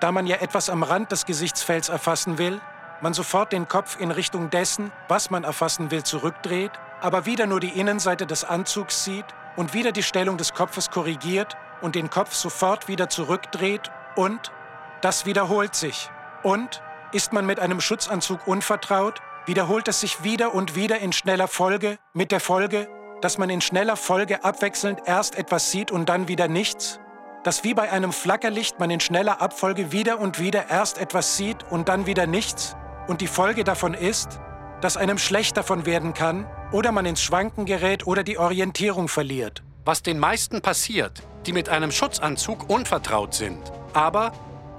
da 0.00 0.12
man 0.12 0.26
ja 0.26 0.36
etwas 0.36 0.70
am 0.70 0.82
Rand 0.82 1.12
des 1.12 1.26
Gesichtsfelds 1.26 1.88
erfassen 1.88 2.38
will, 2.38 2.60
man 3.00 3.14
sofort 3.14 3.52
den 3.52 3.68
Kopf 3.68 3.98
in 3.98 4.10
Richtung 4.10 4.50
dessen, 4.50 4.92
was 5.08 5.30
man 5.30 5.44
erfassen 5.44 5.90
will, 5.90 6.02
zurückdreht, 6.02 6.72
aber 7.00 7.26
wieder 7.26 7.46
nur 7.46 7.60
die 7.60 7.78
Innenseite 7.78 8.26
des 8.26 8.44
Anzugs 8.44 9.04
sieht 9.04 9.24
und 9.56 9.74
wieder 9.74 9.92
die 9.92 10.02
Stellung 10.02 10.36
des 10.36 10.54
Kopfes 10.54 10.90
korrigiert 10.90 11.56
und 11.80 11.94
den 11.94 12.10
Kopf 12.10 12.34
sofort 12.34 12.88
wieder 12.88 13.08
zurückdreht 13.08 13.90
und 14.16 14.52
das 15.00 15.26
wiederholt 15.26 15.74
sich. 15.74 16.10
Und 16.42 16.82
ist 17.12 17.32
man 17.32 17.46
mit 17.46 17.58
einem 17.58 17.80
Schutzanzug 17.80 18.46
unvertraut, 18.46 19.20
wiederholt 19.46 19.88
es 19.88 20.00
sich 20.00 20.22
wieder 20.22 20.54
und 20.54 20.76
wieder 20.76 20.98
in 20.98 21.12
schneller 21.12 21.48
Folge 21.48 21.98
mit 22.12 22.32
der 22.32 22.40
Folge, 22.40 22.88
dass 23.20 23.38
man 23.38 23.50
in 23.50 23.60
schneller 23.60 23.96
Folge 23.96 24.44
abwechselnd 24.44 25.00
erst 25.06 25.36
etwas 25.36 25.70
sieht 25.70 25.90
und 25.90 26.08
dann 26.08 26.28
wieder 26.28 26.48
nichts, 26.48 27.00
dass 27.42 27.64
wie 27.64 27.74
bei 27.74 27.90
einem 27.90 28.12
Flackerlicht 28.12 28.78
man 28.78 28.90
in 28.90 29.00
schneller 29.00 29.40
Abfolge 29.40 29.92
wieder 29.92 30.20
und 30.20 30.38
wieder 30.38 30.70
erst 30.70 30.98
etwas 30.98 31.36
sieht 31.36 31.64
und 31.70 31.88
dann 31.88 32.06
wieder 32.06 32.26
nichts 32.26 32.76
und 33.08 33.20
die 33.20 33.26
Folge 33.26 33.64
davon 33.64 33.94
ist, 33.94 34.40
dass 34.80 34.96
einem 34.96 35.18
schlecht 35.18 35.56
davon 35.56 35.86
werden 35.86 36.14
kann 36.14 36.46
oder 36.72 36.92
man 36.92 37.06
ins 37.06 37.22
Schwanken 37.22 37.66
gerät 37.66 38.06
oder 38.06 38.22
die 38.22 38.38
Orientierung 38.38 39.08
verliert. 39.08 39.62
Was 39.84 40.02
den 40.02 40.18
meisten 40.18 40.60
passiert, 40.60 41.22
die 41.46 41.52
mit 41.52 41.68
einem 41.68 41.90
Schutzanzug 41.90 42.68
unvertraut 42.68 43.34
sind, 43.34 43.72
aber 43.92 44.32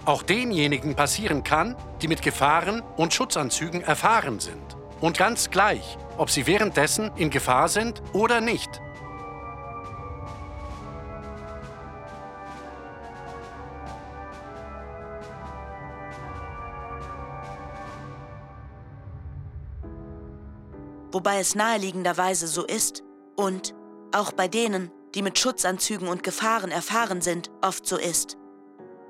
auch 0.06 0.24
denjenigen 0.24 0.96
passieren 0.96 1.44
kann, 1.44 1.76
die 2.02 2.08
mit 2.08 2.22
Gefahren 2.22 2.82
und 2.98 3.14
Schutzanzügen 3.14 3.82
erfahren 3.82 4.40
sind. 4.40 4.78
Und 5.00 5.18
ganz 5.18 5.50
gleich, 5.50 5.98
ob 6.18 6.30
sie 6.30 6.48
währenddessen 6.48 7.12
in 7.16 7.30
Gefahr 7.30 7.68
sind 7.68 8.02
oder 8.14 8.42
nicht. 8.42 8.82
Wobei 21.12 21.40
es 21.40 21.56
naheliegenderweise 21.56 22.48
so 22.48 22.66
ist 22.66 23.04
und 23.36 23.74
auch 24.14 24.32
bei 24.32 24.48
denen, 24.48 24.92
die 25.14 25.22
mit 25.22 25.38
Schutzanzügen 25.38 26.08
und 26.08 26.24
Gefahren 26.24 26.72
erfahren 26.72 27.22
sind, 27.22 27.52
oft 27.62 27.86
so 27.86 27.98
ist, 27.98 28.38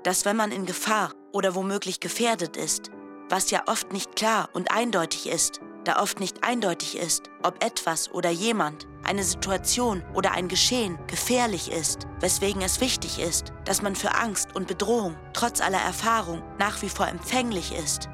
dass 0.02 0.24
wenn 0.24 0.36
man 0.36 0.50
in 0.50 0.66
Gefahr 0.66 1.12
oder 1.32 1.54
womöglich 1.54 2.00
gefährdet 2.00 2.56
ist, 2.56 2.90
was 3.28 3.50
ja 3.50 3.62
oft 3.66 3.92
nicht 3.92 4.16
klar 4.16 4.48
und 4.52 4.72
eindeutig 4.72 5.28
ist, 5.28 5.60
da 5.84 6.00
oft 6.00 6.20
nicht 6.20 6.44
eindeutig 6.44 6.96
ist, 6.98 7.30
ob 7.42 7.62
etwas 7.64 8.10
oder 8.12 8.30
jemand, 8.30 8.86
eine 9.04 9.24
Situation 9.24 10.02
oder 10.14 10.32
ein 10.32 10.48
Geschehen 10.48 10.98
gefährlich 11.06 11.70
ist, 11.70 12.06
weswegen 12.20 12.62
es 12.62 12.80
wichtig 12.80 13.18
ist, 13.18 13.52
dass 13.64 13.82
man 13.82 13.96
für 13.96 14.14
Angst 14.14 14.54
und 14.54 14.68
Bedrohung 14.68 15.16
trotz 15.32 15.60
aller 15.60 15.80
Erfahrung 15.80 16.42
nach 16.58 16.82
wie 16.82 16.88
vor 16.88 17.08
empfänglich 17.08 17.72
ist. 17.72 18.08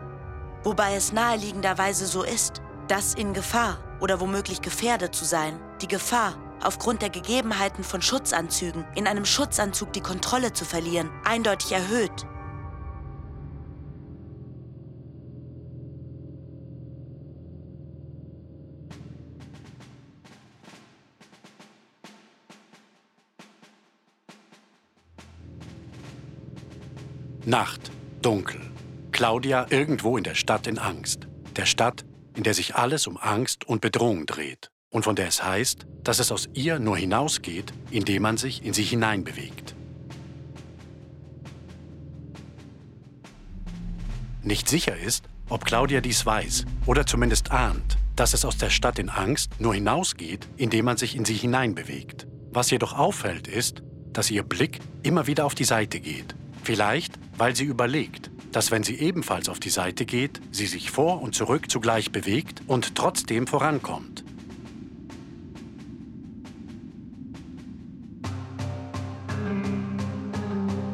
Wobei 0.65 0.95
es 0.95 1.13
naheliegenderweise 1.13 2.07
so 2.07 2.23
ist, 2.23 2.63
dass 2.89 3.15
in 3.15 3.35
Gefahr 3.35 3.79
oder 4.01 4.21
womöglich 4.21 4.63
gefährdet 4.63 5.15
zu 5.15 5.25
sein, 5.25 5.61
die 5.83 5.89
Gefahr 5.89 6.35
aufgrund 6.63 7.03
der 7.03 7.11
Gegebenheiten 7.11 7.85
von 7.85 8.03
Schutzanzügen 8.03 8.85
in 8.95 9.07
einem 9.07 9.25
Schutzanzug 9.25 9.93
die 9.93 10.01
Kontrolle 10.01 10.53
zu 10.53 10.65
verlieren, 10.65 11.11
eindeutig 11.25 11.73
erhöht. 11.73 12.27
Nacht, 27.45 27.91
dunkel. 28.21 28.61
Claudia 29.11 29.67
irgendwo 29.71 30.19
in 30.19 30.25
der 30.25 30.35
Stadt 30.35 30.67
in 30.67 30.79
Angst. 30.79 31.27
Der 31.57 31.65
Stadt, 31.65 32.05
in 32.39 32.45
der 32.45 32.55
sich 32.55 32.77
alles 32.77 33.09
um 33.09 33.17
Angst 33.17 33.65
und 33.67 33.81
Bedrohung 33.81 34.25
dreht 34.25 34.71
und 34.91 35.03
von 35.03 35.17
der 35.17 35.27
es 35.27 35.43
heißt, 35.43 35.89
dass 36.05 36.21
es 36.21 36.31
aus 36.31 36.49
ihr 36.55 36.79
nur 36.79 36.97
hinausgeht, 36.97 37.73
indem 37.91 38.23
man 38.23 38.37
sich 38.37 38.65
in 38.65 38.73
sie 38.73 38.85
hineinbewegt. 38.85 39.75
Nicht 44.45 44.69
sicher 44.69 44.97
ist, 44.97 45.25
ob 45.49 45.65
Claudia 45.65 46.01
dies 46.01 46.25
weiß 46.25 46.65
oder 46.87 47.07
zumindest 47.07 47.51
ahnt, 47.51 47.99
dass 48.15 48.35
es 48.35 48.45
aus 48.45 48.57
der 48.57 48.71
Stadt 48.71 49.01
in 49.01 49.09
Angst 49.09 49.61
nur 49.61 49.75
hinausgeht, 49.75 50.47
indem 50.57 50.85
man 50.85 50.97
sich 50.97 51.17
in 51.17 51.25
sie 51.25 51.35
hineinbewegt. 51.35 52.29
Was 52.53 52.71
jedoch 52.71 52.97
auffällt, 52.97 53.49
ist, 53.49 53.83
dass 54.13 54.31
ihr 54.31 54.45
Blick 54.45 54.79
immer 55.03 55.27
wieder 55.27 55.45
auf 55.45 55.57
die 55.57 55.65
Seite 55.65 55.99
geht. 55.99 56.37
Vielleicht, 56.63 57.19
weil 57.37 57.57
sie 57.57 57.65
überlegt, 57.65 58.31
dass 58.53 58.71
wenn 58.71 58.83
sie 58.83 58.99
ebenfalls 58.99 59.49
auf 59.49 59.61
die 59.61 59.71
Seite 59.71 60.05
geht, 60.05 60.41
sie 60.51 60.67
sich 60.67 60.91
vor 60.91 61.23
und 61.23 61.35
zurück 61.35 61.71
zugleich 61.71 62.13
bewegt 62.13 62.63
und 62.67 62.95
trotzdem 62.95 63.47
vorankommt. 63.47 64.25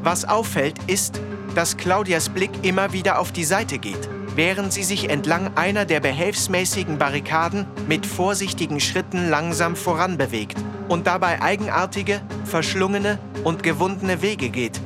Was 0.02 0.26
auffällt, 0.26 0.78
ist, 0.86 1.20
dass 1.54 1.76
Claudias 1.78 2.28
Blick 2.28 2.50
immer 2.62 2.92
wieder 2.92 3.18
auf 3.18 3.32
die 3.32 3.44
Seite 3.44 3.78
geht, 3.78 4.08
während 4.34 4.72
sie 4.72 4.82
sich 4.82 5.08
entlang 5.08 5.56
einer 5.56 5.86
der 5.86 6.00
behelfsmäßigen 6.00 6.98
Barrikaden 6.98 7.64
mit 7.88 8.04
vorsichtigen 8.04 8.80
Schritten 8.80 9.30
langsam 9.30 9.76
voranbewegt 9.76 10.58
und 10.88 11.06
dabei 11.06 11.40
eigenartige, 11.40 12.20
verschlungene 12.44 13.18
und 13.44 13.62
gewundene 13.62 14.20
Wege 14.20 14.50
geht. 14.50 14.80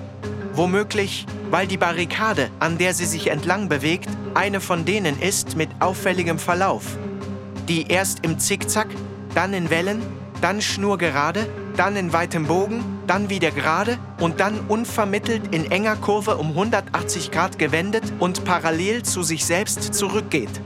Womöglich, 0.59 1.25
weil 1.53 1.69
die 1.69 1.77
Barrikade, 1.77 2.51
an 2.59 2.79
der 2.79 2.93
sie 2.93 3.05
sich 3.05 3.29
entlang 3.29 3.69
bewegt, 3.69 4.09
eine 4.35 4.61
von 4.61 4.85
denen 4.85 5.17
ist 5.21 5.57
mit 5.57 5.69
auffälligem 5.79 6.41
Verlauf, 6.41 6.99
die 7.69 7.87
erst 7.87 8.25
im 8.25 8.41
Zickzack, 8.41 8.89
dann 9.37 9.55
in 9.55 9.71
Wellen, 9.71 10.03
dann 10.41 10.61
schnurgerade, 10.61 11.47
dann 11.77 11.95
in 11.95 12.13
weitem 12.13 12.47
Bogen, 12.49 12.83
dann 13.07 13.31
wieder 13.31 13.53
gerade 13.53 13.99
und 14.19 14.41
dann 14.41 14.59
unvermittelt 14.67 15.55
in 15.55 15.71
enger 15.71 15.95
Kurve 15.95 16.37
um 16.39 16.49
180 16.49 17.31
Grad 17.31 17.61
gewendet 17.61 18.13
und 18.19 18.45
parallel 18.45 19.05
zu 19.05 19.23
sich 19.23 19.45
selbst 19.45 19.95
zurückgeht. 19.95 20.61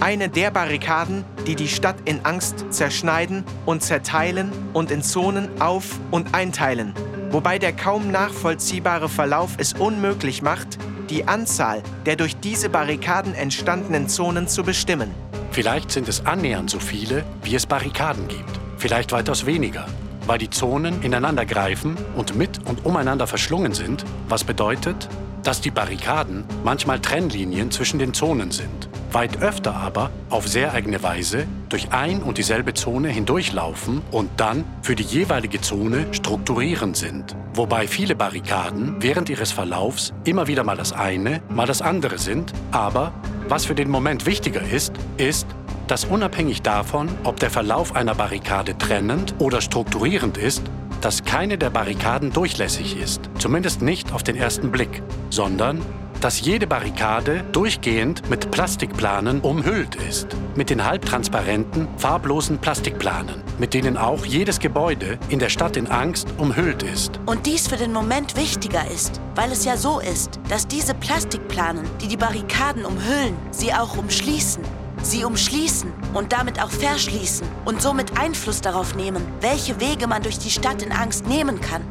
Eine 0.00 0.28
der 0.28 0.50
Barrikaden, 0.50 1.24
die 1.46 1.54
die 1.54 1.68
Stadt 1.68 1.96
in 2.04 2.26
Angst 2.26 2.66
zerschneiden 2.68 3.44
und 3.64 3.82
zerteilen 3.82 4.52
und 4.74 4.90
in 4.90 5.02
Zonen 5.02 5.62
auf- 5.62 5.98
und 6.10 6.34
einteilen, 6.34 6.92
wobei 7.30 7.58
der 7.58 7.72
kaum 7.72 8.10
nachvollziehbare 8.10 9.08
Verlauf 9.08 9.52
es 9.58 9.72
unmöglich 9.72 10.42
macht, 10.42 10.78
die 11.08 11.26
Anzahl 11.26 11.82
der 12.06 12.16
durch 12.16 12.36
diese 12.36 12.68
Barrikaden 12.68 13.34
entstandenen 13.34 14.08
Zonen 14.08 14.48
zu 14.48 14.62
bestimmen. 14.62 15.10
Vielleicht 15.50 15.90
sind 15.90 16.08
es 16.08 16.24
annähernd 16.26 16.70
so 16.70 16.78
viele, 16.78 17.24
wie 17.42 17.54
es 17.54 17.66
Barrikaden 17.66 18.28
gibt. 18.28 18.60
Vielleicht 18.76 19.12
weitaus 19.12 19.46
weniger, 19.46 19.86
weil 20.26 20.38
die 20.38 20.50
Zonen 20.50 21.02
ineinander 21.02 21.44
greifen 21.44 21.96
und 22.16 22.36
mit 22.36 22.66
und 22.66 22.86
umeinander 22.86 23.26
verschlungen 23.26 23.74
sind, 23.74 24.04
was 24.28 24.44
bedeutet, 24.44 25.08
dass 25.42 25.60
die 25.60 25.70
Barrikaden 25.70 26.44
manchmal 26.64 27.00
Trennlinien 27.00 27.70
zwischen 27.70 27.98
den 27.98 28.14
Zonen 28.14 28.50
sind, 28.50 28.88
weit 29.12 29.42
öfter 29.42 29.74
aber 29.74 30.10
auf 30.28 30.46
sehr 30.46 30.72
eigene 30.72 31.02
Weise 31.02 31.46
durch 31.68 31.92
ein 31.92 32.22
und 32.22 32.38
dieselbe 32.38 32.74
Zone 32.74 33.08
hindurchlaufen 33.08 34.02
und 34.10 34.30
dann 34.36 34.64
für 34.82 34.94
die 34.94 35.02
jeweilige 35.02 35.60
Zone 35.60 36.06
strukturierend 36.12 36.96
sind, 36.96 37.36
wobei 37.54 37.86
viele 37.86 38.14
Barrikaden 38.14 38.96
während 39.00 39.28
ihres 39.28 39.52
Verlaufs 39.52 40.12
immer 40.24 40.46
wieder 40.46 40.64
mal 40.64 40.76
das 40.76 40.92
eine, 40.92 41.42
mal 41.48 41.66
das 41.66 41.82
andere 41.82 42.18
sind, 42.18 42.52
aber 42.70 43.12
was 43.48 43.64
für 43.64 43.74
den 43.74 43.90
Moment 43.90 44.26
wichtiger 44.26 44.62
ist, 44.62 44.92
ist, 45.16 45.46
dass 45.90 46.04
unabhängig 46.04 46.62
davon, 46.62 47.08
ob 47.24 47.40
der 47.40 47.50
Verlauf 47.50 47.96
einer 47.96 48.14
Barrikade 48.14 48.78
trennend 48.78 49.34
oder 49.40 49.60
strukturierend 49.60 50.38
ist, 50.38 50.62
dass 51.00 51.24
keine 51.24 51.58
der 51.58 51.70
Barrikaden 51.70 52.32
durchlässig 52.32 52.96
ist, 53.00 53.30
zumindest 53.38 53.82
nicht 53.82 54.12
auf 54.12 54.22
den 54.22 54.36
ersten 54.36 54.70
Blick, 54.70 55.02
sondern 55.30 55.82
dass 56.20 56.40
jede 56.42 56.66
Barrikade 56.66 57.42
durchgehend 57.52 58.28
mit 58.28 58.50
Plastikplanen 58.50 59.40
umhüllt 59.40 59.94
ist, 59.94 60.28
mit 60.54 60.68
den 60.68 60.84
halbtransparenten, 60.84 61.88
farblosen 61.96 62.58
Plastikplanen, 62.58 63.42
mit 63.58 63.72
denen 63.72 63.96
auch 63.96 64.26
jedes 64.26 64.60
Gebäude 64.60 65.18
in 65.30 65.38
der 65.38 65.48
Stadt 65.48 65.76
in 65.76 65.86
Angst 65.86 66.28
umhüllt 66.36 66.82
ist. 66.82 67.18
Und 67.26 67.46
dies 67.46 67.68
für 67.68 67.76
den 67.76 67.92
Moment 67.92 68.36
wichtiger 68.36 68.86
ist, 68.90 69.20
weil 69.34 69.50
es 69.50 69.64
ja 69.64 69.76
so 69.76 70.00
ist, 70.00 70.38
dass 70.48 70.68
diese 70.68 70.94
Plastikplanen, 70.94 71.84
die 72.02 72.08
die 72.08 72.18
Barrikaden 72.18 72.84
umhüllen, 72.84 73.34
sie 73.50 73.72
auch 73.72 73.96
umschließen. 73.96 74.62
Sie 75.02 75.24
umschließen 75.24 75.92
und 76.14 76.32
damit 76.32 76.62
auch 76.62 76.70
verschließen 76.70 77.46
und 77.64 77.80
somit 77.80 78.18
Einfluss 78.18 78.60
darauf 78.60 78.94
nehmen, 78.94 79.26
welche 79.40 79.80
Wege 79.80 80.06
man 80.06 80.22
durch 80.22 80.38
die 80.38 80.50
Stadt 80.50 80.82
in 80.82 80.92
Angst 80.92 81.26
nehmen 81.26 81.60
kann. 81.60 81.82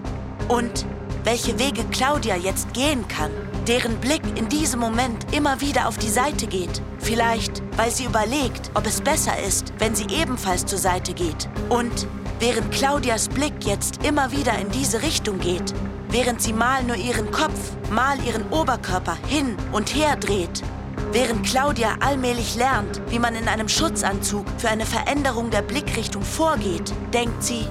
Und 0.47 0.85
welche 1.23 1.57
Wege 1.59 1.83
Claudia 1.91 2.35
jetzt 2.35 2.73
gehen 2.73 3.07
kann, 3.07 3.31
deren 3.67 3.97
Blick 3.97 4.21
in 4.35 4.47
diesem 4.47 4.79
Moment 4.79 5.33
immer 5.33 5.59
wieder 5.61 5.87
auf 5.87 5.97
die 5.97 6.09
Seite 6.09 6.47
geht. 6.47 6.81
Vielleicht, 6.99 7.61
weil 7.77 7.91
sie 7.91 8.05
überlegt, 8.05 8.71
ob 8.73 8.85
es 8.85 9.01
besser 9.01 9.37
ist, 9.39 9.73
wenn 9.79 9.95
sie 9.95 10.07
ebenfalls 10.09 10.65
zur 10.65 10.79
Seite 10.79 11.13
geht. 11.13 11.49
Und 11.69 12.07
während 12.39 12.71
Claudias 12.71 13.27
Blick 13.27 13.53
jetzt 13.65 14.03
immer 14.05 14.31
wieder 14.31 14.57
in 14.59 14.71
diese 14.71 15.01
Richtung 15.01 15.39
geht, 15.39 15.73
während 16.09 16.41
sie 16.41 16.53
mal 16.53 16.83
nur 16.83 16.95
ihren 16.95 17.31
Kopf, 17.31 17.73
mal 17.91 18.17
ihren 18.23 18.47
Oberkörper 18.49 19.17
hin 19.27 19.55
und 19.71 19.93
her 19.93 20.15
dreht, 20.15 20.63
Während 21.11 21.45
Claudia 21.45 21.95
allmählich 21.99 22.55
lernt, 22.55 23.01
wie 23.09 23.19
man 23.19 23.35
in 23.35 23.47
einem 23.47 23.67
Schutzanzug 23.67 24.45
für 24.57 24.69
eine 24.69 24.85
Veränderung 24.85 25.49
der 25.49 25.63
Blickrichtung 25.63 26.21
vorgeht, 26.21 26.93
denkt 27.13 27.43
sie, 27.43 27.65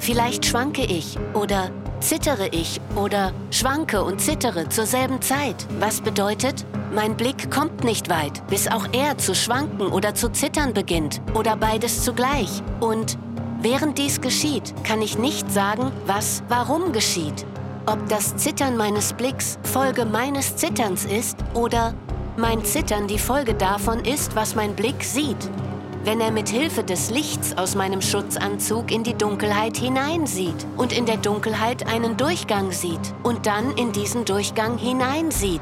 Vielleicht 0.00 0.46
schwanke 0.46 0.82
ich 0.82 1.18
oder 1.34 1.70
zittere 2.00 2.48
ich 2.48 2.80
oder 2.96 3.32
schwanke 3.50 4.02
und 4.02 4.18
zittere 4.18 4.70
zur 4.70 4.86
selben 4.86 5.20
Zeit. 5.20 5.66
Was 5.78 6.00
bedeutet, 6.00 6.64
mein 6.94 7.18
Blick 7.18 7.50
kommt 7.50 7.84
nicht 7.84 8.08
weit, 8.08 8.44
bis 8.48 8.66
auch 8.66 8.86
er 8.92 9.18
zu 9.18 9.34
schwanken 9.34 9.88
oder 9.88 10.14
zu 10.14 10.30
zittern 10.30 10.72
beginnt 10.72 11.20
oder 11.34 11.54
beides 11.54 12.02
zugleich. 12.02 12.62
Und 12.80 13.18
während 13.60 13.98
dies 13.98 14.22
geschieht, 14.22 14.72
kann 14.84 15.02
ich 15.02 15.18
nicht 15.18 15.52
sagen, 15.52 15.92
was 16.06 16.42
warum 16.48 16.92
geschieht. 16.92 17.44
Ob 17.84 18.08
das 18.08 18.36
Zittern 18.36 18.78
meines 18.78 19.12
Blicks 19.12 19.58
Folge 19.64 20.06
meines 20.06 20.56
Zitterns 20.56 21.04
ist 21.04 21.36
oder 21.52 21.92
mein 22.40 22.64
Zittern 22.64 23.06
die 23.06 23.18
Folge 23.18 23.54
davon 23.54 24.00
ist, 24.04 24.34
was 24.34 24.54
mein 24.54 24.74
Blick 24.74 25.04
sieht. 25.04 25.50
Wenn 26.04 26.20
er 26.20 26.30
mit 26.30 26.48
Hilfe 26.48 26.82
des 26.82 27.10
Lichts 27.10 27.56
aus 27.58 27.74
meinem 27.74 28.00
Schutzanzug 28.00 28.90
in 28.90 29.04
die 29.04 29.14
Dunkelheit 29.14 29.76
hineinsieht 29.76 30.66
und 30.78 30.96
in 30.96 31.04
der 31.04 31.18
Dunkelheit 31.18 31.86
einen 31.86 32.16
Durchgang 32.16 32.72
sieht 32.72 33.14
und 33.22 33.46
dann 33.46 33.76
in 33.76 33.92
diesen 33.92 34.24
Durchgang 34.24 34.78
hineinsieht. 34.78 35.60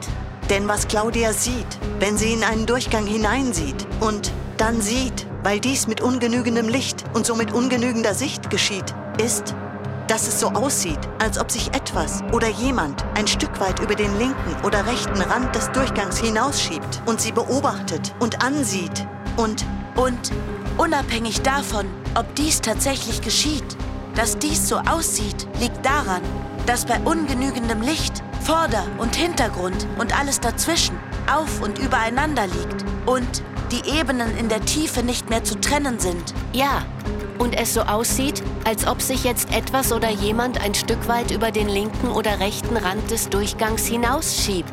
Denn 0.49 0.69
was 0.69 0.87
Claudia 0.87 1.33
sieht, 1.33 1.67
wenn 1.99 2.17
sie 2.17 2.33
in 2.33 2.45
einen 2.45 2.67
Durchgang 2.67 3.07
hineinsieht 3.07 3.87
und 4.01 4.33
dann 4.57 4.81
sieht, 4.81 5.27
weil 5.43 5.59
dies 5.59 5.89
mit 5.89 6.01
ungenügendem 6.01 6.69
Licht 6.69 7.05
und 7.13 7.27
somit 7.27 7.53
ungenügender 7.53 8.15
Sicht 8.15 8.51
geschieht, 8.51 8.95
ist, 9.23 9.55
dass 10.09 10.27
es 10.27 10.41
so 10.41 10.49
aussieht, 10.49 10.99
als 11.19 11.39
ob 11.39 11.51
sich 11.51 11.69
etwas 11.75 12.23
oder 12.33 12.49
jemand 12.49 13.05
ein 13.15 13.27
Stück 13.27 13.61
weit 13.61 13.79
über 13.81 13.95
den 13.95 14.19
linken 14.19 14.57
oder 14.65 14.87
rechten 14.87 15.21
Rand 15.21 15.55
des 15.55 15.71
Durchgangs 15.73 16.19
hinausschiebt 16.19 17.03
und 17.07 17.21
sie 17.21 17.33
beobachtet 17.33 18.15
und 18.19 18.43
ansieht. 18.43 19.07
Und 19.37 19.65
und 19.99 20.33
unabhängig 20.77 21.43
davon, 21.43 21.87
ob 22.15 22.33
dies 22.37 22.61
tatsächlich 22.61 23.21
geschieht, 23.21 23.77
dass 24.15 24.39
dies 24.39 24.69
so 24.69 24.77
aussieht, 24.79 25.47
liegt 25.61 25.85
daran, 25.85 26.23
dass 26.67 26.87
bei 26.87 26.99
ungenügendem 27.01 27.83
Licht 27.83 28.23
Vorder- 28.43 28.87
und 28.99 29.17
Hintergrund 29.17 29.87
und 29.99 30.19
alles 30.19 30.41
dazwischen 30.41 30.97
auf 31.31 31.61
und 31.61 31.79
übereinander 31.79 32.47
liegt. 32.47 32.85
Und 33.07 33.43
die 33.73 33.99
Ebenen 33.99 34.37
in 34.37 34.49
der 34.49 34.65
Tiefe 34.65 35.03
nicht 35.03 35.31
mehr 35.31 35.45
zu 35.45 35.61
trennen 35.61 35.99
sind. 35.99 36.35
Ja, 36.53 36.85
und 37.39 37.55
es 37.59 37.75
so 37.75 37.83
aussieht, 37.83 38.43
als 38.65 38.87
ob 38.87 39.01
sich 39.01 39.25
jetzt 39.25 39.53
etwas 39.55 39.93
oder 39.93 40.11
jemand 40.11 40.61
ein 40.61 40.75
Stück 40.75 41.09
weit 41.09 41.31
über 41.31 41.51
den 41.51 41.69
linken 41.69 42.09
oder 42.09 42.41
rechten 42.41 42.77
Rand 42.77 43.11
des 43.11 43.29
Durchgangs 43.29 43.87
hinausschiebt. 43.87 44.73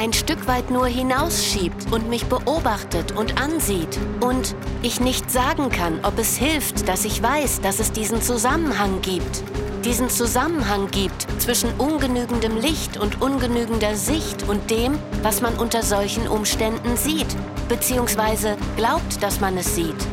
Ein 0.00 0.12
Stück 0.12 0.46
weit 0.46 0.70
nur 0.70 0.86
hinausschiebt 0.86 1.90
und 1.90 2.08
mich 2.08 2.26
beobachtet 2.26 3.10
und 3.16 3.42
ansieht. 3.42 3.98
Und 4.20 4.54
ich 4.80 5.00
nicht 5.00 5.28
sagen 5.28 5.70
kann, 5.70 5.98
ob 6.04 6.20
es 6.20 6.36
hilft, 6.36 6.88
dass 6.88 7.04
ich 7.04 7.20
weiß, 7.20 7.62
dass 7.62 7.80
es 7.80 7.90
diesen 7.90 8.22
Zusammenhang 8.22 9.00
gibt. 9.02 9.42
Diesen 9.84 10.08
Zusammenhang 10.08 10.86
gibt 10.92 11.26
zwischen 11.42 11.70
ungenügendem 11.78 12.56
Licht 12.58 12.96
und 12.96 13.20
ungenügender 13.20 13.96
Sicht 13.96 14.48
und 14.48 14.70
dem, 14.70 14.96
was 15.22 15.40
man 15.40 15.56
unter 15.56 15.82
solchen 15.82 16.28
Umständen 16.28 16.96
sieht, 16.96 17.36
beziehungsweise 17.68 18.56
glaubt, 18.76 19.20
dass 19.20 19.40
man 19.40 19.58
es 19.58 19.74
sieht. 19.74 20.06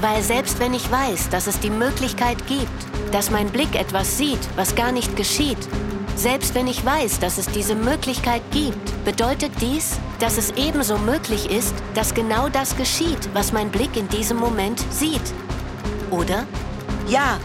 Weil 0.00 0.22
selbst 0.22 0.60
wenn 0.60 0.72
ich 0.72 0.88
weiß, 0.88 1.30
dass 1.30 1.48
es 1.48 1.58
die 1.58 1.70
Möglichkeit 1.70 2.46
gibt, 2.46 2.70
dass 3.10 3.32
mein 3.32 3.50
Blick 3.50 3.74
etwas 3.74 4.16
sieht, 4.16 4.38
was 4.54 4.76
gar 4.76 4.92
nicht 4.92 5.16
geschieht, 5.16 5.58
selbst 6.16 6.54
wenn 6.54 6.66
ich 6.66 6.84
weiß, 6.84 7.20
dass 7.20 7.38
es 7.38 7.46
diese 7.46 7.74
Möglichkeit 7.74 8.42
gibt, 8.50 9.04
bedeutet 9.04 9.52
dies, 9.60 9.98
dass 10.18 10.38
es 10.38 10.52
ebenso 10.52 10.98
möglich 10.98 11.50
ist, 11.50 11.74
dass 11.94 12.14
genau 12.14 12.48
das 12.48 12.76
geschieht, 12.76 13.28
was 13.32 13.52
mein 13.52 13.70
Blick 13.70 13.96
in 13.96 14.08
diesem 14.08 14.36
Moment 14.36 14.84
sieht. 14.90 15.32
Oder? 16.10 16.46
Ja. 17.08 17.38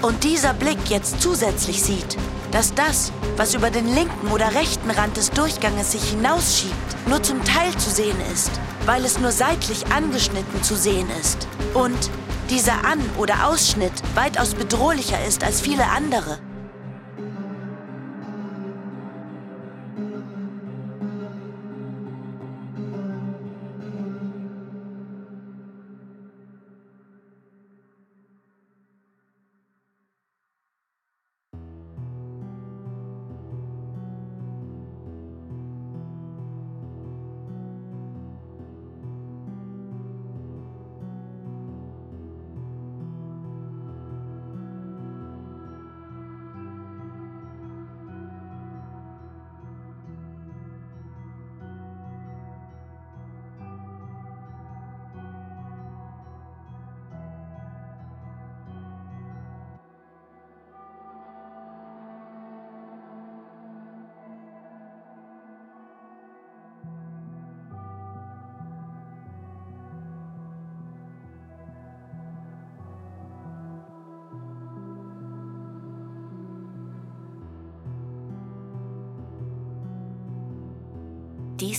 Und 0.00 0.24
dieser 0.24 0.52
Blick 0.54 0.78
jetzt 0.88 1.20
zusätzlich 1.20 1.82
sieht, 1.82 2.16
dass 2.50 2.74
das, 2.74 3.12
was 3.36 3.54
über 3.54 3.70
den 3.70 3.94
linken 3.94 4.28
oder 4.32 4.52
rechten 4.54 4.90
Rand 4.90 5.16
des 5.16 5.30
Durchganges 5.30 5.92
sich 5.92 6.02
hinausschiebt, 6.10 7.08
nur 7.08 7.22
zum 7.22 7.44
Teil 7.44 7.70
zu 7.76 7.88
sehen 7.88 8.16
ist, 8.32 8.50
weil 8.84 9.04
es 9.04 9.20
nur 9.20 9.30
seitlich 9.30 9.86
angeschnitten 9.92 10.62
zu 10.62 10.74
sehen 10.74 11.08
ist. 11.20 11.46
Und 11.72 12.10
dieser 12.50 12.84
An- 12.84 13.08
oder 13.16 13.46
Ausschnitt 13.48 13.92
weitaus 14.14 14.54
bedrohlicher 14.54 15.24
ist 15.24 15.44
als 15.44 15.60
viele 15.60 15.84
andere. 15.84 16.38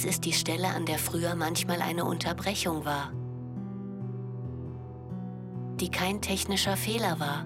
Ist 0.03 0.25
die 0.25 0.33
Stelle, 0.33 0.67
an 0.67 0.85
der 0.85 0.99
früher 0.99 1.33
manchmal 1.33 1.81
eine 1.81 2.03
Unterbrechung 2.03 2.83
war, 2.83 3.13
die 5.79 5.89
kein 5.89 6.21
technischer 6.21 6.75
Fehler 6.75 7.19
war, 7.21 7.45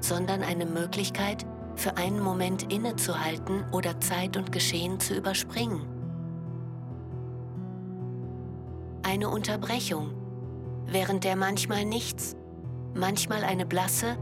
sondern 0.00 0.42
eine 0.42 0.66
Möglichkeit, 0.66 1.44
für 1.74 1.96
einen 1.96 2.20
Moment 2.20 2.72
innezuhalten 2.72 3.64
oder 3.72 4.00
Zeit 4.00 4.36
und 4.36 4.52
Geschehen 4.52 5.00
zu 5.00 5.14
überspringen. 5.16 5.80
Eine 9.02 9.28
Unterbrechung, 9.28 10.12
während 10.86 11.24
der 11.24 11.34
manchmal 11.34 11.84
nichts, 11.84 12.36
manchmal 12.94 13.42
eine 13.42 13.66
blasse, 13.66 14.16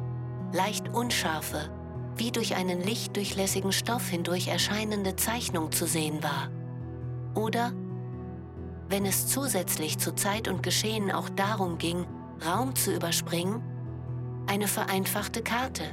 leicht 0.52 0.88
unscharfe, 0.88 1.70
wie 2.16 2.32
durch 2.32 2.56
einen 2.56 2.80
lichtdurchlässigen 2.80 3.72
Stoff 3.72 4.08
hindurch 4.08 4.48
erscheinende 4.48 5.16
Zeichnung 5.16 5.70
zu 5.70 5.86
sehen 5.86 6.22
war. 6.22 6.48
Oder, 7.38 7.72
wenn 8.88 9.06
es 9.06 9.28
zusätzlich 9.28 9.98
zu 9.98 10.12
Zeit 10.12 10.48
und 10.48 10.64
Geschehen 10.64 11.12
auch 11.12 11.28
darum 11.28 11.78
ging, 11.78 12.04
Raum 12.44 12.74
zu 12.74 12.92
überspringen, 12.92 13.62
eine 14.48 14.66
vereinfachte 14.66 15.42
Karte, 15.42 15.84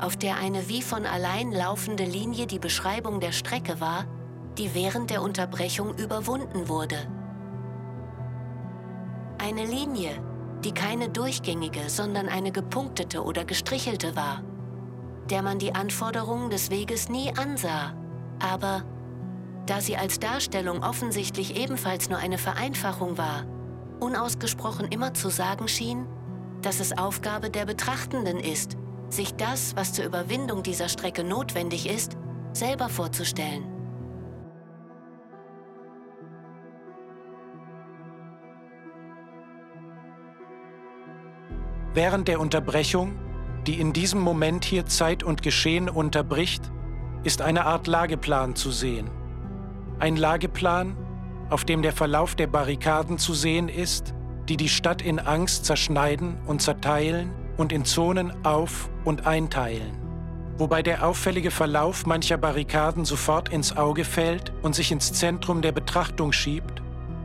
auf 0.00 0.16
der 0.16 0.36
eine 0.38 0.68
wie 0.68 0.82
von 0.82 1.06
allein 1.06 1.52
laufende 1.52 2.04
Linie 2.04 2.48
die 2.48 2.58
Beschreibung 2.58 3.20
der 3.20 3.30
Strecke 3.30 3.80
war, 3.80 4.04
die 4.58 4.74
während 4.74 5.10
der 5.10 5.22
Unterbrechung 5.22 5.96
überwunden 5.96 6.68
wurde. 6.68 6.96
Eine 9.38 9.64
Linie, 9.64 10.20
die 10.64 10.72
keine 10.72 11.08
durchgängige, 11.08 11.88
sondern 11.88 12.28
eine 12.28 12.50
gepunktete 12.50 13.22
oder 13.22 13.44
gestrichelte 13.44 14.16
war, 14.16 14.42
der 15.30 15.42
man 15.42 15.60
die 15.60 15.72
Anforderungen 15.72 16.50
des 16.50 16.70
Weges 16.70 17.08
nie 17.08 17.32
ansah, 17.36 17.94
aber 18.40 18.82
da 19.66 19.80
sie 19.80 19.96
als 19.96 20.18
Darstellung 20.18 20.82
offensichtlich 20.82 21.56
ebenfalls 21.56 22.08
nur 22.08 22.18
eine 22.18 22.38
Vereinfachung 22.38 23.18
war, 23.18 23.44
unausgesprochen 24.00 24.88
immer 24.88 25.14
zu 25.14 25.28
sagen 25.28 25.68
schien, 25.68 26.06
dass 26.62 26.80
es 26.80 26.96
Aufgabe 26.96 27.50
der 27.50 27.66
Betrachtenden 27.66 28.38
ist, 28.38 28.76
sich 29.08 29.34
das, 29.34 29.76
was 29.76 29.92
zur 29.92 30.04
Überwindung 30.04 30.62
dieser 30.62 30.88
Strecke 30.88 31.24
notwendig 31.24 31.88
ist, 31.88 32.16
selber 32.52 32.88
vorzustellen. 32.88 33.64
Während 41.92 42.28
der 42.28 42.38
Unterbrechung, 42.38 43.18
die 43.66 43.80
in 43.80 43.92
diesem 43.92 44.20
Moment 44.20 44.64
hier 44.64 44.86
Zeit 44.86 45.24
und 45.24 45.42
Geschehen 45.42 45.88
unterbricht, 45.88 46.70
ist 47.24 47.42
eine 47.42 47.66
Art 47.66 47.88
Lageplan 47.88 48.54
zu 48.54 48.70
sehen. 48.70 49.10
Ein 50.00 50.16
Lageplan, 50.16 50.96
auf 51.50 51.66
dem 51.66 51.82
der 51.82 51.92
Verlauf 51.92 52.34
der 52.34 52.46
Barrikaden 52.46 53.18
zu 53.18 53.34
sehen 53.34 53.68
ist, 53.68 54.14
die 54.48 54.56
die 54.56 54.70
Stadt 54.70 55.02
in 55.02 55.18
Angst 55.18 55.66
zerschneiden 55.66 56.38
und 56.46 56.62
zerteilen 56.62 57.34
und 57.58 57.70
in 57.70 57.84
Zonen 57.84 58.32
auf- 58.42 58.88
und 59.04 59.26
einteilen. 59.26 59.98
Wobei 60.56 60.82
der 60.82 61.06
auffällige 61.06 61.50
Verlauf 61.50 62.06
mancher 62.06 62.38
Barrikaden 62.38 63.04
sofort 63.04 63.50
ins 63.50 63.76
Auge 63.76 64.04
fällt 64.04 64.54
und 64.62 64.74
sich 64.74 64.90
ins 64.90 65.12
Zentrum 65.12 65.60
der 65.60 65.72
Betrachtung 65.72 66.32
schiebt, 66.32 66.80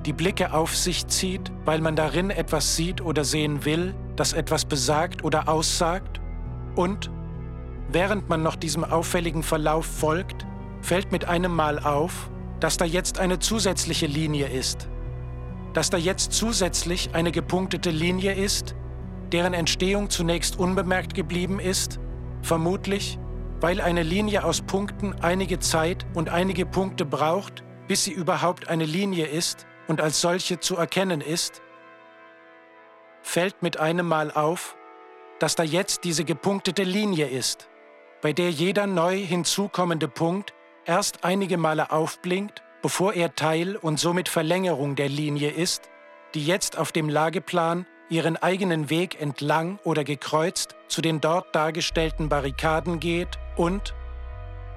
die 0.05 0.11
Blicke 0.11 0.53
auf 0.53 0.75
sich 0.75 1.07
zieht, 1.07 1.53
weil 1.63 1.79
man 1.79 1.95
darin 1.95 2.29
etwas 2.29 2.75
sieht 2.75 2.99
oder 2.99 3.23
sehen 3.23 3.63
will, 3.63 3.95
das 4.17 4.33
etwas 4.33 4.65
besagt 4.65 5.23
oder 5.23 5.47
aussagt 5.47 6.19
und, 6.75 7.09
während 7.87 8.27
man 8.27 8.43
noch 8.43 8.57
diesem 8.57 8.83
auffälligen 8.83 9.43
Verlauf 9.43 9.85
folgt, 9.85 10.45
fällt 10.81 11.13
mit 11.13 11.23
einem 11.23 11.55
Mal 11.55 11.79
auf, 11.79 12.29
dass 12.65 12.77
da 12.77 12.85
jetzt 12.85 13.19
eine 13.19 13.37
zusätzliche 13.37 14.07
Linie 14.07 14.47
ist. 14.47 14.89
Dass 15.73 15.91
da 15.91 15.97
jetzt 15.97 16.33
zusätzlich 16.33 17.11
eine 17.13 17.31
gepunktete 17.31 17.91
Linie 17.91 18.33
ist, 18.33 18.73
deren 19.31 19.53
Entstehung 19.53 20.09
zunächst 20.09 20.57
unbemerkt 20.57 21.13
geblieben 21.13 21.59
ist, 21.59 21.99
vermutlich, 22.41 23.19
weil 23.61 23.79
eine 23.79 24.01
Linie 24.01 24.43
aus 24.43 24.63
Punkten 24.63 25.13
einige 25.21 25.59
Zeit 25.59 26.07
und 26.15 26.29
einige 26.29 26.65
Punkte 26.65 27.05
braucht, 27.05 27.63
bis 27.87 28.05
sie 28.05 28.13
überhaupt 28.13 28.67
eine 28.67 28.85
Linie 28.85 29.27
ist 29.27 29.67
und 29.87 30.01
als 30.01 30.19
solche 30.19 30.59
zu 30.59 30.75
erkennen 30.75 31.21
ist, 31.21 31.61
fällt 33.21 33.61
mit 33.61 33.77
einem 33.77 34.07
Mal 34.07 34.31
auf, 34.31 34.75
dass 35.37 35.53
da 35.53 35.61
jetzt 35.61 36.03
diese 36.03 36.25
gepunktete 36.25 36.81
Linie 36.81 37.27
ist, 37.27 37.69
bei 38.23 38.33
der 38.33 38.49
jeder 38.49 38.87
neu 38.87 39.17
hinzukommende 39.17 40.07
Punkt 40.07 40.55
erst 40.85 41.23
einige 41.23 41.57
Male 41.57 41.91
aufblinkt, 41.91 42.63
bevor 42.81 43.13
er 43.13 43.35
Teil 43.35 43.75
und 43.75 43.99
somit 43.99 44.29
Verlängerung 44.29 44.95
der 44.95 45.09
Linie 45.09 45.49
ist, 45.49 45.89
die 46.33 46.45
jetzt 46.45 46.77
auf 46.77 46.91
dem 46.91 47.09
Lageplan 47.09 47.85
ihren 48.09 48.37
eigenen 48.37 48.89
Weg 48.89 49.19
entlang 49.19 49.79
oder 49.83 50.03
gekreuzt 50.03 50.75
zu 50.87 51.01
den 51.01 51.21
dort 51.21 51.55
dargestellten 51.55 52.29
Barrikaden 52.29 52.99
geht 52.99 53.39
und 53.55 53.95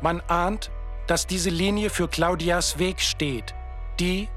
man 0.00 0.22
ahnt, 0.28 0.70
dass 1.06 1.26
diese 1.26 1.50
Linie 1.50 1.90
für 1.90 2.08
Claudias 2.08 2.78
Weg 2.78 3.00
steht, 3.00 3.54
die, 4.00 4.28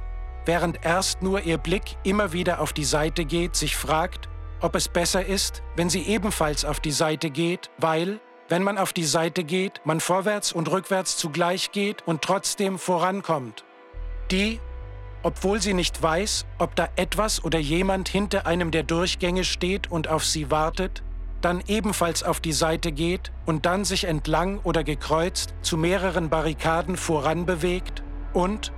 während 0.46 0.86
erst 0.86 1.22
nur 1.22 1.42
ihr 1.42 1.58
Blick 1.58 1.98
immer 2.04 2.34
wieder 2.34 2.60
auf 2.60 2.74
die 2.74 2.84
Seite 2.84 3.26
geht, 3.26 3.56
sich 3.56 3.76
fragt, 3.76 4.28
ob 4.62 4.76
es 4.76 4.88
besser 4.90 5.26
ist, 5.26 5.64
wenn 5.76 5.90
sie 5.90 6.04
ebenfalls 6.04 6.66
auf 6.66 6.80
die 6.80 6.92
Seite 6.92 7.30
geht, 7.30 7.70
weil, 7.78 8.20
wenn 8.52 8.64
man 8.64 8.78
auf 8.78 8.92
die 8.92 9.06
Seite 9.06 9.46
geht, 9.46 9.80
man 9.86 10.02
vorwärts 10.02 10.52
und 10.52 10.70
rückwärts 10.70 11.16
zugleich 11.16 11.72
geht 11.72 12.06
und 12.06 12.22
trotzdem 12.22 12.78
vorankommt. 12.78 13.64
Die, 14.30 14.60
obwohl 15.24 15.62
sie 15.62 15.74
nicht 15.74 16.04
weiß, 16.04 16.46
ob 16.60 16.76
da 16.76 16.90
etwas 16.98 17.46
oder 17.46 17.60
jemand 17.60 18.10
hinter 18.10 18.46
einem 18.46 18.70
der 18.72 18.84
Durchgänge 18.84 19.46
steht 19.46 19.90
und 19.90 20.10
auf 20.10 20.26
sie 20.26 20.52
wartet, 20.52 21.02
dann 21.40 21.64
ebenfalls 21.66 22.24
auf 22.24 22.42
die 22.42 22.52
Seite 22.52 22.92
geht 22.92 23.32
und 23.46 23.66
dann 23.66 23.86
sich 23.86 24.04
entlang 24.04 24.60
oder 24.64 24.84
gekreuzt 24.84 25.54
zu 25.62 25.78
mehreren 25.78 26.30
Barrikaden 26.30 26.98
voranbewegt 26.98 28.04
und, 28.34 28.74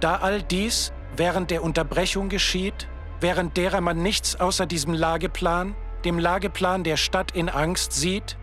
da 0.00 0.16
all 0.16 0.42
dies 0.42 0.94
während 1.14 1.50
der 1.50 1.62
Unterbrechung 1.62 2.30
geschieht, 2.30 2.88
während 3.20 3.58
derer 3.58 3.82
man 3.82 4.02
nichts 4.02 4.40
außer 4.40 4.64
diesem 4.64 4.94
Lageplan, 4.94 5.76
dem 6.06 6.18
Lageplan 6.18 6.84
der 6.84 6.96
Stadt 6.96 7.32
in 7.32 7.50
Angst 7.50 7.92
sieht, 7.92 8.38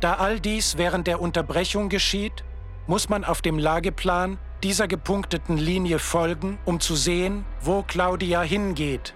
da 0.00 0.14
all 0.14 0.40
dies 0.40 0.76
während 0.76 1.06
der 1.06 1.20
Unterbrechung 1.20 1.88
geschieht, 1.88 2.44
muss 2.86 3.08
man 3.08 3.24
auf 3.24 3.40
dem 3.40 3.58
Lageplan 3.58 4.38
dieser 4.62 4.88
gepunkteten 4.88 5.56
Linie 5.56 5.98
folgen, 5.98 6.58
um 6.64 6.80
zu 6.80 6.96
sehen, 6.96 7.44
wo 7.60 7.82
Claudia 7.82 8.42
hingeht. 8.42 9.14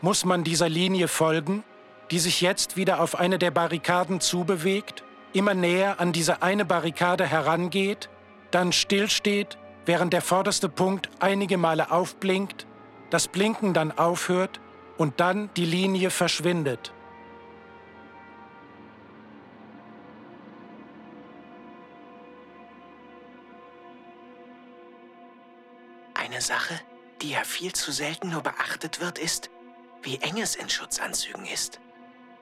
Muss 0.00 0.24
man 0.24 0.44
dieser 0.44 0.68
Linie 0.68 1.08
folgen, 1.08 1.62
die 2.10 2.18
sich 2.18 2.40
jetzt 2.40 2.76
wieder 2.76 3.00
auf 3.00 3.18
eine 3.18 3.38
der 3.38 3.50
Barrikaden 3.50 4.20
zubewegt, 4.20 5.04
immer 5.32 5.54
näher 5.54 6.00
an 6.00 6.12
diese 6.12 6.42
eine 6.42 6.64
Barrikade 6.64 7.26
herangeht, 7.26 8.08
dann 8.50 8.72
stillsteht, 8.72 9.58
während 9.86 10.12
der 10.12 10.22
vorderste 10.22 10.68
Punkt 10.68 11.08
einige 11.20 11.56
Male 11.56 11.90
aufblinkt, 11.90 12.66
das 13.10 13.28
Blinken 13.28 13.74
dann 13.74 13.96
aufhört 13.96 14.60
und 14.98 15.20
dann 15.20 15.50
die 15.56 15.64
Linie 15.64 16.10
verschwindet. 16.10 16.92
Die 27.22 27.30
ja 27.30 27.44
viel 27.44 27.72
zu 27.72 27.92
selten 27.92 28.30
nur 28.30 28.42
beachtet 28.42 29.00
wird, 29.00 29.18
ist, 29.18 29.50
wie 30.02 30.16
eng 30.18 30.40
es 30.40 30.54
in 30.54 30.70
Schutzanzügen 30.70 31.46
ist, 31.46 31.80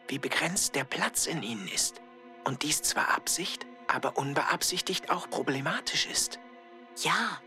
wie 0.06 0.18
begrenzt 0.18 0.74
der 0.74 0.84
Platz 0.84 1.26
in 1.26 1.42
ihnen 1.42 1.68
ist 1.68 2.00
und 2.44 2.62
dies 2.62 2.82
zwar 2.82 3.10
Absicht, 3.10 3.66
aber 3.88 4.16
unbeabsichtigt 4.16 5.10
auch 5.10 5.28
problematisch 5.28 6.06
ist. 6.06 6.38
Ja, 7.02 7.40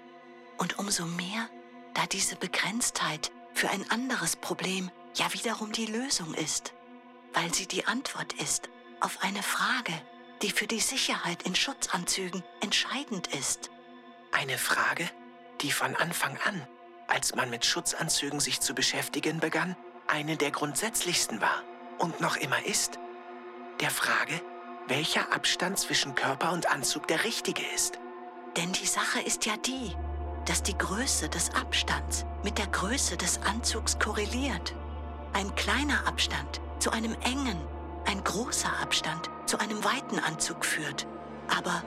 und 0.58 0.80
umso 0.80 1.06
mehr, 1.06 1.50
da 1.94 2.06
diese 2.06 2.36
Begrenztheit 2.36 3.32
für 3.54 3.70
ein 3.70 3.90
anderes 3.90 4.36
Problem 4.36 4.92
ja 5.16 5.32
wiederum 5.34 5.72
die 5.72 5.86
Lösung 5.86 6.34
ist, 6.34 6.74
weil 7.34 7.54
sie 7.54 7.68
die 7.68 7.86
Antwort 7.86 8.34
ist 8.34 8.70
auf 9.00 9.24
eine 9.24 9.44
Frage, 9.44 9.94
die 10.42 10.52
für 10.52 10.68
die 10.68 10.80
Sicherheit 10.80 11.44
in 11.44 11.56
Schutzanzügen 11.56 12.44
entscheidend 12.62 13.28
ist. 13.28 13.70
Eine 14.32 14.58
Frage, 14.58 15.10
die 15.62 15.72
von 15.72 15.96
Anfang 15.96 16.38
an, 16.46 16.68
als 17.12 17.36
man 17.36 17.50
mit 17.50 17.66
Schutzanzügen 17.66 18.40
sich 18.40 18.62
zu 18.62 18.74
beschäftigen 18.74 19.40
begann, 19.40 19.76
eine 20.08 20.38
der 20.38 20.52
grundsätzlichsten 20.52 21.42
war 21.42 21.62
und 22.00 22.22
noch 22.22 22.38
immer 22.38 22.66
ist. 22.66 23.00
Der 23.82 23.90
Frage, 23.90 24.42
welcher 24.88 25.34
Abstand 25.34 25.78
zwischen 25.78 26.16
Körper 26.16 26.54
und 26.54 26.72
Anzug 26.72 27.08
der 27.08 27.24
richtige 27.26 27.64
ist. 27.76 28.00
Denn 28.56 28.72
die 28.72 28.86
Sache 28.86 29.20
ist 29.22 29.46
ja 29.46 29.58
die, 29.58 29.94
dass 30.46 30.64
die 30.64 30.78
Größe 30.78 31.28
des 31.28 31.54
Abstands 31.54 32.26
mit 32.44 32.58
der 32.58 32.68
Größe 32.68 33.18
des 33.18 33.42
Anzugs 33.44 34.00
korreliert. 34.00 34.74
Ein 35.34 35.54
kleiner 35.56 36.08
Abstand 36.08 36.62
zu 36.80 36.92
einem 36.92 37.16
engen, 37.24 37.60
ein 38.06 38.24
großer 38.24 38.72
Abstand 38.82 39.30
zu 39.46 39.60
einem 39.60 39.84
weiten 39.84 40.20
Anzug 40.20 40.66
führt. 40.66 41.08
Aber 41.58 41.84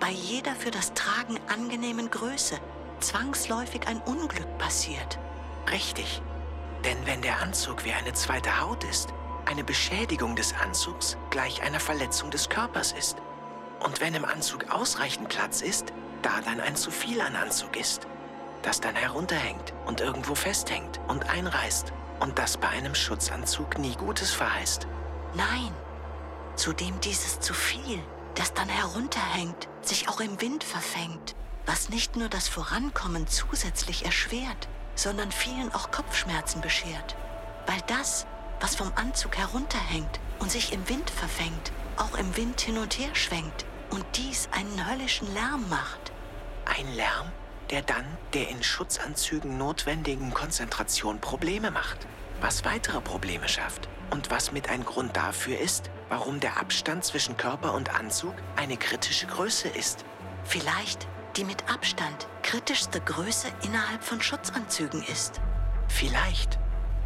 bei 0.00 0.10
jeder 0.10 0.54
für 0.54 0.70
das 0.70 0.92
Tragen 0.94 1.38
angenehmen 1.48 2.10
Größe 2.10 2.58
zwangsläufig 3.00 3.86
ein 3.86 4.00
Unglück 4.02 4.58
passiert. 4.58 5.18
Richtig. 5.70 6.22
Denn 6.84 6.98
wenn 7.06 7.22
der 7.22 7.40
Anzug 7.40 7.84
wie 7.84 7.92
eine 7.92 8.12
zweite 8.12 8.60
Haut 8.60 8.84
ist, 8.84 9.14
eine 9.46 9.64
Beschädigung 9.64 10.36
des 10.36 10.54
Anzugs 10.54 11.16
gleich 11.30 11.62
einer 11.62 11.80
Verletzung 11.80 12.30
des 12.30 12.48
Körpers 12.48 12.92
ist. 12.92 13.18
Und 13.80 14.00
wenn 14.00 14.14
im 14.14 14.24
Anzug 14.24 14.70
ausreichend 14.70 15.28
Platz 15.28 15.60
ist, 15.60 15.92
da 16.22 16.40
dann 16.44 16.60
ein 16.60 16.76
zu 16.76 16.90
viel 16.90 17.20
an 17.20 17.36
Anzug 17.36 17.76
ist, 17.76 18.06
das 18.62 18.80
dann 18.80 18.96
herunterhängt 18.96 19.74
und 19.84 20.00
irgendwo 20.00 20.34
festhängt 20.34 21.00
und 21.08 21.28
einreißt 21.28 21.92
und 22.20 22.38
das 22.38 22.56
bei 22.56 22.68
einem 22.68 22.94
Schutzanzug 22.94 23.78
nie 23.78 23.94
Gutes 23.94 24.30
verheißt. 24.32 24.86
Nein, 25.34 25.74
zudem 26.56 26.98
dieses 27.00 27.40
zu 27.40 27.52
viel, 27.52 28.02
das 28.36 28.54
dann 28.54 28.68
herunterhängt, 28.68 29.68
sich 29.82 30.08
auch 30.08 30.20
im 30.20 30.40
Wind 30.40 30.64
verfängt, 30.64 31.34
was 31.66 31.88
nicht 31.88 32.16
nur 32.16 32.28
das 32.28 32.48
Vorankommen 32.48 33.26
zusätzlich 33.26 34.04
erschwert, 34.04 34.68
sondern 34.94 35.32
vielen 35.32 35.72
auch 35.74 35.90
Kopfschmerzen 35.90 36.60
beschert, 36.60 37.16
weil 37.66 37.80
das, 37.86 38.26
was 38.60 38.76
vom 38.76 38.92
Anzug 38.94 39.36
herunterhängt 39.36 40.20
und 40.38 40.50
sich 40.50 40.72
im 40.72 40.88
Wind 40.88 41.10
verfängt, 41.10 41.72
auch 41.96 42.16
im 42.16 42.36
Wind 42.36 42.60
hin 42.60 42.78
und 42.78 42.98
her 42.98 43.14
schwenkt 43.14 43.64
und 43.90 44.04
dies 44.16 44.48
einen 44.52 44.88
höllischen 44.88 45.32
Lärm 45.32 45.68
macht. 45.68 46.12
Ein 46.64 46.92
Lärm, 46.94 47.30
der 47.70 47.82
dann 47.82 48.04
der 48.32 48.48
in 48.48 48.62
Schutzanzügen 48.62 49.58
notwendigen 49.58 50.32
Konzentration 50.34 51.20
Probleme 51.20 51.70
macht, 51.70 52.06
was 52.40 52.64
weitere 52.64 53.00
Probleme 53.00 53.48
schafft 53.48 53.88
und 54.10 54.30
was 54.30 54.52
mit 54.52 54.68
ein 54.68 54.84
Grund 54.84 55.16
dafür 55.16 55.58
ist, 55.58 55.90
warum 56.08 56.40
der 56.40 56.58
Abstand 56.58 57.04
zwischen 57.04 57.36
Körper 57.36 57.74
und 57.74 57.94
Anzug 57.94 58.34
eine 58.56 58.76
kritische 58.76 59.26
Größe 59.26 59.68
ist. 59.68 60.04
Vielleicht 60.44 61.08
die 61.36 61.44
mit 61.44 61.68
Abstand 61.68 62.28
kritischste 62.42 63.00
Größe 63.00 63.48
innerhalb 63.64 64.04
von 64.04 64.20
Schutzanzügen 64.20 65.02
ist. 65.02 65.40
Vielleicht. 65.88 66.58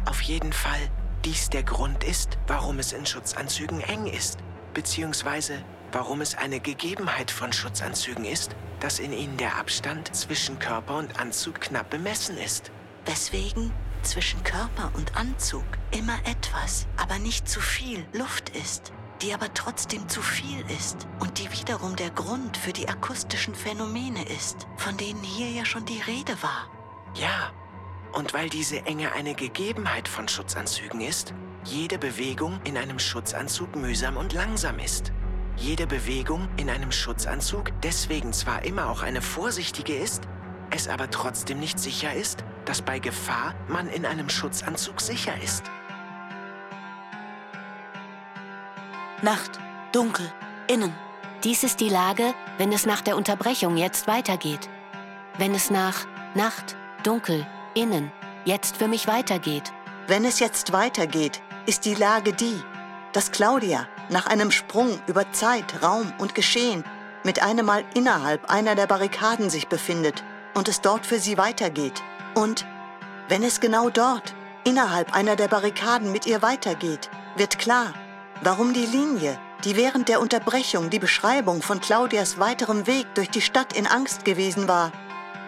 Auf 0.05 0.21
jeden 0.21 0.53
Fall 0.53 0.89
dies 1.25 1.49
der 1.49 1.63
Grund 1.63 2.03
ist, 2.03 2.37
warum 2.47 2.79
es 2.79 2.93
in 2.93 3.05
Schutzanzügen 3.05 3.81
eng 3.81 4.05
ist, 4.07 4.39
beziehungsweise 4.73 5.63
warum 5.91 6.21
es 6.21 6.35
eine 6.35 6.59
Gegebenheit 6.59 7.31
von 7.31 7.51
Schutzanzügen 7.51 8.25
ist, 8.25 8.55
dass 8.79 8.99
in 8.99 9.11
ihnen 9.11 9.37
der 9.37 9.57
Abstand 9.57 10.15
zwischen 10.15 10.59
Körper 10.59 10.97
und 10.97 11.19
Anzug 11.19 11.59
knapp 11.61 11.89
bemessen 11.89 12.37
ist. 12.37 12.71
Weswegen 13.05 13.71
zwischen 14.03 14.43
Körper 14.43 14.91
und 14.93 15.15
Anzug 15.17 15.65
immer 15.91 16.17
etwas, 16.25 16.87
aber 16.95 17.19
nicht 17.19 17.49
zu 17.49 17.59
viel 17.59 18.05
Luft 18.13 18.49
ist, 18.49 18.93
die 19.21 19.33
aber 19.33 19.53
trotzdem 19.53 20.07
zu 20.07 20.21
viel 20.21 20.63
ist 20.77 21.07
und 21.19 21.39
die 21.39 21.51
wiederum 21.51 21.95
der 21.95 22.09
Grund 22.09 22.55
für 22.57 22.73
die 22.73 22.87
akustischen 22.87 23.53
Phänomene 23.53 24.23
ist, 24.29 24.67
von 24.77 24.95
denen 24.97 25.23
hier 25.23 25.49
ja 25.49 25.65
schon 25.65 25.85
die 25.85 26.01
Rede 26.01 26.41
war. 26.41 26.69
Ja, 27.15 27.51
und 28.13 28.33
weil 28.33 28.49
diese 28.49 28.85
Enge 28.85 29.11
eine 29.11 29.35
Gegebenheit 29.35 30.07
von 30.07 30.27
Schutzanzügen 30.27 31.01
ist, 31.01 31.33
jede 31.65 31.97
Bewegung 31.97 32.59
in 32.63 32.77
einem 32.77 32.99
Schutzanzug 32.99 33.75
mühsam 33.75 34.17
und 34.17 34.33
langsam 34.33 34.79
ist. 34.79 35.11
Jede 35.57 35.85
Bewegung 35.87 36.47
in 36.57 36.69
einem 36.69 36.91
Schutzanzug 36.91 37.71
deswegen 37.83 38.31
zwar 38.31 38.63
immer 38.63 38.89
auch 38.89 39.03
eine 39.03 39.21
vorsichtige 39.21 39.95
ist, 39.95 40.23
es 40.71 40.87
aber 40.87 41.09
trotzdem 41.09 41.59
nicht 41.59 41.79
sicher 41.79 42.13
ist, 42.13 42.45
dass 42.65 42.81
bei 42.81 42.99
Gefahr 42.99 43.55
man 43.67 43.89
in 43.89 44.05
einem 44.05 44.29
Schutzanzug 44.29 45.01
sicher 45.01 45.33
ist. 45.41 45.63
Nacht, 49.21 49.59
dunkel, 49.91 50.31
innen. 50.67 50.95
Dies 51.43 51.63
ist 51.63 51.81
die 51.81 51.89
Lage, 51.89 52.33
wenn 52.57 52.71
es 52.71 52.85
nach 52.85 53.01
der 53.01 53.17
Unterbrechung 53.17 53.75
jetzt 53.75 54.07
weitergeht. 54.07 54.69
Wenn 55.37 55.53
es 55.53 55.69
nach 55.69 56.05
Nacht, 56.35 56.77
dunkel, 57.03 57.45
innen 57.73 58.13
jetzt 58.45 58.77
für 58.77 58.87
mich 58.87 59.07
weitergeht. 59.07 59.73
Wenn 60.07 60.23
es 60.23 60.39
jetzt 60.39 60.71
weitergeht, 60.71 61.41
ist 61.65 61.83
die 61.83 61.95
Lage 61.95 62.31
die, 62.31 62.61
dass 63.11 63.31
Claudia 63.31 63.87
nach 64.09 64.25
einem 64.25 64.51
Sprung 64.51 64.99
über 65.05 65.29
Zeit, 65.33 65.83
Raum 65.83 66.13
und 66.17 66.33
Geschehen 66.33 66.85
mit 67.25 67.43
einem 67.43 67.65
Mal 67.65 67.83
innerhalb 67.95 68.49
einer 68.49 68.75
der 68.75 68.87
Barrikaden 68.87 69.49
sich 69.49 69.67
befindet 69.67 70.23
und 70.53 70.69
es 70.69 70.79
dort 70.79 71.05
für 71.05 71.19
sie 71.19 71.37
weitergeht. 71.37 72.01
Und 72.35 72.65
wenn 73.27 73.43
es 73.43 73.59
genau 73.59 73.89
dort, 73.89 74.33
innerhalb 74.63 75.13
einer 75.13 75.35
der 75.35 75.49
Barrikaden 75.49 76.13
mit 76.13 76.25
ihr 76.25 76.41
weitergeht, 76.41 77.09
wird 77.35 77.59
klar, 77.59 77.93
warum 78.41 78.73
die 78.73 78.85
Linie, 78.85 79.37
die 79.63 79.75
während 79.75 80.07
der 80.07 80.21
Unterbrechung 80.21 80.89
die 80.89 80.99
Beschreibung 80.99 81.61
von 81.61 81.81
Claudias 81.81 82.39
weiterem 82.39 82.87
Weg 82.87 83.07
durch 83.15 83.29
die 83.29 83.41
Stadt 83.41 83.73
in 83.73 83.87
Angst 83.87 84.25
gewesen 84.25 84.67
war, 84.67 84.91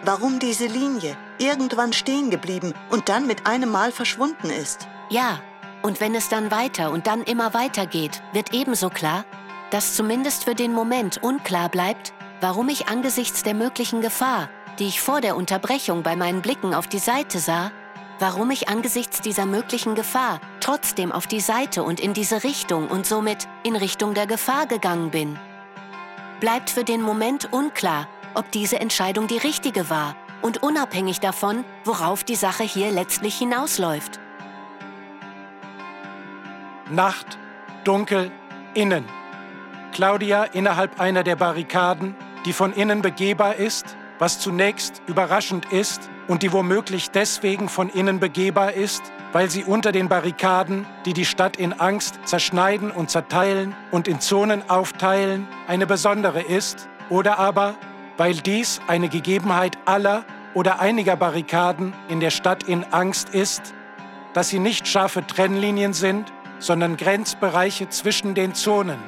warum 0.04 0.38
diese 0.38 0.66
Linie 0.66 1.16
irgendwann 1.38 1.92
stehen 1.92 2.30
geblieben 2.30 2.74
und 2.90 3.08
dann 3.08 3.26
mit 3.26 3.46
einem 3.46 3.70
Mal 3.70 3.92
verschwunden 3.92 4.50
ist. 4.50 4.86
Ja, 5.08 5.40
und 5.82 6.00
wenn 6.00 6.14
es 6.14 6.28
dann 6.28 6.50
weiter 6.50 6.90
und 6.90 7.06
dann 7.06 7.22
immer 7.22 7.54
weiter 7.54 7.86
geht, 7.86 8.22
wird 8.32 8.52
ebenso 8.52 8.90
klar, 8.90 9.24
dass 9.70 9.94
zumindest 9.94 10.44
für 10.44 10.54
den 10.54 10.72
Moment 10.72 11.22
unklar 11.22 11.68
bleibt, 11.68 12.12
warum 12.40 12.68
ich 12.68 12.88
angesichts 12.88 13.42
der 13.42 13.54
möglichen 13.54 14.00
Gefahr, 14.00 14.48
die 14.78 14.86
ich 14.86 15.00
vor 15.00 15.20
der 15.20 15.36
Unterbrechung 15.36 16.02
bei 16.02 16.16
meinen 16.16 16.42
Blicken 16.42 16.74
auf 16.74 16.86
die 16.86 16.98
Seite 16.98 17.38
sah, 17.38 17.72
warum 18.18 18.50
ich 18.50 18.68
angesichts 18.68 19.20
dieser 19.20 19.46
möglichen 19.46 19.94
Gefahr 19.94 20.40
trotzdem 20.62 21.12
auf 21.12 21.26
die 21.26 21.40
Seite 21.40 21.82
und 21.82 22.00
in 22.00 22.14
diese 22.14 22.44
Richtung 22.44 22.88
und 22.88 23.04
somit 23.04 23.48
in 23.64 23.76
Richtung 23.76 24.14
der 24.14 24.26
Gefahr 24.26 24.66
gegangen 24.66 25.10
bin. 25.10 25.38
Bleibt 26.40 26.70
für 26.70 26.84
den 26.84 27.02
Moment 27.02 27.52
unklar, 27.52 28.08
ob 28.34 28.50
diese 28.52 28.80
Entscheidung 28.80 29.26
die 29.26 29.38
richtige 29.38 29.90
war 29.90 30.16
und 30.40 30.62
unabhängig 30.62 31.20
davon, 31.20 31.64
worauf 31.84 32.24
die 32.24 32.36
Sache 32.36 32.62
hier 32.62 32.90
letztlich 32.90 33.36
hinausläuft. 33.36 34.20
Nacht, 36.90 37.38
dunkel, 37.84 38.30
innen. 38.74 39.04
Claudia 39.92 40.44
innerhalb 40.44 41.00
einer 41.00 41.22
der 41.24 41.36
Barrikaden, 41.36 42.14
die 42.44 42.52
von 42.52 42.72
innen 42.72 43.02
begehbar 43.02 43.56
ist, 43.56 43.96
was 44.18 44.38
zunächst 44.38 45.02
überraschend 45.06 45.72
ist 45.72 46.08
und 46.32 46.42
die 46.42 46.50
womöglich 46.50 47.10
deswegen 47.10 47.68
von 47.68 47.90
innen 47.90 48.18
begehbar 48.18 48.72
ist, 48.72 49.02
weil 49.32 49.50
sie 49.50 49.64
unter 49.64 49.92
den 49.92 50.08
Barrikaden, 50.08 50.86
die 51.04 51.12
die 51.12 51.26
Stadt 51.26 51.58
in 51.58 51.74
Angst 51.74 52.20
zerschneiden 52.24 52.90
und 52.90 53.10
zerteilen 53.10 53.76
und 53.90 54.08
in 54.08 54.18
Zonen 54.18 54.70
aufteilen, 54.70 55.46
eine 55.68 55.86
besondere 55.86 56.40
ist, 56.40 56.88
oder 57.10 57.38
aber 57.38 57.74
weil 58.16 58.32
dies 58.32 58.80
eine 58.88 59.10
Gegebenheit 59.10 59.76
aller 59.84 60.24
oder 60.54 60.80
einiger 60.80 61.16
Barrikaden 61.16 61.92
in 62.08 62.20
der 62.20 62.30
Stadt 62.30 62.62
in 62.62 62.82
Angst 62.84 63.28
ist, 63.28 63.74
dass 64.32 64.48
sie 64.48 64.58
nicht 64.58 64.88
scharfe 64.88 65.26
Trennlinien 65.26 65.92
sind, 65.92 66.32
sondern 66.58 66.96
Grenzbereiche 66.96 67.90
zwischen 67.90 68.34
den 68.34 68.54
Zonen. 68.54 68.98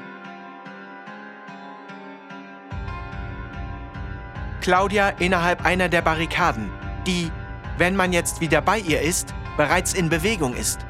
Claudia 4.61 5.09
innerhalb 5.19 5.65
einer 5.65 5.89
der 5.89 6.03
Barrikaden, 6.03 6.84
die, 7.07 7.31
wenn 7.79 7.97
man 7.97 8.13
jetzt 8.13 8.41
wieder 8.41 8.61
bei 8.61 8.79
ihr 8.79 9.01
ist, 9.01 9.35
bereits 9.57 9.95
in 9.95 10.09
Bewegung 10.09 10.55
ist. 10.55 10.87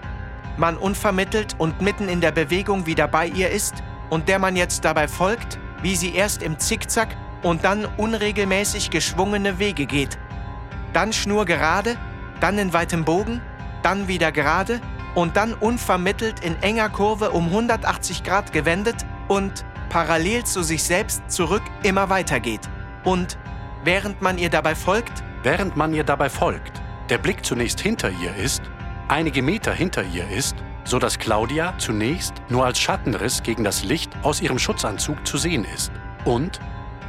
Man 0.57 0.77
unvermittelt 0.77 1.57
und 1.59 1.81
mitten 1.81 2.09
in 2.09 2.21
der 2.21 2.33
Bewegung 2.33 2.87
wieder 2.87 3.09
bei 3.09 3.27
ihr 3.27 3.51
ist 3.51 3.83
und 4.11 4.29
der 4.29 4.39
man 4.39 4.57
jetzt 4.57 4.85
dabei 4.85 5.09
folgt, 5.09 5.59
wie 5.83 5.97
sie 5.97 6.15
erst 6.15 6.43
im 6.43 6.59
Zickzack 6.59 7.17
und 7.43 7.65
dann 7.65 7.85
unregelmäßig 7.85 8.91
geschwungene 8.91 9.59
Wege 9.59 9.87
geht. 9.87 10.19
Dann 10.93 11.13
schnurgerade, 11.13 11.97
dann 12.41 12.59
in 12.59 12.73
weitem 12.73 13.05
Bogen, 13.05 13.41
dann 13.83 14.09
wieder 14.09 14.33
gerade 14.33 14.81
und 15.15 15.37
dann 15.37 15.53
unvermittelt 15.55 16.45
in 16.45 16.61
enger 16.63 16.89
Kurve 16.89 17.31
um 17.31 17.47
180 17.47 18.25
Grad 18.25 18.53
gewendet 18.53 19.05
und 19.29 19.65
parallel 19.91 20.45
zu 20.45 20.63
sich 20.63 20.83
selbst 20.83 21.23
zurück 21.31 21.63
immer 21.83 22.09
weitergeht. 22.09 22.63
Und 23.05 23.39
während 23.85 24.23
man 24.23 24.39
ihr 24.39 24.51
dabei 24.51 24.75
folgt, 24.75 25.23
Während 25.45 25.77
man 25.77 25.93
ihr 25.93 26.05
dabei 26.05 26.31
folgt, 26.31 26.81
der 27.11 27.19
Blick 27.19 27.45
zunächst 27.45 27.79
hinter 27.79 28.09
ihr 28.09 28.35
ist, 28.35 28.63
einige 29.09 29.43
Meter 29.43 29.75
hinter 29.75 30.03
ihr 30.03 30.27
ist, 30.31 30.57
so 30.85 30.99
dass 30.99 31.19
Claudia 31.19 31.75
zunächst 31.77 32.33
nur 32.49 32.65
als 32.65 32.79
Schattenriss 32.79 33.43
gegen 33.43 33.63
das 33.63 33.85
Licht 33.85 34.11
aus 34.23 34.41
ihrem 34.41 34.59
Schutzanzug 34.59 35.27
zu 35.27 35.37
sehen 35.37 35.67
ist. 35.67 35.93
Und 36.25 36.61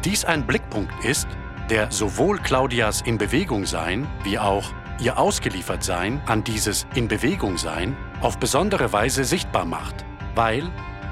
dies 0.03 0.25
ein 0.25 0.45
Blickpunkt 0.45 1.05
ist, 1.05 1.29
der 1.69 1.89
sowohl 1.91 2.37
Claudias 2.39 3.01
in 3.01 3.17
Bewegung 3.17 3.65
sein 3.65 4.05
wie 4.23 4.37
auch 4.37 4.73
ihr 4.99 5.17
ausgeliefert 5.17 5.85
sein 5.85 6.21
an 6.25 6.43
dieses 6.43 6.87
in 6.93 7.07
Bewegung 7.07 7.57
sein 7.57 7.95
auf 8.19 8.37
besondere 8.37 8.91
Weise 8.91 9.23
sichtbar 9.23 9.63
macht, 9.63 10.05
weil 10.35 10.69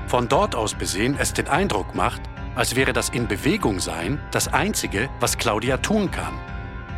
von 0.08 0.28
dort 0.28 0.56
aus 0.56 0.74
besehen 0.74 1.16
es 1.18 1.32
den 1.32 1.48
Eindruck 1.48 1.96
macht, 1.96 2.22
als 2.56 2.76
wäre 2.76 2.92
das 2.92 3.08
in 3.10 3.30
Bewegung 3.30 3.80
sein 3.80 4.20
das 4.32 4.50
Einzige, 4.50 5.10
was 5.22 5.38
Claudia 5.38 5.78
tun 5.78 6.12
kann. 6.12 6.34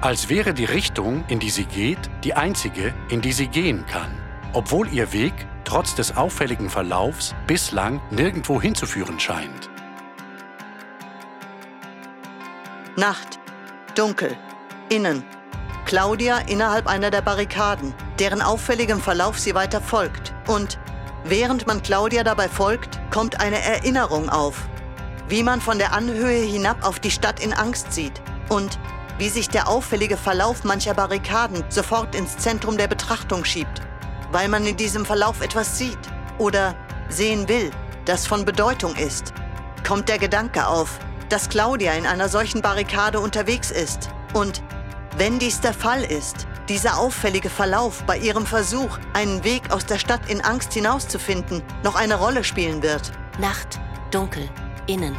Als 0.01 0.29
wäre 0.29 0.53
die 0.53 0.65
Richtung, 0.65 1.23
in 1.27 1.39
die 1.39 1.49
sie 1.49 1.65
geht, 1.65 2.09
die 2.23 2.33
einzige, 2.33 2.93
in 3.09 3.21
die 3.21 3.31
sie 3.31 3.47
gehen 3.47 3.85
kann, 3.87 4.11
obwohl 4.53 4.87
ihr 4.93 5.13
Weg 5.13 5.33
trotz 5.63 5.95
des 5.95 6.15
auffälligen 6.15 6.69
Verlaufs 6.69 7.33
bislang 7.47 8.01
nirgendwo 8.11 8.61
hinzuführen 8.61 9.19
scheint. 9.19 9.69
Nacht, 12.95 13.39
dunkel, 13.95 14.37
Innen. 14.89 15.23
Claudia 15.85 16.37
innerhalb 16.39 16.87
einer 16.87 17.11
der 17.11 17.21
Barrikaden, 17.21 17.93
deren 18.19 18.41
auffälligem 18.41 18.99
Verlauf 18.99 19.39
sie 19.39 19.53
weiter 19.53 19.81
folgt. 19.81 20.33
Und 20.47 20.79
während 21.23 21.67
man 21.67 21.81
Claudia 21.81 22.23
dabei 22.23 22.49
folgt, 22.49 22.99
kommt 23.11 23.39
eine 23.39 23.61
Erinnerung 23.61 24.29
auf. 24.29 24.67
Wie 25.27 25.43
man 25.43 25.61
von 25.61 25.77
der 25.77 25.93
Anhöhe 25.93 26.43
hinab 26.43 26.83
auf 26.85 26.99
die 26.99 27.11
Stadt 27.11 27.39
in 27.39 27.53
Angst 27.53 27.93
sieht. 27.93 28.21
Und 28.49 28.79
wie 29.17 29.29
sich 29.29 29.49
der 29.49 29.67
auffällige 29.67 30.17
Verlauf 30.17 30.63
mancher 30.63 30.93
Barrikaden 30.93 31.63
sofort 31.69 32.15
ins 32.15 32.37
Zentrum 32.37 32.77
der 32.77 32.87
Betrachtung 32.87 33.45
schiebt, 33.45 33.81
weil 34.31 34.47
man 34.47 34.65
in 34.65 34.77
diesem 34.77 35.05
Verlauf 35.05 35.41
etwas 35.41 35.77
sieht 35.77 35.99
oder 36.37 36.75
sehen 37.09 37.47
will, 37.47 37.71
das 38.05 38.27
von 38.27 38.45
Bedeutung 38.45 38.95
ist. 38.95 39.33
Kommt 39.87 40.09
der 40.09 40.17
Gedanke 40.17 40.67
auf, 40.67 40.99
dass 41.29 41.49
Claudia 41.49 41.93
in 41.93 42.05
einer 42.05 42.29
solchen 42.29 42.61
Barrikade 42.61 43.19
unterwegs 43.19 43.71
ist 43.71 44.09
und 44.33 44.61
wenn 45.17 45.39
dies 45.39 45.61
der 45.61 45.73
Fall 45.73 46.03
ist, 46.03 46.45
dieser 46.67 46.97
auffällige 46.97 47.49
Verlauf 47.49 48.03
bei 48.03 48.17
ihrem 48.17 48.45
Versuch, 48.45 48.97
einen 49.13 49.43
Weg 49.43 49.71
aus 49.71 49.85
der 49.85 49.97
Stadt 49.97 50.29
in 50.29 50.41
Angst 50.41 50.73
hinauszufinden, 50.73 51.63
noch 51.83 51.95
eine 51.95 52.15
Rolle 52.15 52.43
spielen 52.43 52.81
wird. 52.81 53.11
Nacht, 53.39 53.79
dunkel, 54.11 54.49
innen. 54.87 55.15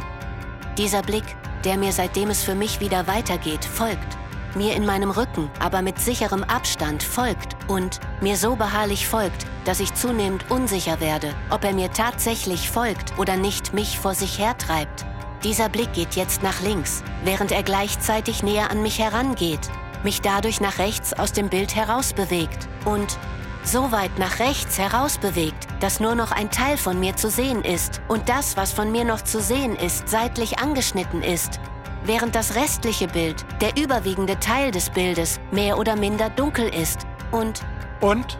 Dieser 0.77 1.01
Blick, 1.01 1.23
der 1.63 1.77
mir 1.77 1.91
seitdem 1.91 2.29
es 2.29 2.43
für 2.43 2.55
mich 2.55 2.79
wieder 2.79 3.07
weitergeht, 3.07 3.65
folgt. 3.65 4.17
Mir 4.55 4.75
in 4.75 4.85
meinem 4.85 5.11
Rücken, 5.11 5.49
aber 5.59 5.81
mit 5.81 5.99
sicherem 5.99 6.43
Abstand 6.43 7.03
folgt 7.03 7.55
und 7.67 7.99
mir 8.21 8.37
so 8.37 8.55
beharrlich 8.55 9.07
folgt, 9.07 9.45
dass 9.65 9.79
ich 9.79 9.93
zunehmend 9.93 10.49
unsicher 10.49 10.99
werde, 10.99 11.33
ob 11.49 11.63
er 11.63 11.73
mir 11.73 11.91
tatsächlich 11.91 12.69
folgt 12.69 13.17
oder 13.19 13.35
nicht 13.35 13.73
mich 13.73 13.99
vor 13.99 14.15
sich 14.15 14.39
hertreibt. 14.39 15.05
Dieser 15.43 15.69
Blick 15.69 15.93
geht 15.93 16.15
jetzt 16.15 16.41
nach 16.41 16.61
links, 16.61 17.03
während 17.23 17.51
er 17.51 17.63
gleichzeitig 17.63 18.41
näher 18.41 18.71
an 18.71 18.81
mich 18.81 18.99
herangeht, 18.99 19.69
mich 20.03 20.21
dadurch 20.21 20.61
nach 20.61 20.79
rechts 20.79 21.13
aus 21.13 21.33
dem 21.33 21.49
Bild 21.49 21.75
herausbewegt 21.75 22.67
und 22.85 23.17
so 23.63 23.91
weit 23.91 24.17
nach 24.17 24.39
rechts 24.39 24.79
herausbewegt, 24.79 25.66
dass 25.79 25.99
nur 25.99 26.15
noch 26.15 26.31
ein 26.31 26.49
Teil 26.49 26.77
von 26.77 26.99
mir 26.99 27.15
zu 27.15 27.29
sehen 27.29 27.63
ist 27.63 28.01
und 28.07 28.29
das, 28.29 28.57
was 28.57 28.71
von 28.71 28.91
mir 28.91 29.03
noch 29.03 29.21
zu 29.21 29.41
sehen 29.41 29.75
ist, 29.75 30.09
seitlich 30.09 30.59
angeschnitten 30.59 31.21
ist, 31.21 31.59
während 32.03 32.35
das 32.35 32.55
restliche 32.55 33.07
Bild, 33.07 33.45
der 33.61 33.77
überwiegende 33.81 34.39
Teil 34.39 34.71
des 34.71 34.89
Bildes, 34.89 35.39
mehr 35.51 35.77
oder 35.77 35.95
minder 35.95 36.29
dunkel 36.29 36.67
ist 36.67 37.07
und... 37.31 37.61
Und 37.99 38.37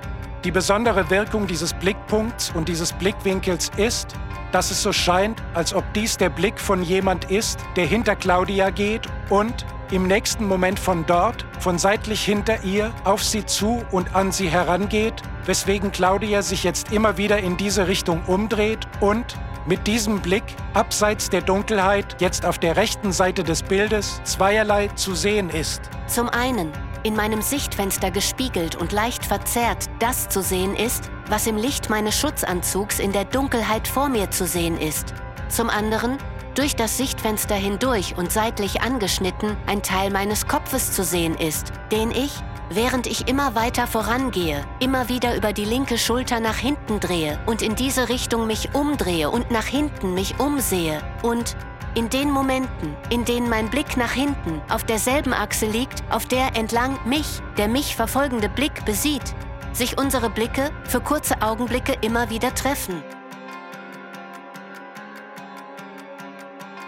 die 0.48 0.52
besondere 0.52 1.10
Wirkung 1.10 1.46
dieses 1.46 1.74
Blickpunkts 1.74 2.54
und 2.56 2.70
dieses 2.70 2.94
Blickwinkels 2.94 3.70
ist, 3.76 4.16
dass 4.54 4.72
es 4.72 4.82
so 4.82 4.94
scheint, 4.94 5.44
als 5.54 5.74
ob 5.74 5.84
dies 5.94 6.16
der 6.16 6.30
Blick 6.30 6.58
von 6.58 6.84
jemand 6.84 7.30
ist, 7.30 7.60
der 7.76 7.86
hinter 7.86 8.16
Claudia 8.16 8.70
geht 8.70 9.02
und 9.30 9.66
im 9.92 10.08
nächsten 10.08 10.48
Moment 10.48 10.80
von 10.80 11.06
dort, 11.06 11.46
von 11.60 11.78
seitlich 11.78 12.24
hinter 12.24 12.64
ihr, 12.64 12.94
auf 13.04 13.22
sie 13.26 13.46
zu 13.46 13.84
und 13.92 14.16
an 14.16 14.32
sie 14.32 14.48
herangeht, 14.48 15.16
weswegen 15.46 15.92
Claudia 15.92 16.42
sich 16.42 16.64
jetzt 16.64 16.94
immer 16.94 17.18
wieder 17.18 17.40
in 17.40 17.58
diese 17.58 17.90
Richtung 17.90 18.24
umdreht 18.26 18.88
und 19.02 19.38
mit 19.66 19.86
diesem 19.86 20.22
Blick, 20.22 20.46
abseits 20.74 21.30
der 21.30 21.42
Dunkelheit, 21.42 22.22
jetzt 22.22 22.46
auf 22.46 22.58
der 22.58 22.78
rechten 22.78 23.12
Seite 23.12 23.44
des 23.44 23.64
Bildes, 23.64 24.22
zweierlei 24.24 24.88
zu 24.96 25.14
sehen 25.14 25.50
ist. 25.50 25.82
Zum 26.08 26.30
einen 26.30 26.72
in 27.08 27.16
meinem 27.16 27.42
Sichtfenster 27.42 28.12
gespiegelt 28.12 28.76
und 28.76 28.92
leicht 28.92 29.26
verzerrt 29.26 29.86
das 30.00 30.28
zu 30.28 30.42
sehen 30.42 30.76
ist, 30.76 31.10
was 31.30 31.48
im 31.48 31.56
Licht 31.56 31.90
meines 31.90 32.20
Schutzanzugs 32.20 33.00
in 33.00 33.14
der 33.14 33.26
Dunkelheit 33.26 33.88
vor 33.88 34.10
mir 34.10 34.30
zu 34.30 34.46
sehen 34.46 34.78
ist. 34.78 35.14
Zum 35.48 35.70
anderen 35.70 36.18
durch 36.54 36.76
das 36.76 36.98
Sichtfenster 36.98 37.56
hindurch 37.56 38.18
und 38.18 38.32
seitlich 38.32 38.82
angeschnitten 38.82 39.56
ein 39.68 39.84
Teil 39.84 40.12
meines 40.12 40.48
Kopfes 40.48 40.92
zu 40.92 41.04
sehen 41.04 41.36
ist, 41.36 41.72
den 41.92 42.12
ich, 42.12 42.34
während 42.70 43.08
ich 43.08 43.30
immer 43.30 43.56
weiter 43.56 43.88
vorangehe, 43.88 44.66
immer 44.80 45.08
wieder 45.08 45.36
über 45.36 45.54
die 45.54 45.66
linke 45.66 45.98
Schulter 45.98 46.40
nach 46.42 46.58
hinten 46.58 47.00
drehe 47.00 47.40
und 47.46 47.62
in 47.62 47.76
diese 47.76 48.10
Richtung 48.10 48.48
mich 48.48 48.74
umdrehe 48.74 49.30
und 49.30 49.50
nach 49.52 49.66
hinten 49.66 50.14
mich 50.14 50.40
umsehe 50.40 51.02
und 51.22 51.56
in 51.96 52.10
den 52.10 52.32
Momenten, 52.32 52.96
in 53.10 53.26
denen 53.26 53.50
mein 53.50 53.70
Blick 53.70 53.98
nach 53.98 54.12
hinten 54.12 54.62
auf 54.70 54.84
derselben 54.84 55.34
Achse 55.34 55.66
liegt, 55.66 56.04
auf 56.10 56.26
der 56.26 56.56
entlang 56.56 56.98
mich, 57.06 57.42
der 57.58 57.68
mich 57.68 57.96
verfolgende 57.96 58.50
Blick 58.50 58.86
besieht, 58.86 59.36
sich 59.74 59.98
unsere 59.98 60.30
Blicke 60.30 60.72
für 60.86 61.02
kurze 61.02 61.42
Augenblicke 61.42 61.94
immer 62.02 62.30
wieder 62.30 62.54
treffen 62.54 63.04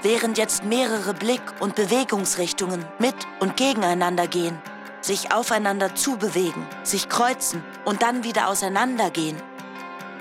während 0.02 0.38
jetzt 0.38 0.64
mehrere 0.64 1.14
Blick- 1.14 1.54
und 1.60 1.76
Bewegungsrichtungen 1.76 2.86
mit 3.00 3.16
und 3.39 3.58
gegeneinander 3.58 4.28
gehen, 4.28 4.58
sich 5.02 5.32
aufeinander 5.32 5.95
zubewegen, 5.95 6.66
sich 6.84 7.10
kreuzen 7.10 7.64
und 7.86 8.02
dann 8.02 8.24
wieder 8.24 8.47
auseinandergehen. 8.50 9.38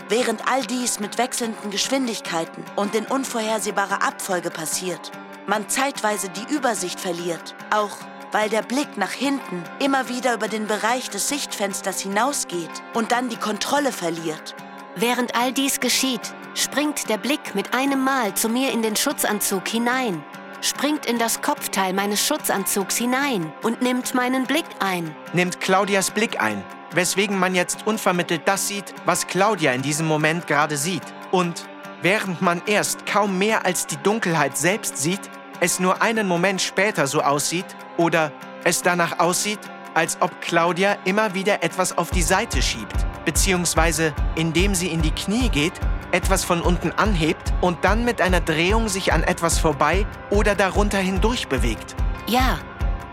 Während 0.08 0.50
all 0.50 0.62
dies 0.62 1.00
mit 1.00 1.18
wechselnden 1.18 1.70
Geschwindigkeiten 1.70 2.64
und 2.76 2.94
in 2.94 3.04
unvorhersehbarer 3.04 4.02
Abfolge 4.02 4.48
passiert, 4.48 5.12
man 5.46 5.68
zeitweise 5.68 6.30
die 6.30 6.54
Übersicht 6.54 6.98
verliert, 6.98 7.54
auch 7.70 7.94
weil 8.32 8.48
der 8.48 8.62
Blick 8.62 8.96
nach 8.96 9.12
hinten 9.12 9.64
immer 9.82 10.08
wieder 10.08 10.34
über 10.34 10.48
den 10.48 10.66
Bereich 10.66 11.10
des 11.10 11.28
Sichtfensters 11.28 12.00
hinausgeht 12.00 12.70
und 12.94 13.12
dann 13.12 13.28
die 13.28 13.36
Kontrolle 13.36 13.92
verliert. 13.92 14.54
Während 14.96 15.34
all 15.34 15.52
dies 15.52 15.78
geschieht, 15.78 16.34
springt 16.54 17.10
der 17.10 17.18
Blick 17.18 17.54
mit 17.54 17.74
einem 17.74 18.02
Mal 18.02 18.34
zu 18.34 18.48
mir 18.48 18.72
in 18.72 18.80
den 18.80 18.96
Schutzanzug 18.96 19.68
hinein, 19.68 20.24
springt 20.60 21.06
in 21.06 21.18
das 21.18 21.42
Kopfteil 21.42 21.92
meines 21.92 22.26
Schutzanzugs 22.26 22.96
hinein 22.96 23.52
und 23.62 23.82
nimmt 23.82 24.14
meinen 24.14 24.46
Blick 24.46 24.64
ein. 24.80 25.14
Nimmt 25.32 25.60
Claudias 25.60 26.10
Blick 26.10 26.40
ein, 26.40 26.62
weswegen 26.92 27.38
man 27.38 27.54
jetzt 27.54 27.86
unvermittelt 27.86 28.42
das 28.46 28.68
sieht, 28.68 28.94
was 29.04 29.26
Claudia 29.26 29.72
in 29.72 29.82
diesem 29.82 30.06
Moment 30.06 30.46
gerade 30.46 30.76
sieht. 30.76 31.02
Und 31.30 31.68
während 32.02 32.42
man 32.42 32.62
erst 32.66 33.06
kaum 33.06 33.38
mehr 33.38 33.64
als 33.64 33.86
die 33.86 33.98
Dunkelheit 33.98 34.56
selbst 34.56 34.96
sieht, 34.96 35.20
es 35.60 35.80
nur 35.80 36.02
einen 36.02 36.28
Moment 36.28 36.60
später 36.60 37.06
so 37.06 37.20
aussieht 37.20 37.66
oder 37.96 38.32
es 38.64 38.82
danach 38.82 39.18
aussieht, 39.18 39.60
als 39.94 40.18
ob 40.20 40.40
Claudia 40.40 40.96
immer 41.04 41.34
wieder 41.34 41.62
etwas 41.62 41.96
auf 41.96 42.10
die 42.10 42.22
Seite 42.22 42.62
schiebt, 42.62 42.94
beziehungsweise 43.24 44.14
indem 44.36 44.74
sie 44.74 44.88
in 44.88 45.02
die 45.02 45.10
Knie 45.10 45.48
geht, 45.48 45.72
etwas 46.12 46.44
von 46.44 46.60
unten 46.60 46.92
anhebt 46.92 47.52
und 47.60 47.84
dann 47.84 48.04
mit 48.04 48.20
einer 48.20 48.40
Drehung 48.40 48.88
sich 48.88 49.12
an 49.12 49.22
etwas 49.22 49.58
vorbei 49.58 50.06
oder 50.30 50.54
darunter 50.54 50.98
hindurch 50.98 51.48
bewegt. 51.48 51.94
Ja, 52.26 52.58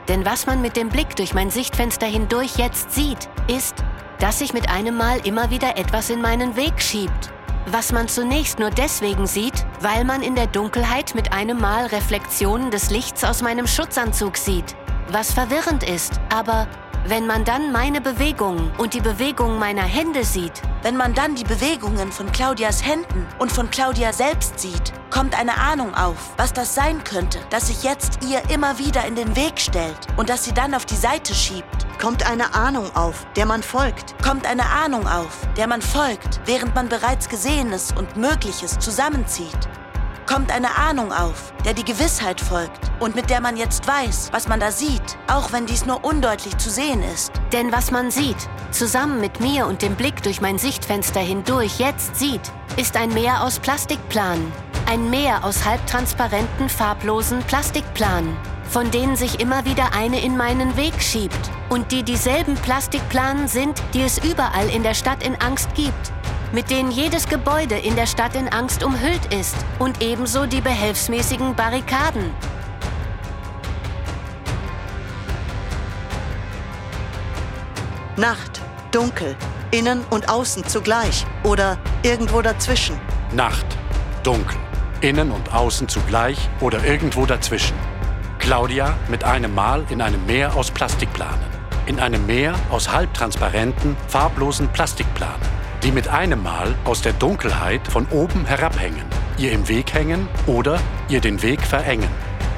denn 0.07 0.25
was 0.25 0.45
man 0.45 0.61
mit 0.61 0.77
dem 0.77 0.89
Blick 0.89 1.15
durch 1.15 1.33
mein 1.33 1.49
Sichtfenster 1.49 2.05
hindurch 2.05 2.57
jetzt 2.57 2.91
sieht, 2.91 3.29
ist, 3.47 3.75
dass 4.19 4.39
sich 4.39 4.53
mit 4.53 4.69
einem 4.69 4.95
Mal 4.95 5.25
immer 5.25 5.49
wieder 5.49 5.77
etwas 5.77 6.09
in 6.09 6.21
meinen 6.21 6.55
Weg 6.55 6.81
schiebt. 6.81 7.31
Was 7.67 7.91
man 7.91 8.07
zunächst 8.07 8.59
nur 8.59 8.69
deswegen 8.69 9.25
sieht, 9.25 9.65
weil 9.81 10.05
man 10.05 10.21
in 10.21 10.35
der 10.35 10.47
Dunkelheit 10.47 11.15
mit 11.15 11.33
einem 11.33 11.59
Mal 11.59 11.87
Reflexionen 11.87 12.69
des 12.69 12.91
Lichts 12.91 13.23
aus 13.23 13.41
meinem 13.41 13.65
Schutzanzug 13.65 14.37
sieht. 14.37 14.75
Was 15.09 15.33
verwirrend 15.33 15.83
ist, 15.83 16.19
aber 16.29 16.67
wenn 17.07 17.27
man 17.27 17.45
dann 17.45 17.71
meine 17.71 18.01
Bewegungen 18.01 18.71
und 18.77 18.95
die 18.95 19.01
Bewegungen 19.01 19.59
meiner 19.59 19.83
Hände 19.83 20.23
sieht, 20.23 20.61
wenn 20.81 20.97
man 20.97 21.13
dann 21.13 21.35
die 21.35 21.43
Bewegungen 21.43 22.11
von 22.11 22.31
Claudias 22.31 22.83
Händen 22.83 23.27
und 23.37 23.51
von 23.51 23.69
Claudia 23.69 24.11
selbst 24.11 24.59
sieht, 24.59 24.91
kommt 25.11 25.37
eine 25.39 25.55
Ahnung 25.57 25.93
auf, 25.93 26.17
was 26.37 26.51
das 26.51 26.73
sein 26.73 27.03
könnte, 27.03 27.39
das 27.51 27.67
sich 27.67 27.83
jetzt 27.83 28.19
ihr 28.27 28.41
immer 28.49 28.79
wieder 28.79 29.05
in 29.05 29.15
den 29.15 29.35
Weg 29.35 29.59
stellt 29.59 29.99
und 30.17 30.29
das 30.29 30.45
sie 30.45 30.53
dann 30.53 30.73
auf 30.73 30.85
die 30.85 30.95
Seite 30.95 31.35
schiebt. 31.35 31.85
Kommt 32.01 32.27
eine 32.29 32.55
Ahnung 32.55 32.93
auf, 32.95 33.25
der 33.35 33.45
man 33.45 33.61
folgt. 33.61 34.15
Kommt 34.23 34.45
eine 34.47 34.65
Ahnung 34.65 35.07
auf, 35.07 35.47
der 35.57 35.67
man 35.67 35.81
folgt, 35.81 36.41
während 36.45 36.73
man 36.73 36.89
bereits 36.89 37.29
Gesehenes 37.29 37.93
und 37.95 38.17
Mögliches 38.17 38.79
zusammenzieht 38.79 39.69
kommt 40.25 40.51
eine 40.51 40.75
Ahnung 40.75 41.11
auf, 41.11 41.53
der 41.63 41.73
die 41.73 41.83
Gewissheit 41.83 42.41
folgt 42.41 42.91
und 42.99 43.15
mit 43.15 43.29
der 43.29 43.41
man 43.41 43.57
jetzt 43.57 43.87
weiß, 43.87 44.29
was 44.31 44.47
man 44.47 44.59
da 44.59 44.71
sieht, 44.71 45.17
auch 45.27 45.51
wenn 45.51 45.65
dies 45.65 45.85
nur 45.85 46.03
undeutlich 46.03 46.57
zu 46.57 46.69
sehen 46.69 47.03
ist. 47.13 47.31
Denn 47.51 47.71
was 47.71 47.91
man 47.91 48.11
sieht, 48.11 48.49
zusammen 48.71 49.21
mit 49.21 49.39
mir 49.39 49.67
und 49.67 49.81
dem 49.81 49.95
Blick 49.95 50.23
durch 50.23 50.41
mein 50.41 50.57
Sichtfenster 50.57 51.19
hindurch 51.19 51.79
jetzt 51.79 52.15
sieht, 52.15 52.41
ist 52.77 52.97
ein 52.97 53.13
Meer 53.13 53.43
aus 53.43 53.59
Plastikplanen. 53.59 54.51
Ein 54.87 55.09
Meer 55.09 55.43
aus 55.43 55.65
halbtransparenten, 55.65 56.69
farblosen 56.69 57.39
Plastikplanen, 57.43 58.35
von 58.69 58.91
denen 58.91 59.15
sich 59.15 59.39
immer 59.39 59.65
wieder 59.65 59.93
eine 59.93 60.21
in 60.21 60.37
meinen 60.37 60.75
Weg 60.77 61.01
schiebt 61.01 61.49
und 61.69 61.91
die 61.91 62.03
dieselben 62.03 62.55
Plastikplanen 62.55 63.47
sind, 63.47 63.81
die 63.93 64.01
es 64.01 64.23
überall 64.23 64.69
in 64.69 64.83
der 64.83 64.93
Stadt 64.93 65.23
in 65.23 65.35
Angst 65.41 65.73
gibt 65.75 66.13
mit 66.51 66.69
denen 66.69 66.91
jedes 66.91 67.27
Gebäude 67.27 67.75
in 67.75 67.95
der 67.95 68.05
Stadt 68.05 68.35
in 68.35 68.47
Angst 68.49 68.83
umhüllt 68.83 69.33
ist 69.33 69.55
und 69.79 70.01
ebenso 70.01 70.45
die 70.45 70.61
behelfsmäßigen 70.61 71.55
Barrikaden. 71.55 72.31
Nacht, 78.17 78.61
dunkel, 78.91 79.35
innen 79.71 80.01
und 80.09 80.29
außen 80.29 80.65
zugleich 80.65 81.25
oder 81.43 81.77
irgendwo 82.03 82.41
dazwischen. 82.41 82.97
Nacht, 83.33 83.65
dunkel, 84.23 84.57
innen 85.01 85.31
und 85.31 85.53
außen 85.53 85.89
zugleich 85.89 86.49
oder 86.61 86.83
irgendwo 86.85 87.25
dazwischen. 87.25 87.75
Claudia 88.39 88.95
mit 89.09 89.23
einem 89.23 89.53
Mal 89.53 89.83
in 89.89 90.01
einem 90.01 90.25
Meer 90.25 90.55
aus 90.55 90.71
Plastikplanen. 90.71 91.55
In 91.87 91.99
einem 91.99 92.25
Meer 92.25 92.55
aus 92.69 92.91
halbtransparenten, 92.91 93.97
farblosen 94.07 94.69
Plastikplanen, 94.69 95.41
die 95.85 95.91
mit 95.91 96.07
einem 96.07 96.41
Mal 96.41 96.73
aus 96.83 97.03
der 97.03 97.13
Dunkelheit 97.13 97.87
von 97.87 98.07
oben 98.07 98.45
herabhängen, 98.45 99.05
ihr 99.37 99.51
im 99.51 99.69
Weg 99.69 99.93
hängen 99.93 100.27
oder 100.47 100.79
ihr 101.09 101.21
den 101.21 101.43
Weg 101.43 101.61
verengen 101.61 102.09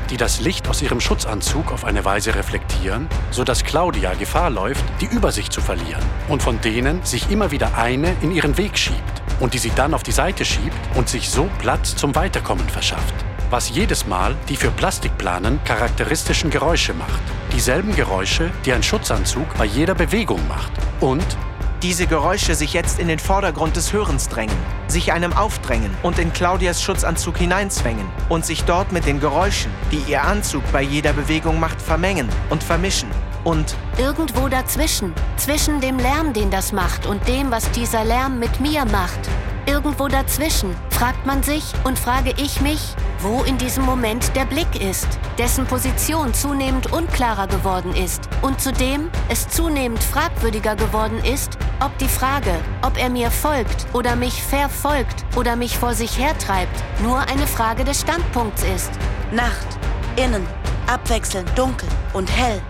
die 0.10 0.16
das 0.16 0.40
Licht 0.40 0.70
aus 0.70 0.82
ihrem 0.82 1.02
Schutzanzug 1.02 1.74
auf 1.74 1.84
eine 1.84 2.06
Weise 2.06 2.34
reflektieren, 2.34 3.10
sodass 3.30 3.66
Claudia 3.66 4.14
Gefahr 4.14 4.50
läuft, 4.50 4.86
die 5.02 5.06
Übersicht 5.06 5.52
zu 5.52 5.60
verlieren 5.60 6.02
und 6.30 6.42
von 6.42 6.62
denen 6.62 7.04
sich 7.04 7.30
immer 7.30 7.52
wieder 7.52 7.78
eine 7.78 8.16
in 8.22 8.32
ihren 8.32 8.58
Weg 8.58 8.78
schiebt 8.78 9.22
und 9.42 9.54
die 9.54 9.58
sie 9.58 9.72
dann 9.76 9.94
auf 9.94 10.04
die 10.04 10.14
Seite 10.14 10.46
schiebt 10.46 10.78
und 10.96 11.10
sich 11.10 11.30
so 11.30 11.50
Platz 11.60 11.96
zum 11.96 12.16
Weiterkommen 12.16 12.70
verschafft. 12.70 13.14
Was 13.50 13.70
jedes 13.70 14.08
Mal 14.08 14.36
die 14.50 14.56
für 14.56 14.72
Plastikplanen 14.72 15.62
charakteristischen 15.66 16.50
Geräusche 16.50 16.94
macht. 16.94 17.22
Dieselben 17.54 17.96
Geräusche, 17.96 18.52
die 18.66 18.74
ein 18.74 18.84
Schutzanzug 18.84 19.58
bei 19.58 19.66
jeder 19.66 19.96
Bewegung 19.96 20.46
macht. 20.48 20.72
Und 21.00 21.26
diese 21.84 22.08
Geräusche 22.08 22.56
sich 22.56 22.74
jetzt 22.74 23.00
in 23.00 23.08
den 23.08 23.20
Vordergrund 23.20 23.76
des 23.76 23.94
Hörens 23.94 24.30
drängen, 24.30 24.56
sich 24.88 25.14
einem 25.14 25.34
aufdrängen 25.34 25.96
und 26.04 26.18
in 26.18 26.34
Claudias 26.34 26.82
Schutzanzug 26.82 27.38
hineinzwängen 27.38 28.06
und 28.30 28.46
sich 28.46 28.64
dort 28.64 28.92
mit 28.92 29.06
den 29.06 29.20
Geräuschen, 29.20 29.72
die 29.92 30.02
ihr 30.10 30.24
Anzug 30.24 30.64
bei 30.72 30.82
jeder 30.82 31.14
Bewegung 31.14 31.60
macht, 31.60 31.82
vermengen 31.82 32.30
und 32.50 32.64
vermischen 32.64 33.10
und 33.44 33.76
Irgendwo 33.98 34.50
dazwischen, 34.50 35.14
zwischen 35.38 35.80
dem 35.80 35.98
Lärm, 36.00 36.34
den 36.34 36.52
das 36.52 36.72
macht 36.74 37.06
und 37.06 37.26
dem, 37.28 37.50
was 37.50 37.70
dieser 37.72 38.04
Lärm 38.04 38.40
mit 38.40 38.60
mir 38.60 38.86
macht. 38.86 39.20
Irgendwo 39.68 40.08
dazwischen 40.08 40.74
fragt 40.92 41.26
man 41.26 41.44
sich 41.44 41.74
und 41.84 42.00
frage 42.00 42.34
ich 42.38 42.62
mich, 42.62 42.96
wo 43.20 43.44
in 43.44 43.58
diesem 43.58 43.84
Moment 43.84 44.34
der 44.34 44.46
Blick 44.46 44.82
ist, 44.82 45.08
dessen 45.38 45.66
Position 45.66 46.34
zunehmend 46.34 46.94
unklarer 46.94 47.48
geworden 47.48 47.94
ist 47.94 48.30
und 48.42 48.62
zudem 48.62 49.10
es 49.28 49.50
zunehmend 49.50 50.02
fragwürdiger 50.02 50.78
geworden 50.78 51.20
ist, 51.24 51.58
ob 51.84 51.96
die 51.98 52.08
Frage, 52.08 52.56
ob 52.82 52.98
er 52.98 53.10
mir 53.10 53.30
folgt 53.30 53.88
oder 53.94 54.16
mich 54.16 54.42
verfolgt 54.42 55.26
oder 55.36 55.58
mich 55.58 55.78
vor 55.78 55.94
sich 55.94 56.18
hertreibt, 56.18 56.82
nur 57.04 57.20
eine 57.20 57.46
Frage 57.46 57.84
des 57.84 58.00
Standpunkts 58.00 58.64
ist. 58.74 58.92
Nacht, 59.34 59.68
innen, 60.16 60.48
abwechselnd 60.88 61.50
dunkel 61.58 61.90
und 62.14 62.32
hell. 62.32 62.62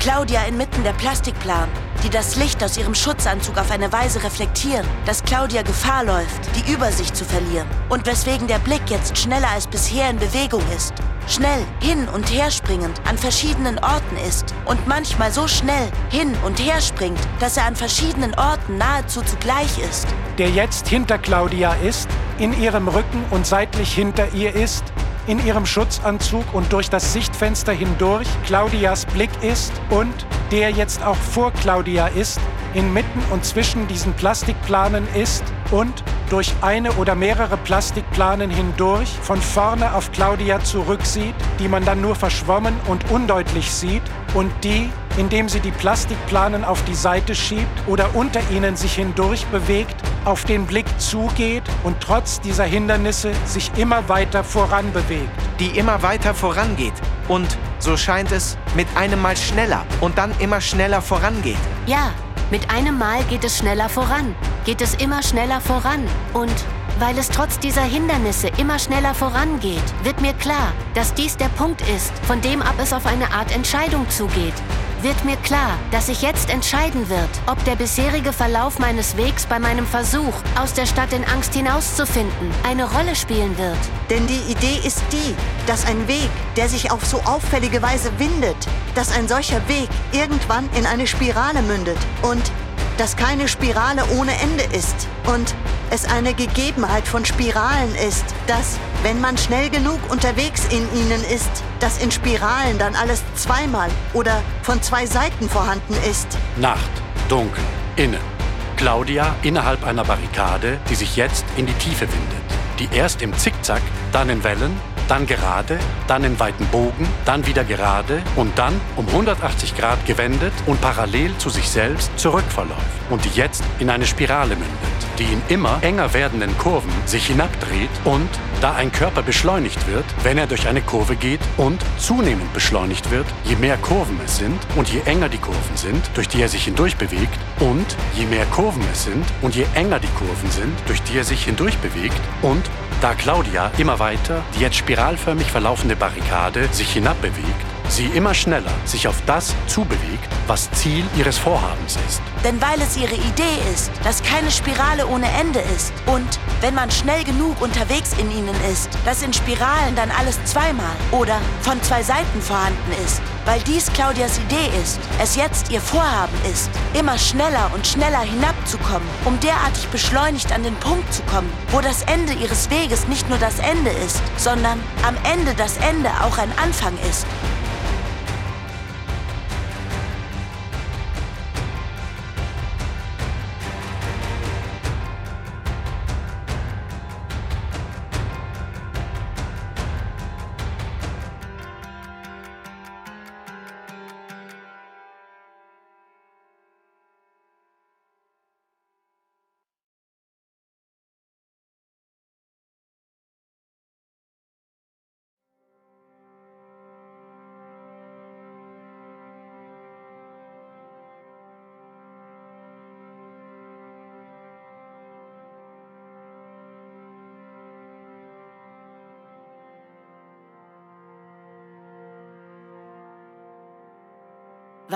Claudia 0.00 0.42
inmitten 0.44 0.84
der 0.84 0.92
Plastikplan, 0.92 1.68
die 2.04 2.10
das 2.10 2.36
Licht 2.36 2.62
aus 2.62 2.76
ihrem 2.76 2.94
Schutzanzug 2.94 3.58
auf 3.58 3.70
eine 3.70 3.92
Weise 3.92 4.22
reflektieren, 4.22 4.86
dass 5.04 5.24
Claudia 5.24 5.62
Gefahr 5.62 6.04
läuft, 6.04 6.40
die 6.54 6.72
Übersicht 6.72 7.16
zu 7.16 7.24
verlieren 7.24 7.66
und 7.88 8.06
weswegen 8.06 8.46
der 8.46 8.58
Blick 8.58 8.82
jetzt 8.88 9.18
schneller 9.18 9.48
als 9.48 9.66
bisher 9.66 10.08
in 10.10 10.18
Bewegung 10.18 10.62
ist. 10.76 10.94
Schnell 11.28 11.64
hin 11.80 12.06
und 12.14 12.30
her 12.30 12.50
springend 12.50 13.00
an 13.08 13.18
verschiedenen 13.18 13.78
Orten 13.80 14.16
ist 14.28 14.54
und 14.64 14.86
manchmal 14.86 15.32
so 15.32 15.48
schnell 15.48 15.90
hin 16.10 16.36
und 16.44 16.60
her 16.60 16.80
springt, 16.80 17.18
dass 17.40 17.56
er 17.56 17.66
an 17.66 17.74
verschiedenen 17.74 18.34
Orten 18.34 18.78
nahezu 18.78 19.22
zugleich 19.22 19.78
ist. 19.78 20.06
Der 20.38 20.50
jetzt 20.50 20.86
hinter 20.86 21.18
Claudia 21.18 21.74
ist, 21.74 22.08
in 22.38 22.58
ihrem 22.60 22.86
Rücken 22.86 23.24
und 23.30 23.46
seitlich 23.46 23.92
hinter 23.92 24.32
ihr 24.34 24.54
ist, 24.54 24.84
in 25.26 25.44
ihrem 25.44 25.66
Schutzanzug 25.66 26.44
und 26.52 26.72
durch 26.72 26.90
das 26.90 27.12
Sichtfenster 27.12 27.72
hindurch 27.72 28.28
Claudias 28.44 29.06
Blick 29.06 29.30
ist 29.42 29.72
und 29.90 30.14
der 30.50 30.70
jetzt 30.70 31.02
auch 31.04 31.16
vor 31.16 31.52
Claudia 31.52 32.06
ist, 32.06 32.40
inmitten 32.74 33.22
und 33.30 33.44
zwischen 33.44 33.88
diesen 33.88 34.12
Plastikplanen 34.14 35.06
ist 35.14 35.42
und 35.70 36.04
durch 36.30 36.52
eine 36.60 36.92
oder 36.92 37.14
mehrere 37.14 37.56
Plastikplanen 37.56 38.50
hindurch 38.50 39.08
von 39.22 39.40
vorne 39.40 39.94
auf 39.94 40.12
Claudia 40.12 40.62
zurücksieht, 40.62 41.34
die 41.58 41.68
man 41.68 41.84
dann 41.84 42.00
nur 42.00 42.14
verschwommen 42.14 42.74
und 42.86 43.10
undeutlich 43.10 43.70
sieht 43.70 44.02
und 44.36 44.52
die, 44.62 44.90
indem 45.16 45.48
sie 45.48 45.60
die 45.60 45.70
Plastikplanen 45.70 46.62
auf 46.62 46.84
die 46.84 46.94
Seite 46.94 47.34
schiebt 47.34 47.88
oder 47.88 48.14
unter 48.14 48.40
ihnen 48.50 48.76
sich 48.76 48.94
hindurch 48.94 49.46
bewegt, 49.46 49.96
auf 50.26 50.44
den 50.44 50.66
Blick 50.66 50.86
zugeht 51.00 51.62
und 51.84 51.96
trotz 52.00 52.40
dieser 52.40 52.64
Hindernisse 52.64 53.32
sich 53.46 53.70
immer 53.76 54.08
weiter 54.10 54.44
voran 54.44 54.92
bewegt. 54.92 55.30
die 55.58 55.78
immer 55.78 56.02
weiter 56.02 56.34
vorangeht 56.34 56.92
und, 57.28 57.56
so 57.78 57.96
scheint 57.96 58.30
es, 58.30 58.58
mit 58.74 58.86
einem 58.94 59.22
Mal 59.22 59.38
schneller 59.38 59.86
und 60.02 60.18
dann 60.18 60.30
immer 60.38 60.60
schneller 60.60 61.00
vorangeht. 61.00 61.56
Ja, 61.86 62.12
mit 62.50 62.70
einem 62.70 62.98
Mal 62.98 63.24
geht 63.24 63.42
es 63.42 63.56
schneller 63.56 63.88
voran, 63.88 64.34
geht 64.66 64.82
es 64.82 64.94
immer 64.96 65.22
schneller 65.22 65.62
voran. 65.62 66.06
Und 66.34 66.52
weil 66.98 67.18
es 67.18 67.28
trotz 67.28 67.58
dieser 67.58 67.82
Hindernisse 67.82 68.48
immer 68.58 68.78
schneller 68.78 69.14
vorangeht, 69.14 69.82
wird 70.02 70.20
mir 70.20 70.32
klar, 70.34 70.72
dass 70.94 71.14
dies 71.14 71.36
der 71.36 71.48
Punkt 71.50 71.82
ist, 71.82 72.12
von 72.26 72.40
dem 72.40 72.62
ab 72.62 72.74
es 72.80 72.92
auf 72.92 73.06
eine 73.06 73.32
Art 73.32 73.54
Entscheidung 73.54 74.08
zugeht. 74.08 74.54
Wird 75.02 75.24
mir 75.26 75.36
klar, 75.36 75.78
dass 75.90 76.06
sich 76.06 76.22
jetzt 76.22 76.50
entscheiden 76.50 77.08
wird, 77.10 77.28
ob 77.46 77.62
der 77.64 77.76
bisherige 77.76 78.32
Verlauf 78.32 78.78
meines 78.78 79.16
Wegs 79.16 79.44
bei 79.44 79.58
meinem 79.58 79.86
Versuch, 79.86 80.32
aus 80.58 80.72
der 80.72 80.86
Stadt 80.86 81.12
in 81.12 81.24
Angst 81.24 81.54
hinauszufinden, 81.54 82.50
eine 82.66 82.90
Rolle 82.90 83.14
spielen 83.14 83.56
wird. 83.58 83.78
Denn 84.08 84.26
die 84.26 84.50
Idee 84.50 84.80
ist 84.86 85.02
die, 85.12 85.34
dass 85.66 85.86
ein 85.86 86.08
Weg, 86.08 86.30
der 86.56 86.68
sich 86.70 86.90
auf 86.90 87.04
so 87.04 87.18
auffällige 87.24 87.82
Weise 87.82 88.10
windet, 88.18 88.56
dass 88.94 89.16
ein 89.16 89.28
solcher 89.28 89.68
Weg 89.68 89.88
irgendwann 90.12 90.68
in 90.74 90.86
eine 90.86 91.06
Spirale 91.06 91.60
mündet 91.60 91.98
und 92.22 92.50
dass 92.96 93.16
keine 93.16 93.48
Spirale 93.48 94.02
ohne 94.18 94.32
Ende 94.40 94.64
ist 94.74 95.06
und 95.26 95.54
es 95.90 96.04
eine 96.04 96.34
Gegebenheit 96.34 97.06
von 97.06 97.24
Spiralen 97.24 97.94
ist, 97.94 98.24
dass, 98.46 98.78
wenn 99.02 99.20
man 99.20 99.36
schnell 99.36 99.70
genug 99.70 100.00
unterwegs 100.10 100.64
in 100.70 100.82
ihnen 100.98 101.22
ist, 101.32 101.50
dass 101.80 102.02
in 102.02 102.10
Spiralen 102.10 102.78
dann 102.78 102.94
alles 102.94 103.22
zweimal 103.34 103.90
oder 104.12 104.42
von 104.62 104.82
zwei 104.82 105.06
Seiten 105.06 105.48
vorhanden 105.48 105.94
ist. 106.08 106.26
Nacht, 106.56 106.90
dunkel, 107.28 107.62
innen. 107.96 108.36
Claudia 108.76 109.34
innerhalb 109.42 109.84
einer 109.84 110.04
Barrikade, 110.04 110.78
die 110.90 110.94
sich 110.94 111.16
jetzt 111.16 111.44
in 111.56 111.66
die 111.66 111.72
Tiefe 111.74 112.02
windet. 112.02 112.46
Die 112.78 112.88
erst 112.94 113.22
im 113.22 113.36
Zickzack, 113.36 113.80
dann 114.12 114.28
in 114.28 114.44
Wellen, 114.44 114.78
dann 115.08 115.26
gerade, 115.26 115.78
dann 116.06 116.24
in 116.24 116.38
weiten 116.38 116.66
Bogen, 116.66 117.08
dann 117.24 117.46
wieder 117.46 117.64
gerade 117.64 118.22
und 118.36 118.58
dann 118.58 118.80
um 118.96 119.06
180 119.08 119.76
Grad 119.76 120.04
gewendet 120.06 120.52
und 120.66 120.80
parallel 120.80 121.36
zu 121.38 121.50
sich 121.50 121.68
selbst 121.68 122.10
zurückverläuft 122.16 122.80
und 123.10 123.24
die 123.24 123.38
jetzt 123.38 123.62
in 123.78 123.90
eine 123.90 124.06
Spirale 124.06 124.56
mündet, 124.56 124.70
die 125.18 125.24
in 125.24 125.42
immer 125.48 125.78
enger 125.82 126.12
werdenden 126.14 126.56
Kurven 126.58 126.92
sich 127.06 127.26
hinabdreht 127.26 127.90
und, 128.04 128.28
da 128.60 128.74
ein 128.74 128.90
Körper 128.92 129.22
beschleunigt 129.22 129.86
wird, 129.86 130.04
wenn 130.22 130.38
er 130.38 130.46
durch 130.46 130.66
eine 130.66 130.80
Kurve 130.80 131.16
geht 131.16 131.40
und 131.56 131.80
zunehmend 131.98 132.52
beschleunigt 132.54 133.10
wird, 133.10 133.26
je 133.44 133.56
mehr 133.56 133.76
Kurven 133.76 134.18
es 134.24 134.38
sind 134.38 134.58
und 134.76 134.88
je 134.88 135.00
enger 135.04 135.28
die 135.28 135.38
Kurven 135.38 135.76
sind, 135.76 136.02
durch 136.14 136.28
die 136.28 136.40
er 136.40 136.48
sich 136.48 136.64
hindurch 136.64 136.96
bewegt 136.96 137.38
und 137.60 137.84
je 138.14 138.24
mehr 138.26 138.46
Kurven 138.46 138.82
es 138.92 139.04
sind 139.04 139.24
und 139.42 139.54
je 139.54 139.66
enger 139.74 139.98
die 139.98 140.08
Kurven 140.08 140.50
sind, 140.50 140.72
durch 140.86 141.02
die 141.02 141.18
er 141.18 141.24
sich 141.24 141.44
hindurch 141.44 141.76
bewegt 141.78 142.20
und 142.42 142.62
da 143.06 143.14
Claudia 143.14 143.70
immer 143.78 144.00
weiter 144.00 144.42
die 144.56 144.62
jetzt 144.62 144.74
spiralförmig 144.74 145.46
verlaufende 145.46 145.94
Barrikade 145.94 146.66
sich 146.72 146.92
hinabbewegt, 146.92 147.75
sie 147.88 148.06
immer 148.06 148.34
schneller 148.34 148.72
sich 148.84 149.08
auf 149.08 149.16
das 149.26 149.54
zubewegt, 149.66 150.28
was 150.46 150.70
Ziel 150.72 151.04
ihres 151.16 151.38
Vorhabens 151.38 151.96
ist. 152.06 152.20
Denn 152.44 152.60
weil 152.60 152.80
es 152.80 152.96
ihre 152.96 153.14
Idee 153.14 153.58
ist, 153.72 153.90
dass 154.04 154.22
keine 154.22 154.50
Spirale 154.50 155.06
ohne 155.06 155.26
Ende 155.40 155.60
ist 155.74 155.92
und 156.06 156.38
wenn 156.60 156.74
man 156.74 156.90
schnell 156.90 157.24
genug 157.24 157.60
unterwegs 157.60 158.12
in 158.18 158.30
ihnen 158.30 158.54
ist, 158.72 158.88
dass 159.04 159.22
in 159.22 159.32
Spiralen 159.32 159.94
dann 159.94 160.10
alles 160.10 160.42
zweimal 160.44 160.94
oder 161.12 161.38
von 161.60 161.82
zwei 161.82 162.02
Seiten 162.02 162.40
vorhanden 162.40 162.92
ist. 163.04 163.20
Weil 163.44 163.60
dies 163.60 163.92
Claudias 163.92 164.38
Idee 164.38 164.70
ist, 164.82 164.98
es 165.22 165.36
jetzt 165.36 165.70
ihr 165.70 165.80
Vorhaben 165.80 166.36
ist, 166.52 166.70
immer 166.98 167.16
schneller 167.18 167.70
und 167.74 167.86
schneller 167.86 168.20
hinabzukommen, 168.20 169.08
um 169.24 169.38
derartig 169.40 169.86
beschleunigt 169.88 170.52
an 170.52 170.62
den 170.62 170.74
Punkt 170.76 171.12
zu 171.12 171.22
kommen, 171.22 171.50
wo 171.70 171.80
das 171.80 172.02
Ende 172.02 172.32
ihres 172.32 172.70
Weges 172.70 173.06
nicht 173.06 173.28
nur 173.28 173.38
das 173.38 173.58
Ende 173.58 173.90
ist, 173.90 174.20
sondern 174.36 174.80
am 175.06 175.16
Ende 175.32 175.54
das 175.54 175.76
Ende 175.76 176.10
auch 176.22 176.38
ein 176.38 176.50
Anfang 176.58 176.94
ist. 177.08 177.26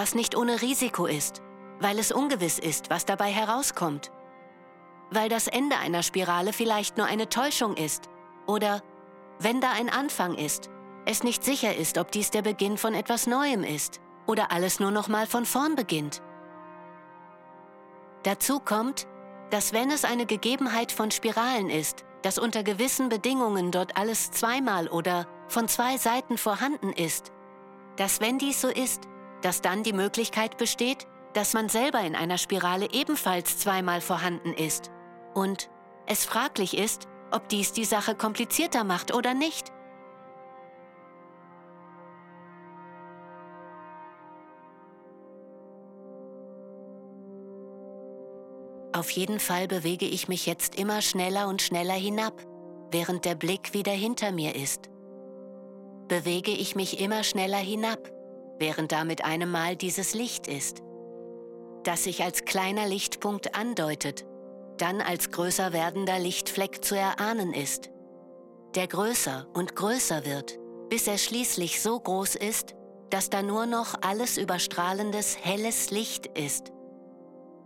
Was 0.01 0.15
nicht 0.15 0.35
ohne 0.35 0.63
Risiko 0.63 1.05
ist, 1.05 1.43
weil 1.79 1.99
es 1.99 2.11
ungewiss 2.11 2.59
ist, 2.59 2.89
was 2.89 3.05
dabei 3.05 3.31
herauskommt. 3.31 4.11
Weil 5.11 5.29
das 5.29 5.47
Ende 5.47 5.77
einer 5.77 6.03
Spirale 6.03 6.55
vielleicht 6.55 6.97
nur 6.97 7.05
eine 7.05 7.29
Täuschung 7.29 7.77
ist 7.77 8.09
oder, 8.47 8.83
wenn 9.41 9.61
da 9.61 9.73
ein 9.73 9.91
Anfang 9.91 10.37
ist, 10.37 10.71
es 11.05 11.23
nicht 11.23 11.45
sicher 11.45 11.77
ist, 11.77 11.99
ob 11.99 12.11
dies 12.13 12.31
der 12.31 12.41
Beginn 12.41 12.79
von 12.79 12.95
etwas 12.95 13.27
Neuem 13.27 13.63
ist 13.63 14.01
oder 14.27 14.51
alles 14.53 14.81
nur 14.81 14.91
noch 14.91 15.09
mal 15.09 15.27
von 15.27 15.45
vorn 15.45 15.77
beginnt. 15.77 16.23
Dazu 18.23 18.59
kommt, 18.59 19.07
dass 19.51 19.75
wenn 19.75 19.91
es 19.91 20.07
eine 20.07 20.25
Gegebenheit 20.25 20.93
von 20.93 21.11
Spiralen 21.11 21.69
ist, 21.69 22.07
dass 22.23 22.39
unter 22.39 22.63
gewissen 22.63 23.11
Bedingungen 23.11 23.71
dort 23.71 23.99
alles 23.99 24.31
zweimal 24.31 24.89
oder 24.89 25.27
von 25.49 25.69
zwei 25.69 25.99
Seiten 25.99 26.39
vorhanden 26.39 26.95
ist, 26.95 27.33
dass 27.97 28.23
wenn 28.23 28.39
dies 28.39 28.63
so 28.63 28.69
ist, 28.69 29.10
dass 29.43 29.63
dann 29.63 29.83
die 29.83 29.93
Möglichkeit 29.93 30.57
besteht, 30.57 31.07
dass 31.35 31.55
man 31.55 31.69
selber 31.69 32.01
in 32.01 32.17
einer 32.17 32.39
Spirale 32.39 32.89
ebenfalls 32.93 33.59
zweimal 33.59 34.01
vorhanden 34.01 34.53
ist 34.53 34.91
und 35.35 35.71
es 36.07 36.25
fraglich 36.25 36.77
ist, 36.77 37.07
ob 37.31 37.49
dies 37.49 37.73
die 37.73 37.85
Sache 37.85 38.15
komplizierter 38.15 38.85
macht 38.85 39.15
oder 39.15 39.35
nicht. 39.35 39.73
Auf 48.93 49.11
jeden 49.11 49.39
Fall 49.39 49.69
bewege 49.69 50.05
ich 50.05 50.29
mich 50.29 50.47
jetzt 50.47 50.75
immer 50.75 51.01
schneller 51.01 51.49
und 51.49 51.63
schneller 51.63 51.95
hinab, 51.95 52.35
während 52.91 53.25
der 53.25 53.37
Blick 53.37 53.73
wieder 53.73 53.93
hinter 53.93 54.33
mir 54.33 54.57
ist. 54.57 54.91
Bewege 56.09 56.51
ich 56.51 56.75
mich 56.75 57.01
immer 57.01 57.23
schneller 57.23 57.57
hinab, 57.57 58.11
während 58.61 58.93
da 58.93 59.05
mit 59.05 59.25
einem 59.25 59.51
Mal 59.51 59.75
dieses 59.75 60.15
Licht 60.15 60.47
ist, 60.47 60.83
das 61.83 62.05
sich 62.05 62.23
als 62.23 62.45
kleiner 62.45 62.87
Lichtpunkt 62.87 63.57
andeutet, 63.57 64.25
dann 64.79 65.01
als 65.01 65.33
größer 65.33 65.73
werdender 65.73 66.21
Lichtfleck 66.21 66.85
zu 66.85 66.95
erahnen 66.95 67.53
ist, 67.53 67.91
der 68.77 68.87
größer 68.87 69.49
und 69.55 69.75
größer 69.75 70.25
wird, 70.25 70.61
bis 70.89 71.09
er 71.09 71.19
schließlich 71.19 71.83
so 71.83 71.99
groß 71.99 72.37
ist, 72.37 72.77
dass 73.11 73.29
da 73.29 73.43
nur 73.43 73.67
noch 73.67 73.97
alles 74.03 74.39
überstrahlendes 74.39 75.39
helles 75.43 75.91
Licht 75.91 76.27
ist 76.39 76.71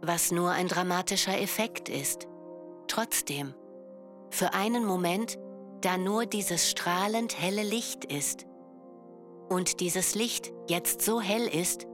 was 0.06 0.30
nur 0.30 0.50
ein 0.50 0.68
dramatischer 0.68 1.40
Effekt 1.40 1.88
ist. 1.88 2.28
Trotzdem, 2.88 3.54
für 4.30 4.54
einen 4.54 4.84
Moment, 4.84 5.38
da 5.80 5.96
nur 5.98 6.26
dieses 6.26 6.70
strahlend 6.70 7.38
helle 7.40 7.62
Licht 7.62 8.04
ist. 8.04 8.46
Und 9.48 9.80
dieses 9.80 10.14
Licht 10.14 10.52
jetzt 10.68 11.02
so 11.02 11.20
hell 11.20 11.46
ist, 11.46 11.86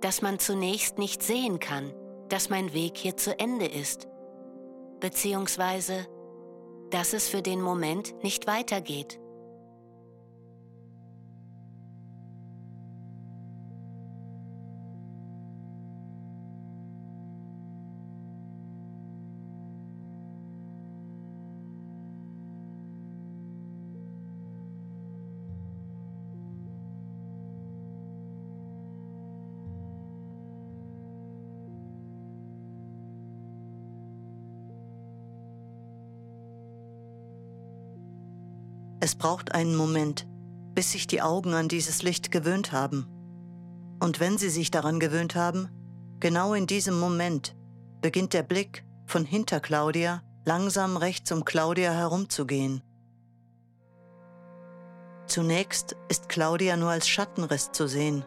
dass 0.00 0.22
man 0.22 0.38
zunächst 0.38 0.98
nicht 0.98 1.22
sehen 1.22 1.58
kann, 1.60 1.92
dass 2.28 2.50
mein 2.50 2.72
Weg 2.72 2.96
hier 2.96 3.16
zu 3.16 3.38
Ende 3.38 3.66
ist. 3.66 4.08
Beziehungsweise, 5.00 6.06
dass 6.90 7.12
es 7.12 7.28
für 7.28 7.42
den 7.42 7.60
Moment 7.60 8.22
nicht 8.22 8.46
weitergeht. 8.46 9.20
Es 39.06 39.14
braucht 39.14 39.54
einen 39.54 39.76
Moment, 39.76 40.26
bis 40.74 40.90
sich 40.90 41.06
die 41.06 41.22
Augen 41.22 41.54
an 41.54 41.68
dieses 41.68 42.02
Licht 42.02 42.32
gewöhnt 42.32 42.72
haben. 42.72 43.06
Und 44.00 44.18
wenn 44.18 44.36
sie 44.36 44.48
sich 44.48 44.72
daran 44.72 44.98
gewöhnt 44.98 45.36
haben, 45.36 45.68
genau 46.18 46.54
in 46.54 46.66
diesem 46.66 46.98
Moment 46.98 47.54
beginnt 48.00 48.32
der 48.32 48.42
Blick 48.42 48.84
von 49.06 49.24
hinter 49.24 49.60
Claudia 49.60 50.24
langsam 50.44 50.96
rechts 50.96 51.30
um 51.30 51.44
Claudia 51.44 51.92
herumzugehen. 51.92 52.82
Zunächst 55.28 55.94
ist 56.08 56.28
Claudia 56.28 56.76
nur 56.76 56.90
als 56.90 57.08
Schattenriss 57.08 57.70
zu 57.70 57.86
sehen. 57.86 58.24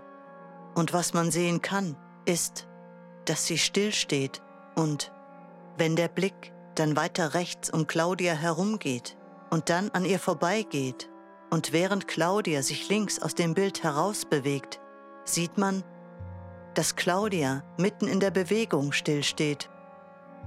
Und 0.75 0.93
was 0.93 1.13
man 1.13 1.29
sehen 1.29 1.61
kann, 1.61 1.97
ist, 2.23 2.69
dass 3.25 3.45
sie 3.45 3.57
stillsteht 3.57 4.41
und, 4.77 5.11
wenn 5.77 5.97
der 5.97 6.07
Blick 6.07 6.53
dann 6.75 6.95
weiter 6.95 7.33
rechts 7.33 7.69
um 7.69 7.85
Claudia 7.85 8.33
herumgeht, 8.33 9.17
und 9.49 9.69
dann 9.69 9.89
an 9.91 10.05
ihr 10.05 10.19
vorbeigeht. 10.19 11.09
Und 11.49 11.73
während 11.73 12.07
Claudia 12.07 12.61
sich 12.61 12.89
links 12.89 13.21
aus 13.21 13.35
dem 13.35 13.53
Bild 13.53 13.83
herausbewegt, 13.83 14.79
sieht 15.25 15.57
man, 15.57 15.83
dass 16.75 16.95
Claudia 16.95 17.63
mitten 17.77 18.07
in 18.07 18.19
der 18.19 18.31
Bewegung 18.31 18.91
stillsteht, 18.91 19.69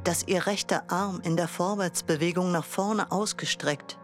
dass 0.04 0.26
ihr 0.26 0.46
rechter 0.46 0.84
Arm 0.88 1.20
in 1.24 1.36
der 1.36 1.48
Vorwärtsbewegung 1.48 2.52
nach 2.52 2.64
vorne 2.64 3.10
ausgestreckt 3.10 3.98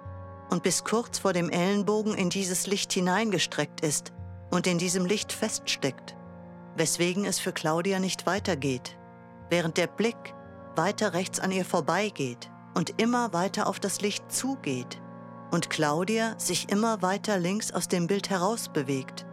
und 0.51 0.63
bis 0.63 0.85
kurz 0.85 1.19
vor 1.19 1.33
dem 1.33 1.51
Ellenbogen 1.51 2.15
in 2.15 2.31
dieses 2.31 2.67
Licht 2.67 2.93
hineingestreckt 2.93 3.81
ist 3.81 4.13
und 4.51 4.67
in 4.67 4.79
diesem 4.79 5.07
Licht 5.07 5.33
feststeckt, 5.33 6.17
weswegen 6.77 7.25
es 7.25 7.39
für 7.39 7.53
Claudia 7.53 8.01
nicht 8.01 8.27
weitergeht, 8.27 8.99
während 9.51 9.77
der 9.77 9.87
Blick 9.87 10.35
weiter 10.75 11.13
rechts 11.13 11.39
an 11.41 11.53
ihr 11.53 11.65
vorbeigeht 11.65 12.51
und 12.79 13.03
immer 13.03 13.33
weiter 13.33 13.67
auf 13.67 13.81
das 13.81 14.03
Licht 14.03 14.31
zugeht 14.31 15.03
und 15.51 15.69
Claudia 15.69 16.39
sich 16.39 16.71
immer 16.71 17.03
weiter 17.03 17.37
links 17.37 17.73
aus 17.73 17.89
dem 17.89 18.07
Bild 18.07 18.31
heraus 18.31 18.69
bewegt, 18.69 19.27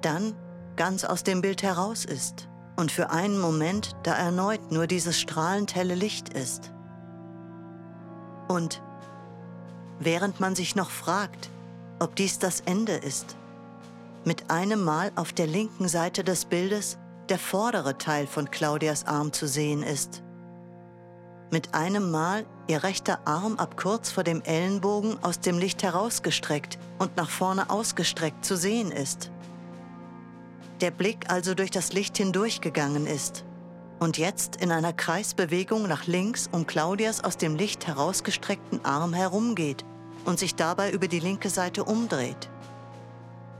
dann 0.00 0.34
ganz 0.76 1.04
aus 1.04 1.22
dem 1.22 1.42
Bild 1.42 1.62
heraus 1.62 2.06
ist 2.06 2.48
und 2.76 2.90
für 2.90 3.10
einen 3.10 3.38
Moment 3.38 3.96
da 4.02 4.14
erneut 4.14 4.72
nur 4.72 4.86
dieses 4.86 5.20
strahlend 5.20 5.74
helle 5.74 5.94
Licht 5.94 6.30
ist. 6.30 6.72
Und 8.48 8.82
während 9.98 10.40
man 10.40 10.56
sich 10.56 10.74
noch 10.74 10.88
fragt, 10.88 11.50
ob 11.98 12.16
dies 12.16 12.38
das 12.38 12.62
Ende 12.62 12.94
ist, 12.94 13.36
mit 14.24 14.50
einem 14.50 14.82
Mal 14.82 15.12
auf 15.16 15.34
der 15.34 15.46
linken 15.46 15.86
Seite 15.86 16.24
des 16.24 16.46
Bildes 16.46 16.96
der 17.28 17.38
vordere 17.38 17.98
Teil 17.98 18.26
von 18.26 18.50
Claudias 18.50 19.04
Arm 19.04 19.34
zu 19.34 19.46
sehen 19.46 19.82
ist 19.82 20.22
mit 21.50 21.74
einem 21.74 22.10
Mal 22.10 22.46
ihr 22.70 22.84
rechter 22.84 23.18
Arm 23.24 23.56
ab 23.56 23.76
kurz 23.76 24.10
vor 24.10 24.22
dem 24.22 24.42
Ellenbogen 24.42 25.22
aus 25.22 25.40
dem 25.40 25.58
Licht 25.58 25.82
herausgestreckt 25.82 26.78
und 26.98 27.16
nach 27.16 27.28
vorne 27.28 27.68
ausgestreckt 27.68 28.44
zu 28.44 28.56
sehen 28.56 28.92
ist. 28.92 29.30
Der 30.80 30.92
Blick 30.92 31.28
also 31.30 31.54
durch 31.54 31.72
das 31.72 31.92
Licht 31.92 32.16
hindurchgegangen 32.16 33.06
ist 33.06 33.44
und 33.98 34.18
jetzt 34.18 34.56
in 34.56 34.70
einer 34.70 34.92
Kreisbewegung 34.92 35.88
nach 35.88 36.06
links 36.06 36.48
um 36.52 36.66
Claudias 36.66 37.22
aus 37.24 37.36
dem 37.36 37.56
Licht 37.56 37.86
herausgestreckten 37.86 38.84
Arm 38.84 39.12
herumgeht 39.12 39.84
und 40.24 40.38
sich 40.38 40.54
dabei 40.54 40.92
über 40.92 41.08
die 41.08 41.20
linke 41.20 41.50
Seite 41.50 41.84
umdreht. 41.84 42.48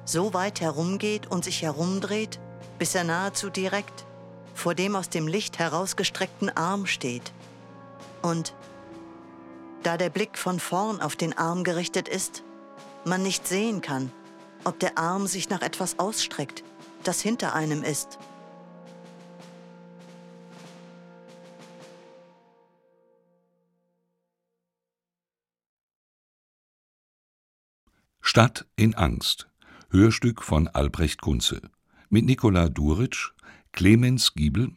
So 0.04 0.32
weit 0.34 0.60
herumgeht 0.60 1.26
und 1.30 1.44
sich 1.44 1.62
herumdreht, 1.62 2.38
bis 2.78 2.94
er 2.94 3.04
nahezu 3.04 3.50
direkt 3.50 4.06
vor 4.54 4.74
dem 4.74 4.94
aus 4.94 5.08
dem 5.08 5.26
Licht 5.26 5.58
herausgestreckten 5.58 6.56
Arm 6.56 6.86
steht. 6.86 7.32
Und 8.22 8.54
da 9.82 9.96
der 9.96 10.10
Blick 10.10 10.38
von 10.38 10.60
vorn 10.60 11.00
auf 11.00 11.16
den 11.16 11.36
Arm 11.36 11.64
gerichtet 11.64 12.08
ist, 12.08 12.42
man 13.04 13.22
nicht 13.22 13.46
sehen 13.46 13.80
kann, 13.80 14.10
ob 14.64 14.78
der 14.78 14.98
Arm 14.98 15.26
sich 15.26 15.48
nach 15.48 15.62
etwas 15.62 15.98
ausstreckt, 15.98 16.62
das 17.02 17.20
hinter 17.20 17.54
einem 17.54 17.82
ist. 17.82 18.18
Stadt 28.20 28.66
in 28.76 28.94
Angst. 28.94 29.48
Hörstück 29.90 30.44
von 30.44 30.68
Albrecht 30.68 31.20
Kunze. 31.20 31.62
Mit 32.10 32.26
Nikola 32.26 32.68
Duritsch, 32.68 33.32
Clemens 33.72 34.34
Giebel, 34.34 34.72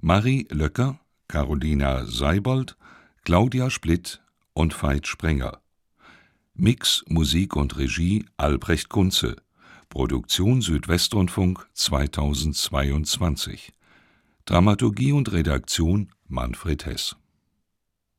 Marie 0.00 0.48
Löcker, 0.50 0.98
Carolina 1.28 2.04
Seibold, 2.06 2.76
Claudia 3.22 3.70
Splitt 3.70 4.22
und 4.56 4.82
Veit 4.82 5.06
Sprenger. 5.06 5.60
Mix, 6.54 7.04
Musik 7.08 7.54
und 7.56 7.76
Regie 7.76 8.24
Albrecht 8.38 8.88
Kunze. 8.88 9.36
Produktion 9.90 10.62
Südwestrundfunk 10.62 11.68
2022. 11.74 13.72
Dramaturgie 14.46 15.12
und 15.12 15.30
Redaktion 15.30 16.10
Manfred 16.26 16.86
Hess 16.86 17.16